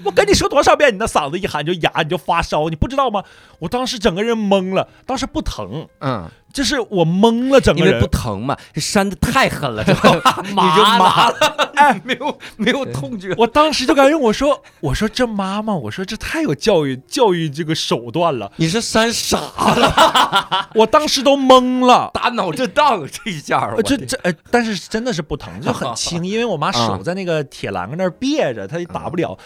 [0.04, 3.22] 我跟你说多少遍，你那嗓子一喊就哑，你就发烧，你不知道吗？
[3.58, 7.90] 我当时整个人懵了，当时不疼，嗯，就是我懵了，整个人。
[7.90, 10.14] 因为不疼嘛，扇的太狠了，之后
[10.44, 11.36] 你就麻了，
[11.76, 22.10] 哎，没有没有痛觉，我当时就感觉我说我说这妈妈，我说这太有教育教育这个手段了，你是扇傻了， 我当时都懵了。
[22.14, 29.36] 打脑震荡这一下这这呃，但是真的是不疼，就很轻，因为我妈手在那个铁栏杆那儿别着，她也打不了。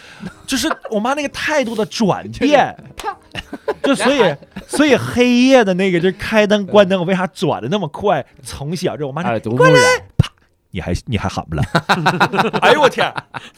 [0.46, 2.74] 就是我妈那个态度的转变，
[3.82, 4.36] 就所以
[4.66, 8.24] 所以黑夜的那个就开灯关灯，我为啥转的那么快？
[8.42, 9.74] 从小就我妈说耳濡目染，
[10.70, 11.62] 你还你还喊不了？
[12.60, 13.12] 哎呦我天！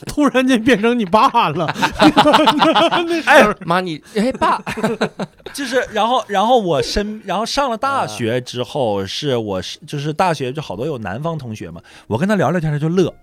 [0.07, 1.67] 突然间变成你爸了，
[3.25, 4.61] 哎，妈你哎爸，
[5.55, 13.15] 就是，然后，然后我身，然后上了大学之后，是我是就是大学就好多有南方同学嘛，我跟他聊聊天，他就乐。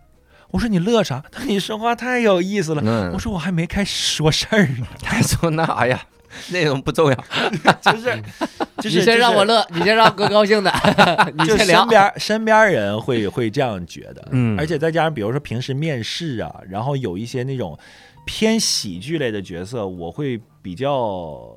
[0.49, 1.23] 我说你乐啥？
[1.31, 2.81] 他说你说话太有意思了。
[2.85, 6.01] 嗯我说我还没开始说事儿呢，他说那哎呀，
[6.51, 7.15] 内容不重要，
[7.81, 8.21] 就是
[8.79, 10.71] 就是你先让我，乐，你先让哥高兴的，
[11.37, 11.89] 你就先聊身。
[11.89, 14.57] 边身边人会会这样觉得，嗯。
[14.57, 17.77] 而且再加上比如说平时面试啊，然后有一些那种
[18.25, 21.55] 偏喜剧类的角色，我会比较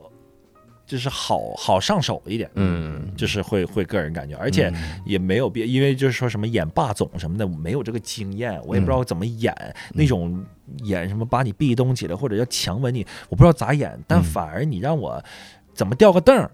[0.86, 3.12] 就是好好上手一点，嗯。
[3.16, 4.70] 就是会会个人感觉，而且
[5.07, 9.55] 也没有别，因为就是说什么演霸总什么的，我没有这个经验，我也不知道怎么演、
[9.94, 10.44] 那种
[10.84, 14.22] 演什么把你壁咚起来或者要强吻你，我不知道咋演，但嗯。
[14.22, 15.22] 反而你让我
[15.74, 16.51] 怎么吊个凳儿，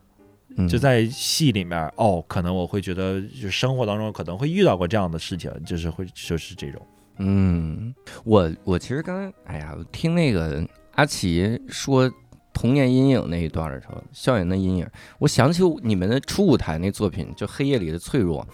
[0.56, 0.68] 嗯。
[0.68, 6.82] 就在戏里面哦，可能我会觉得就生活当中可能会遇到过这样的事情，就是会就是这种，
[7.18, 7.94] 嗯，
[8.24, 12.10] 我我其实刚才哎呀，我听那个阿奇说
[12.62, 14.86] 童年阴影那一段的时候，校园的阴影，
[15.18, 18.47] 我想起你们的初舞台那作品，就《黑夜里的脆弱》。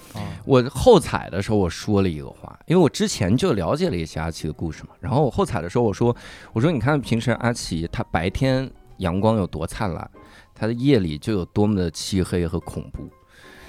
[0.46, 4.90] 我后采的时候我说了一个话，因为我之前就了解了一些阿奇的故事嘛。
[4.98, 6.16] 然后我后采的时候我说，
[6.54, 10.10] 我说你看平时阿奇他白天阳光有多灿烂，
[10.54, 13.06] 他的夜里就有多么的漆黑和恐怖。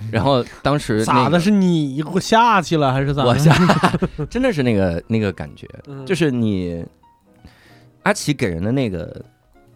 [0.10, 1.38] 然后当时、那个、咋的？
[1.38, 3.30] 是你给我下去了还是咋的？
[3.30, 3.54] 我下，
[4.32, 6.86] 真的是那个那个感觉，嗯就是你
[8.04, 9.22] 阿奇给人的那个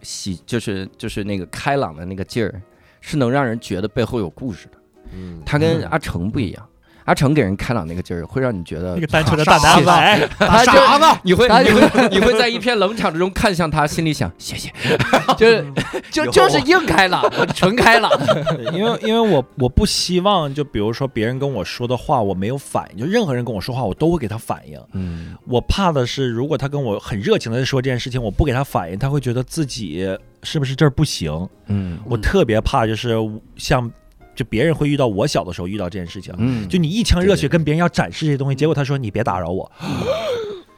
[0.03, 2.61] 喜，就是就是那个开朗的那个劲儿，
[3.01, 4.77] 是能让人觉得背后有故事的。
[5.13, 6.69] 嗯，他跟阿成不一样，
[7.05, 14.71] 阿成给人开朗那个劲儿，会让你觉得那个单纯的大男孩，他傻子， 你会你会你会在一片冷场之中看向他，心里想谢谢。
[15.37, 15.65] 就是
[16.11, 18.11] 就就是硬开朗，我纯开朗。
[18.73, 24.79] 因为因为我我不希望就比如说别人跟我说的话我没有反应，就任何人跟我说话我都会给他反应。
[24.93, 30.07] 嗯我怕的是，如果他跟我很热情的说这件事情，我不给他反应，他会觉得自己
[30.43, 31.47] 是不是这儿不行。
[31.67, 33.17] 嗯我特别怕就是
[33.55, 33.89] 像
[34.35, 39.71] 就别人会遇到我小的时候遇到这件事情，嗯，就你一腔热血跟别人要展示这些东西，结果他说你别打扰我。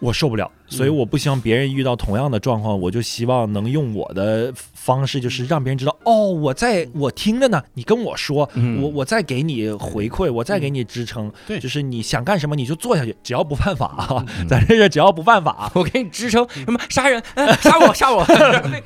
[0.02, 8.82] 我受不了，所以我不希望别人遇到同样的状况，我就希望能用我的方式，就是让别人知道，哦，我在我听着呢，你跟我说，嗯。
[8.84, 11.58] 我我再给你回馈，我再给你支撑，对。
[11.60, 13.88] 就是你想干什么你就做下去，只要不犯法。
[13.88, 16.46] 啊，咱这是只要不犯法，我给你支撑。
[16.50, 18.24] 什么杀人，嗯杀我杀我，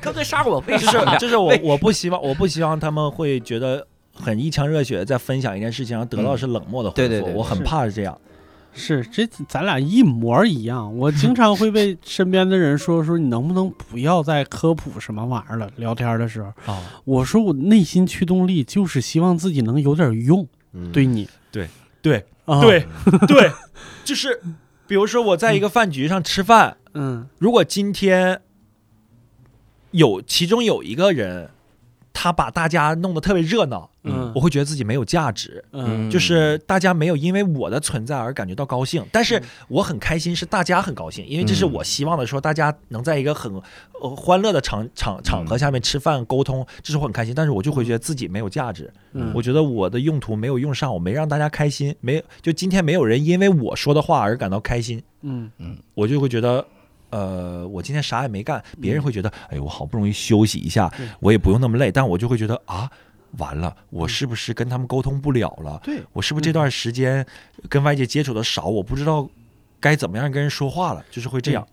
[0.00, 3.84] 哥哥杀我， 为就什么是就是我我不希望我不希望他们会觉得
[4.20, 8.16] 很一腔热血在分享一件事情，然后得到是冷漠的回复，对对对我很怕是这样。
[8.72, 10.96] 是这咱俩一模一样。
[10.96, 15.68] 我经常会被 身边的人说说你能不能不要再科普什么玩意儿了？
[15.74, 22.86] 聊天的时候，啊，我说我内心驱动力就是希望自己能有点用，嗯对你，对啊，对
[23.26, 23.50] 对，
[24.04, 24.40] 就是
[24.86, 28.40] 比如说我在一个饭局上吃饭，嗯如果今天
[29.90, 31.50] 有其中有一个人，
[32.12, 34.32] 他把大家弄得特别热闹，嗯。
[34.34, 35.64] 我会觉得自己没有价值。
[35.72, 36.10] 嗯。
[36.10, 43.52] 就是大家没有因为我的存在而感觉到高兴，但是我很开心，是大家很高兴，因为这是我希望的，说大家能在一个很
[44.00, 49.32] 呃欢乐的场场场合下面吃饭沟通，这是我很开心，但是我就会觉得自己没有价值，嗯。
[49.34, 55.50] 我觉得我的用途没有用上，我没让大家开心，没就今天没有人因为我说的话而感到开心，嗯。
[55.94, 56.66] 我就会觉得。
[57.10, 62.90] 呃，我今天啥也没干，别人会觉得，哎，我好不容易休息一下，我也不用那么累，但我就会觉得啊，
[63.38, 65.80] 完了，我是不是跟他们沟通不了了？
[65.84, 67.24] 对，我是不是这段时间
[67.68, 69.28] 跟外界接触的少，我不知道
[69.78, 71.66] 该怎么样跟人说话了，就是会这样。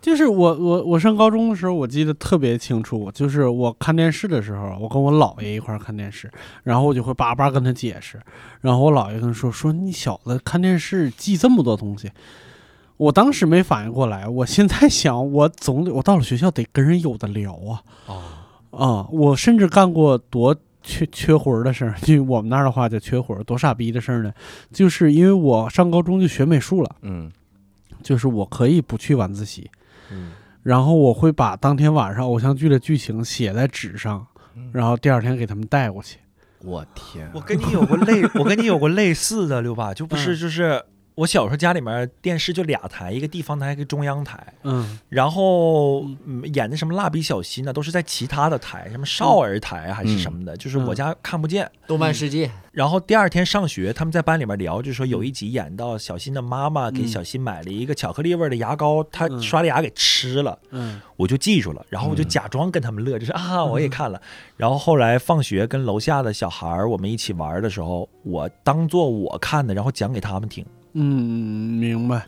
[0.00, 6.30] 就是我我我上高中的时候，我记得特别清楚，就是我看电视的时候，我跟我姥爷一块儿看电视，
[6.62, 8.20] 然后我就会叭叭跟他解释，
[8.60, 12.12] 然后我姥爷跟他说说你小子看电视记这么多东西，
[12.98, 17.82] 我当时没反应过来，我现在想，我总得我到了学校得跟人有的聊啊。
[18.06, 18.22] 哦，
[18.70, 20.54] 啊，我甚至干过多。
[20.80, 24.32] 缺缺魂儿的事儿，就我们那儿的话叫缺魂儿，多傻逼的事儿呢？
[24.72, 27.30] 就是因为我上高中就学美术了，嗯。
[28.02, 29.70] 就是我可以不去晚自习，
[30.10, 30.30] 嗯。
[30.62, 34.26] 然后我会把当天晚上偶像剧的剧情写在纸上，
[34.72, 36.20] 然后第二天给他们带过去。
[36.64, 37.26] 我天。
[37.26, 40.38] 啊，我跟你有过类，我跟你有过类似的，六爸，就不是嗯。
[40.38, 40.82] 就是
[41.18, 45.00] 我小时候家里面电视就俩台，一个地方台，一个中央台，嗯。
[45.08, 51.68] 然后、嗯、演的什么蜡笔小新呢，都是在其他的台，什么少儿台还是什么的，就是我家看不见。
[51.88, 57.08] 动漫世界，然后第二天上学，他们在班里面聊，就说有一集演到小新的妈妈给嗯。
[57.08, 59.42] 小新买了一个巧克力味儿的牙膏，他嗯。
[59.42, 61.00] 刷了牙给吃了，嗯。
[61.16, 62.28] 我就记住了，然后我就嗯。
[62.28, 64.22] 假装跟他们乐，就是啊我也看了。
[64.56, 70.64] 然后后来放学跟楼下的小孩儿我们一起玩的时候，我当做我看的，然后讲给他们听。
[70.94, 71.02] 嗯，
[71.78, 72.26] 明白。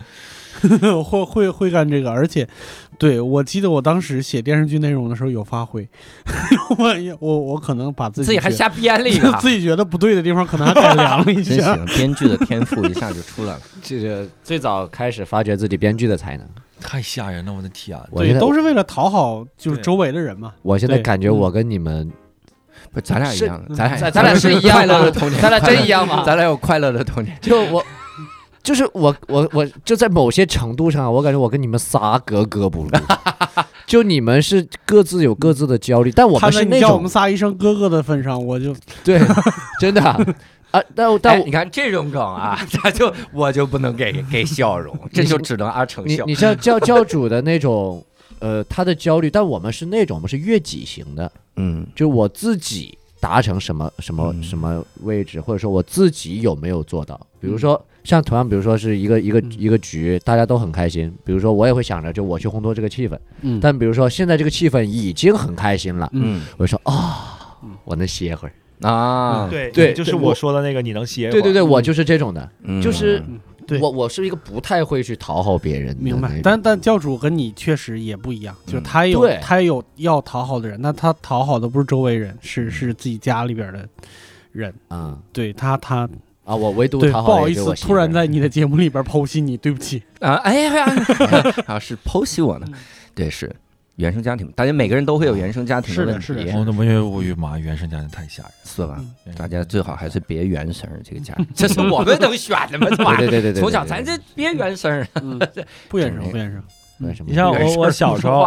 [1.04, 2.46] 会会会干这个，而且，
[2.98, 5.88] 对我记得我当时写电视剧内容的时候有发挥，
[6.76, 11.74] 我也我我可能把自己自己还瞎编了一个， 自己觉得不对的地方，可能还改良了一下真下。
[11.76, 13.60] 行，编剧的天赋一下就出来了。
[13.80, 16.46] 这个最早开始发掘自己编剧的才能。
[16.80, 18.04] 太吓人了，我的天啊！
[18.10, 20.52] 对，我觉得都是为了讨好就是周围的人嘛。
[20.62, 22.10] 我现在感觉我跟你们
[22.92, 27.38] 不，咱俩一样的，咱俩咱咱俩是一样的童年，咱俩真一样吗咱俩有快乐的童年。
[27.40, 27.82] 就我。
[28.62, 32.90] 就是我我我就在某些程度上，我感觉我跟你们仨格格不入，
[33.86, 39.20] 就你们是各自有各自的焦虑，但我他们是那种叫我们仨一声哥哥的份上，我就对，
[39.80, 40.18] 真的啊，
[40.72, 46.24] 啊但但哎，你看这种梗啊， 他就我就不能给给笑容，这就只能阿成笑。
[46.26, 48.04] 你你像教教主的那种，
[48.40, 57.18] 呃，他的焦虑，但我们是那种，我们是悦己型的，嗯就我自己达成什么什么嗯什么位置，或者说我自己有没有做到。
[57.40, 59.52] 比如说，像同样，比如说是一个一个嗯。
[59.58, 61.12] 一个局，大家都很开心。
[61.24, 63.18] 比如说，我也会想着，就我去烘托这个气氛。
[63.42, 63.60] 嗯。
[63.60, 66.42] 但比如说，现在这个气氛已经很开心了，嗯。
[66.56, 68.54] 我就说啊，我能歇会儿。
[68.88, 71.32] 啊，对对就是我说的那个，你能歇会儿。
[71.32, 72.80] 对对对，我就是这种的，嗯。
[72.80, 73.22] 就是
[73.80, 76.40] 我我是一个不太会去讨好别人的明白。。
[76.42, 79.38] 但但教主跟你确实也不一样，就是他有对。
[79.42, 83.86] 他有要讨好的人，那他讨好的不是周围人，是是自己家里边的
[84.52, 84.74] 人。
[84.88, 86.08] 啊对他他
[86.44, 90.02] 啊，我唯独对，讨好不好意思突然在你的节目里边剖析你， 对不起。
[90.20, 90.84] 啊，哎呀，
[91.66, 92.66] 啊是剖析我呢，
[93.14, 93.54] 对，是
[93.96, 98.96] 原生家庭，大家每个人都会有原生家庭是的问题，是的我我我我妈原生家庭太吓人，是吧？
[99.26, 99.34] 嗯。
[99.36, 103.16] 大家最好还是别原生这个家庭， 这是我们能选的吗？
[103.18, 105.38] 对对对对对，从小咱这别原生，嗯，
[105.88, 106.62] 不原生不原生。
[107.00, 107.30] 为什么？
[107.30, 108.46] 你像我我小时候？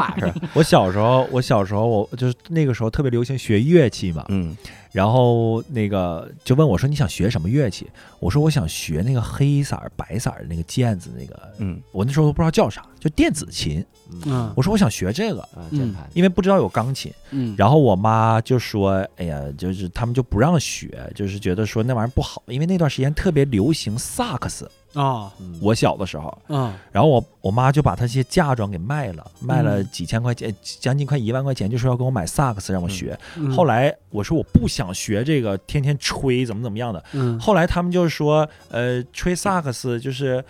[0.54, 4.56] 我小时候，我小时候我就是那个时候特别流行学乐器嘛，嗯
[4.92, 7.90] 然后那个就问我说你想学什么乐器？
[8.20, 13.84] 我说我想学那个黑色儿白色儿的那个键子那个，嗯我那时候都不知道叫啥，就电子琴。
[14.26, 17.12] 嗯我说我想学这个，嗯，键盘，因为不知道有钢琴。
[17.32, 24.70] 嗯，然后我妈就说：“哎呀，就是他们就不让学，就是觉得说那玩意儿不好，因为那段时间特别流行萨克斯。
[24.94, 25.32] 啊。
[25.40, 25.58] 嗯。
[25.62, 33.18] 我小的时候，啊然后我我妈就把她这些嫁妆给卖了，卖了嗯几千块钱，将近快一万块钱，就说要给我买萨克斯让我学。
[33.38, 33.52] 嗯。
[33.52, 37.04] 后来我说我不想学这个，天天吹怎么怎么样的。
[37.14, 40.44] 嗯，后来他们就是说，呃，吹萨克斯就是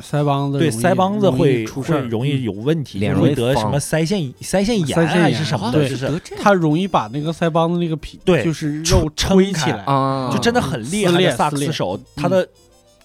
[0.00, 5.88] 腮帮子对腮帮子会出事容易嗯有问题，脸容易得什么腮腺腮腺炎腮腺还是什么的，对。
[5.88, 9.84] 就是得这它容易把那个腮帮子那个皮，对就是撑肉撑起来。
[9.84, 12.48] 啊，就真的很厉害的萨克斯手，他的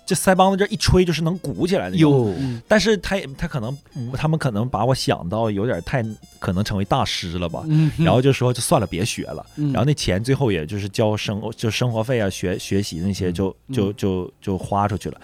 [0.07, 1.97] 这腮帮子这一吹就是能鼓起来的。
[1.97, 6.03] 哟，嗯但是他也他可能嗯他们可能把我想到有点太
[6.39, 9.73] 可能成为大师了吧，嗯，然后就说就算了别学了，嗯。
[9.73, 13.93] 然后那钱最后也就是交生就生活费啊学学习那些就就嗯。
[13.97, 15.19] 就就花出去了。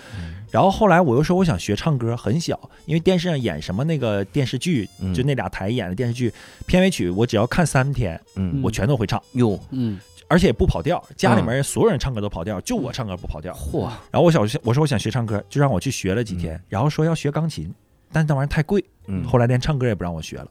[0.51, 5.13] 然后后来我又说我想学唱歌，很小，因为电视上演什么那个电视剧，嗯。
[5.13, 6.31] 就那俩台演的电视剧
[6.67, 8.61] 片尾曲，我只要看三天，嗯。
[8.61, 9.97] 我全都会唱，哟，嗯
[10.27, 11.03] 而且也不跑调。
[11.15, 13.53] 家里面人所有人唱歌都跑调，就我唱歌不跑调。
[13.53, 17.73] 嚯，然后我小我说我想学唱歌，就让我去学了几天，然后说要学钢琴，
[18.11, 19.23] 但是那玩意儿太贵，嗯。
[19.23, 20.47] 后来连唱歌也不让我学了。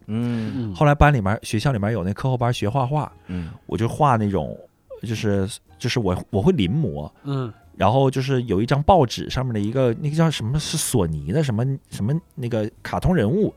[0.75, 3.51] 后来班里面学校里面有那课后班学画画，嗯。
[3.67, 4.57] 我就画那种，
[5.03, 7.53] 就是就是我我会临摹，嗯。
[7.75, 13.53] 然后就是有一张报纸上面的一个那个叫什么是索尼的什么什么那个卡通人物，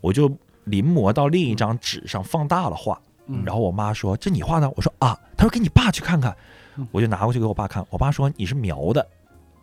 [0.00, 0.30] 我就
[0.64, 2.98] 临摹到另一张纸上放大了画。
[3.26, 6.36] 嗯，然后我妈说：“这你画的？”我说：“啊。”她说：“给你爸去看看
[6.76, 9.06] 嗯。”我就拿过去给我爸看，我爸说：“你是描的。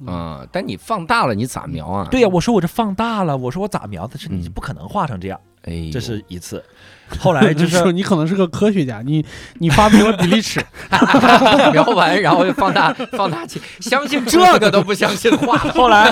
[0.06, 4.18] 啊，但你放大了，你咋描啊？”对呀、我说我这放大了，我说我咋描的？
[4.18, 5.40] 是你嗯不可能画成这样。
[5.64, 6.64] 哎，这是一次。
[7.20, 9.24] 后来就是 你可能是个科学家，你
[9.60, 10.60] 你发明了比例尺，
[11.72, 15.58] 描完，然后又放大 放大器，相信这个都不相信话。
[15.58, 16.10] 后来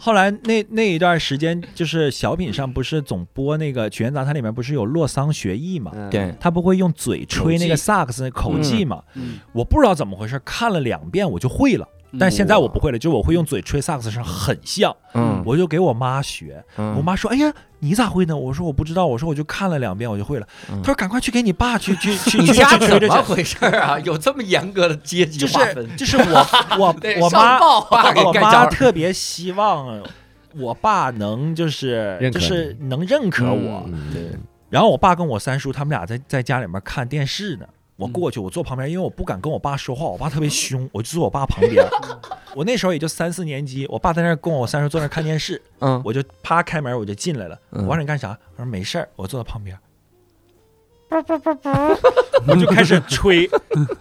[0.00, 5.92] 后来那那一段时间，就是小品上不是总播那个《曲苑杂谈》里面不是有洛桑学艺嘛？
[5.94, 9.02] 嗯对，他不会用嘴吹那个萨克斯那口技嘛？
[9.14, 11.86] 嗯我不知道怎么回事，看了两遍我就会了。
[12.18, 16.64] 但现在我不会了，就是我会用嘴吹萨克斯声很像，嗯，我就给我妈学。
[16.76, 22.76] 嗯我妈说：“哎呀，你咋会呢？”我说：“我不知道。”我说：“我就看了两遍，我就会了。”嗯她说：“赶快去给你爸去去去去你家。
[22.76, 23.98] 怎么回事啊？
[24.04, 25.96] 有这么严格的阶”级就是划分？
[25.96, 26.46] 就是我
[26.78, 30.02] 我我妈我妈特别希望
[30.56, 33.84] 我爸能就是就是能认可我。
[33.86, 34.22] 嗯对
[34.68, 37.66] 然后我爸跟我三叔他们俩在在家里面看电视呢。
[38.00, 41.86] 我嗯过去，我坐旁边，因为我不敢跟我爸说话，我爸特别凶，我就坐我爸旁边。
[42.56, 47.56] 我那时候也就三四年级，我爸在那儿跟我三叔坐那儿看电视，嗯我就啪开门我就进来了。
[47.72, 48.36] 嗯我说你干啥？
[48.56, 49.78] 我说没事儿，我坐在旁边。
[52.46, 53.48] 我就开始吹，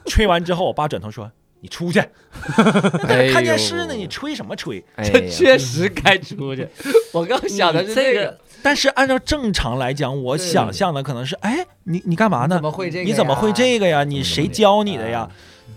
[0.06, 1.32] 吹完之后，我爸转头说
[1.62, 2.00] ：“你出去，
[3.08, 6.68] 哎看电视呢，你吹什么吹哎这确实该出去。
[7.14, 12.62] 我刚想的是这个，？”但是按照正常来讲，我想象的可能是：哎，你你干嘛呢怎？
[12.64, 13.04] 么会这个？
[13.06, 13.52] 你怎么会？
[13.54, 14.04] 这个呀？
[14.04, 15.32] 你谁教你的呀啊？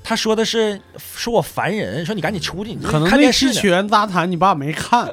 [0.05, 3.53] 他说的是说我烦人，说你赶紧出去，你可能那看电视呢。
[3.53, 5.09] 期曲苑杂谈你爸没看，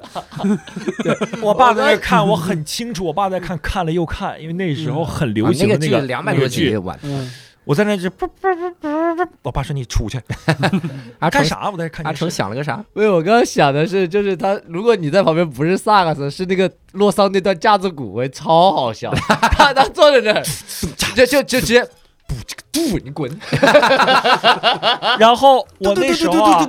[1.43, 6.77] 我爸在那看，我很清楚，我爸在看，看了又看，因为那时候很流行啊那个剧的那个两百多那个剧集，。
[7.69, 10.19] 我在那就不不不不不，我爸说你出去
[11.21, 11.69] 阿成干啥？
[11.69, 12.27] 我在这看阿成。
[12.27, 12.83] 想了个啥？
[12.93, 19.13] 没有，我刚刚想的是，就是他，如果你在旁边不是萨克斯，是那个洛桑那段架子鼓，我超好笑。
[19.53, 20.43] 他他坐在那儿，
[21.15, 21.83] 就就就直接，
[22.25, 23.29] 不这个不你滚！
[25.19, 26.67] 然后我那时候啊，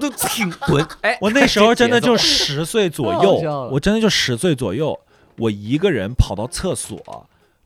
[0.67, 0.87] 滚！
[1.01, 5.01] 哎，我那时候真的就十岁左右，我真的就十岁左右，
[5.39, 6.99] 我一个人跑到厕所，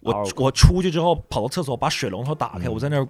[0.02, 3.08] 我我出去之后跑到厕所，把水龙头打开，我在那儿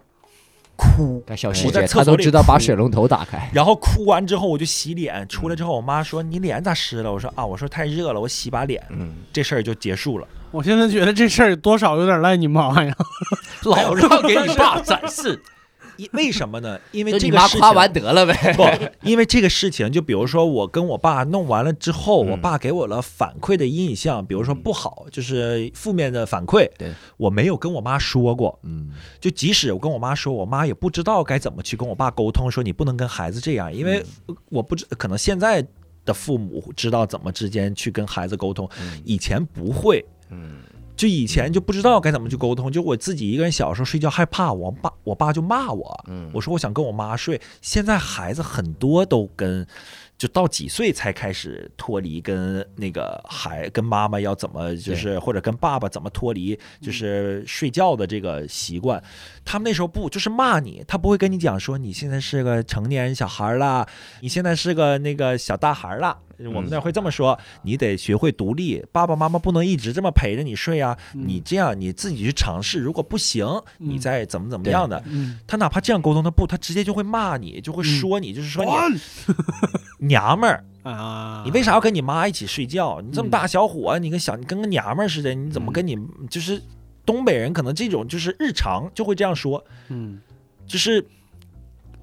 [0.96, 3.50] 哭，小细我在节他都厕所里哭知道把水龙头打开。
[3.52, 7.12] 然后哭完之后我就洗脸，出来之后我妈说你脸咋湿了？
[7.12, 10.26] 我说啊，我说太热了，我洗把脸，嗯，这事儿就结束了。
[10.50, 12.94] 我现在觉得这事儿多少有点赖你妈呀。
[13.64, 15.36] 老让给你爸展示，因
[16.12, 16.78] 为什么呢？
[16.92, 18.02] 因为这个事你妈夸完情。
[18.02, 18.54] 得了呗。
[18.54, 18.64] 不，
[19.08, 28.58] 因为这个事情，就比如说我跟我爸弄完了之后，嗯我爸给我了反馈的印象，比如说不好，就是负面的反馈，对我没有跟我妈说过。
[28.62, 28.90] 嗯，
[29.20, 34.04] 就即使我跟我妈说，我妈也不知道该怎么去跟我爸沟通，说你不能跟孩子这样，因为
[34.50, 35.64] 我不知可能现在
[36.04, 38.68] 的父母知道怎么之间去跟孩子沟通，
[39.04, 40.04] 以前不会。
[40.30, 40.56] 嗯
[40.96, 47.40] 就以前就不知道该怎么去沟通，就我自己一个人小时候睡觉害怕，我爸我爸就骂我，嗯我说我想跟我妈睡。
[47.60, 49.66] 现在孩子很多都跟，
[50.24, 59.02] 就到几岁才开始脱离跟那个孩跟妈妈要怎么就是或者跟爸爸怎么脱离就是睡觉的这个习惯。
[59.44, 63.86] 他们那时候不就是骂你，他不会跟你讲说你现在是个成年人小孩啦，
[64.22, 66.16] 你现在是个那个小大孩啦。
[66.52, 70.98] 我们那会这么说，你得学会独立，爸爸妈妈不能一直这么陪着你睡啊。
[71.12, 73.46] 你这样你自己去尝试，如果不行，
[73.78, 75.00] 你再怎么怎么样的。
[75.06, 78.98] 嗯，他哪怕这样沟通，他不，他直接就会骂你，就会说你，就是说你滚
[80.14, 81.42] 娘们儿，啊！
[81.44, 83.00] 你为啥要跟你妈一起睡觉？
[83.00, 85.98] 你这么大小伙，你跟小你跟个娘们儿似的，你怎么跟你
[86.30, 86.62] 就是
[87.04, 90.20] 东北人可能这种就是日常就会这样说，嗯。
[90.66, 91.04] 就是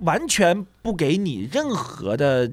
[0.02, 2.52] 完全不给你任何的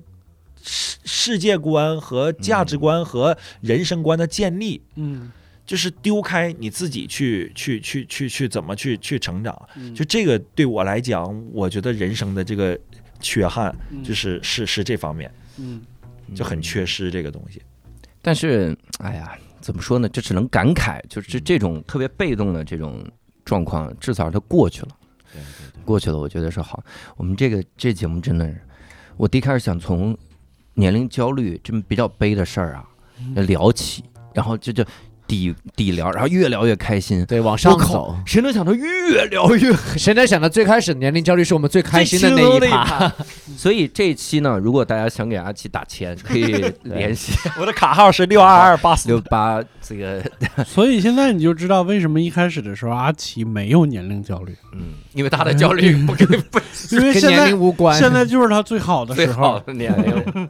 [0.62, 4.80] 世世界观和价值观和人生观的建立。
[4.94, 5.30] 嗯。
[5.66, 9.94] 就是丢开你自己去去去去去怎么去去成长，嗯。
[9.94, 12.78] 就这个对我来讲，我觉得人生的这个
[13.20, 14.02] 缺憾嗯。
[14.02, 15.82] 就是是是这方面嗯
[16.34, 17.62] 就很缺失这个东西。
[18.22, 20.08] 但是，哎呀，怎么说呢？
[20.08, 23.04] 这只能感慨，就是这这种特别被动的这种
[23.44, 24.88] 状况，至少它过去了。
[25.84, 26.82] 过去了，我觉得是好。
[27.16, 28.60] 我们这个这节目真的是，
[29.16, 30.16] 我第一开始想从
[30.74, 32.88] 年龄焦虑这么比较悲的事儿啊
[33.34, 34.04] 聊起，
[34.34, 34.84] 然后就就
[35.28, 37.24] 底底聊，然后越聊越开心。
[37.26, 38.16] 对，往上走。
[38.26, 43.12] 谁能想到越聊越谁能想到最开始年龄焦虑是我们最开心的那一趴？
[43.56, 50.24] 所以这一期呢，如果大家想给阿奇打钱，可以 联系我的卡号是六二二八四六八这个，
[50.66, 57.98] 所以现在你就知道为什么一开始的时候阿奇没有年龄焦虑，嗯，因为他的焦虑不跟 不跟年因为现在龄无关。
[57.98, 59.42] 现在就是他最好的最时候。
[59.42, 60.48] 好的年龄。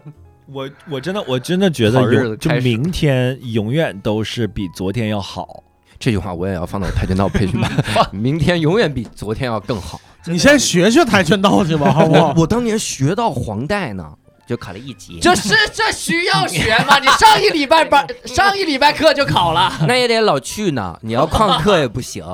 [0.50, 5.62] 我我真的我真的觉得好日子永就明天永远都是比昨天要好。
[5.98, 7.70] 这句话我也要放到跆拳道培训班，
[8.12, 10.00] 明天永远比昨天要更好。
[10.26, 12.32] 你先学学跆拳道去吧， 好不好？
[12.36, 14.10] 我当年学到黄带呢，
[14.46, 16.98] 就考了一级，这是这需要学吗？
[17.00, 19.70] 你上一礼拜班， 上一礼拜课就考了。
[19.88, 20.96] 那也得老去呢。
[21.02, 22.24] 你要旷课也不行，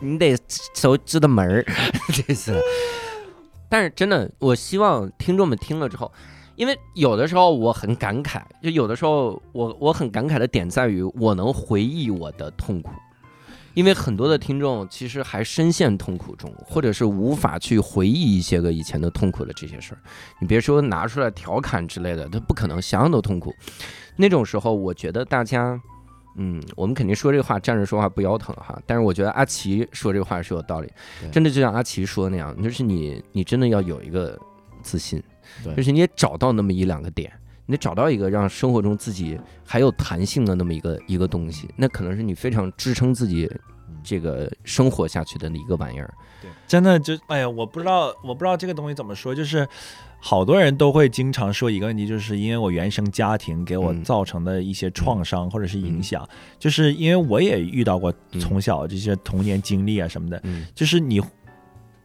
[0.00, 0.36] 你得
[0.74, 1.66] 熟知的门儿，
[2.26, 2.58] 这是。
[3.68, 6.12] 但是真的，我希望听众们听了之后，
[6.56, 12.90] 因为有的时候我很感慨，就有的时候我我很感慨的点在于，我能回忆我的痛苦。
[13.74, 20.00] 因为很多的听众其实还深陷痛苦中，或者是无法去回忆一些个以前的痛苦的这些事儿。
[20.40, 23.54] 你别说拿出来调侃之类的，他不可能，想想都痛苦。
[24.16, 25.78] 那种时候，我觉得大家，
[26.38, 28.80] 嗯，我们肯定说这话站着说话不腰疼哈。
[28.86, 30.90] 但是我觉得阿奇说这话是有道理，
[31.30, 34.40] 真的就像阿奇说的那样，就是你你真的要有一个
[34.80, 35.22] 自信，
[35.64, 35.74] 对。
[35.74, 37.32] 就是你也找到那么一两个点。
[37.68, 43.50] 你得找到一个让生活中自己还有弹性的那么一个一个东西，那可能是你非常支撑自己
[44.04, 46.14] 这个生活下去的一个玩意儿。
[46.40, 46.48] 对。
[46.68, 49.66] 真的就哎呀，我不知道，我不知道这个东西怎么说，就是
[50.20, 54.04] 好多人都会经常说一个问题，就是因为我原生家庭给我嗯。
[54.04, 56.28] 造成的一些创伤或者是影响，
[56.60, 58.40] 就是因为我也遇到过嗯。
[58.40, 60.64] 从小这些童年经历啊什么的，嗯。
[60.72, 61.20] 就是你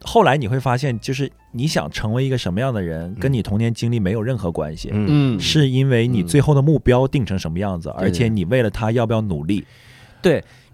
[0.04, 4.90] 后来你会发现，就是你想成为一个什么样的人，跟你童年经历没有任何关系。
[4.92, 6.26] 嗯，嗯，是因为你嗯。
[6.26, 9.64] 最后的目标定成什么样子，而且你为了他要不要努力？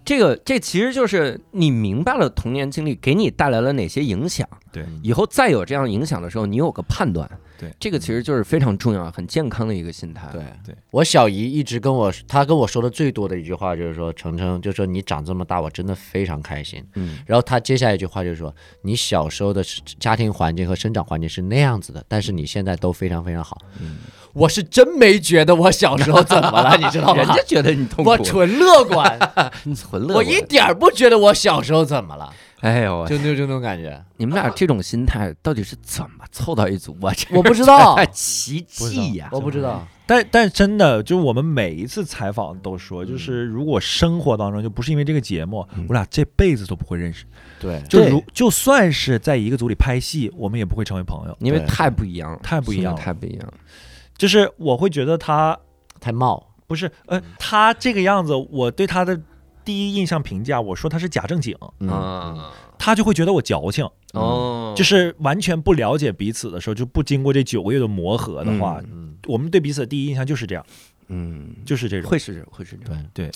[0.09, 7.29] 这个这其实就是你明白了童年经历给你带来了哪些影响，对以后再有这样影响的时候，你有个判断。
[7.59, 10.27] 对这个其实就是非常重要、很健康的一个心态。
[10.31, 16.83] 对对，我小姨一直跟我，她跟我说的最多的一句话就是说，程程，就说你长这么大，我真的非常开心。
[16.95, 19.61] 嗯，然后她接下来一句话就是说，你小时候的
[19.99, 23.61] 家庭环境和生长环境是那样子的，但是你现在都非常非常好。
[23.79, 23.97] 嗯
[24.39, 27.27] 我是真没觉得我小时候怎么了， 你知道吗人？
[27.27, 29.19] 家觉得你痛苦，我纯乐观，
[29.75, 30.15] 纯乐观。
[30.15, 34.01] 我一点不觉得我小时候怎么了，哎呦，就那就那种感觉。
[34.17, 36.97] 你们俩这种心态到底是怎么凑到一组？
[37.01, 39.29] 我这我不知道 奇迹呀！
[39.31, 47.25] 我不知道，但但真的，就我们每一次采访都说，就是嗯如果生活当中就不是因为这个节目，我俩这辈子都不会认识。
[47.59, 51.37] 对，就如就算是在一个组里拍戏，我们也不会成为朋友。
[51.41, 53.53] 因为太不一样了，太不一样了太不一样了。
[54.19, 55.57] 就是我会觉得他
[55.99, 56.45] 太冒。
[56.67, 59.19] 不是，呃，他这个样子，我对他的
[59.65, 70.63] 第一印象评价，我说他是假正经，嗯，啊，他就会觉得我矫情，哦，就是完全不了解彼此的时候，就不经过这九个月的磨合的话，嗯，我们对彼此的第一印象就是这样，
[71.07, 72.07] 嗯，就是这种。
[72.07, 72.95] 会是这种，会是这种。
[73.15, 73.31] 对对，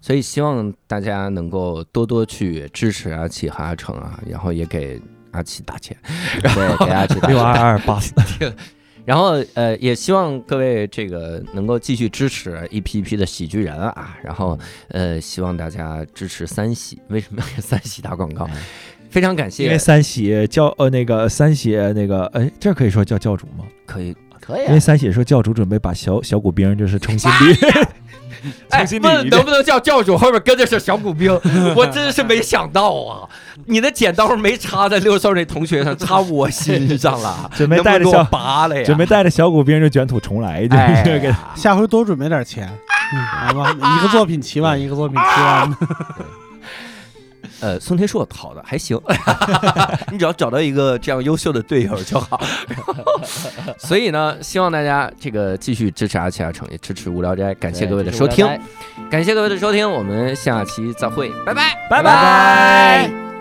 [0.00, 4.98] 所以希望大家能够多多去支持阿奇和阿成啊，然后也给
[5.32, 5.94] 阿奇打钱，
[6.40, 8.14] 对，给阿奇打六二二八四，
[9.08, 14.58] 然后呃，也希望各位这个能够继续支持一批一批的喜剧人啊，然后
[14.88, 17.00] 呃，希望大家支持三喜。
[17.08, 18.46] 为什么要给三喜打广告？
[19.08, 23.64] 非常感谢，因为三喜教呃那个三喜那个哎，这可以说叫教主吗？
[23.86, 24.78] 可以可以啊因为。
[24.78, 27.88] 三喜说教主准备把小小骨兵就是重新 捋，哎，
[28.70, 29.28] 重新问。
[29.28, 31.32] 能不能叫教主后面跟着是小骨兵？
[31.76, 33.28] 我真是没想到啊！
[33.66, 38.82] 你的剪刀没插在六兽那同学上，插我心上了， 准备带着小拔了呀？
[38.84, 42.70] 准备带着小骨兵就卷土重来，就哎是给下回多准备点钱，
[43.14, 45.76] 嗯，好吧，一个作品七万，一个作品七万，
[47.60, 49.00] 呃，宋天硕跑的还行，
[50.12, 52.40] 你只要找到一个这样优秀的队友就好。
[53.78, 58.46] 所以呢，希望大家这个继续支持阿奇阿成，也支持无聊斋，感谢各位的收听，
[59.10, 63.37] 感谢各位的收听，我们下期再会，拜拜，拜拜。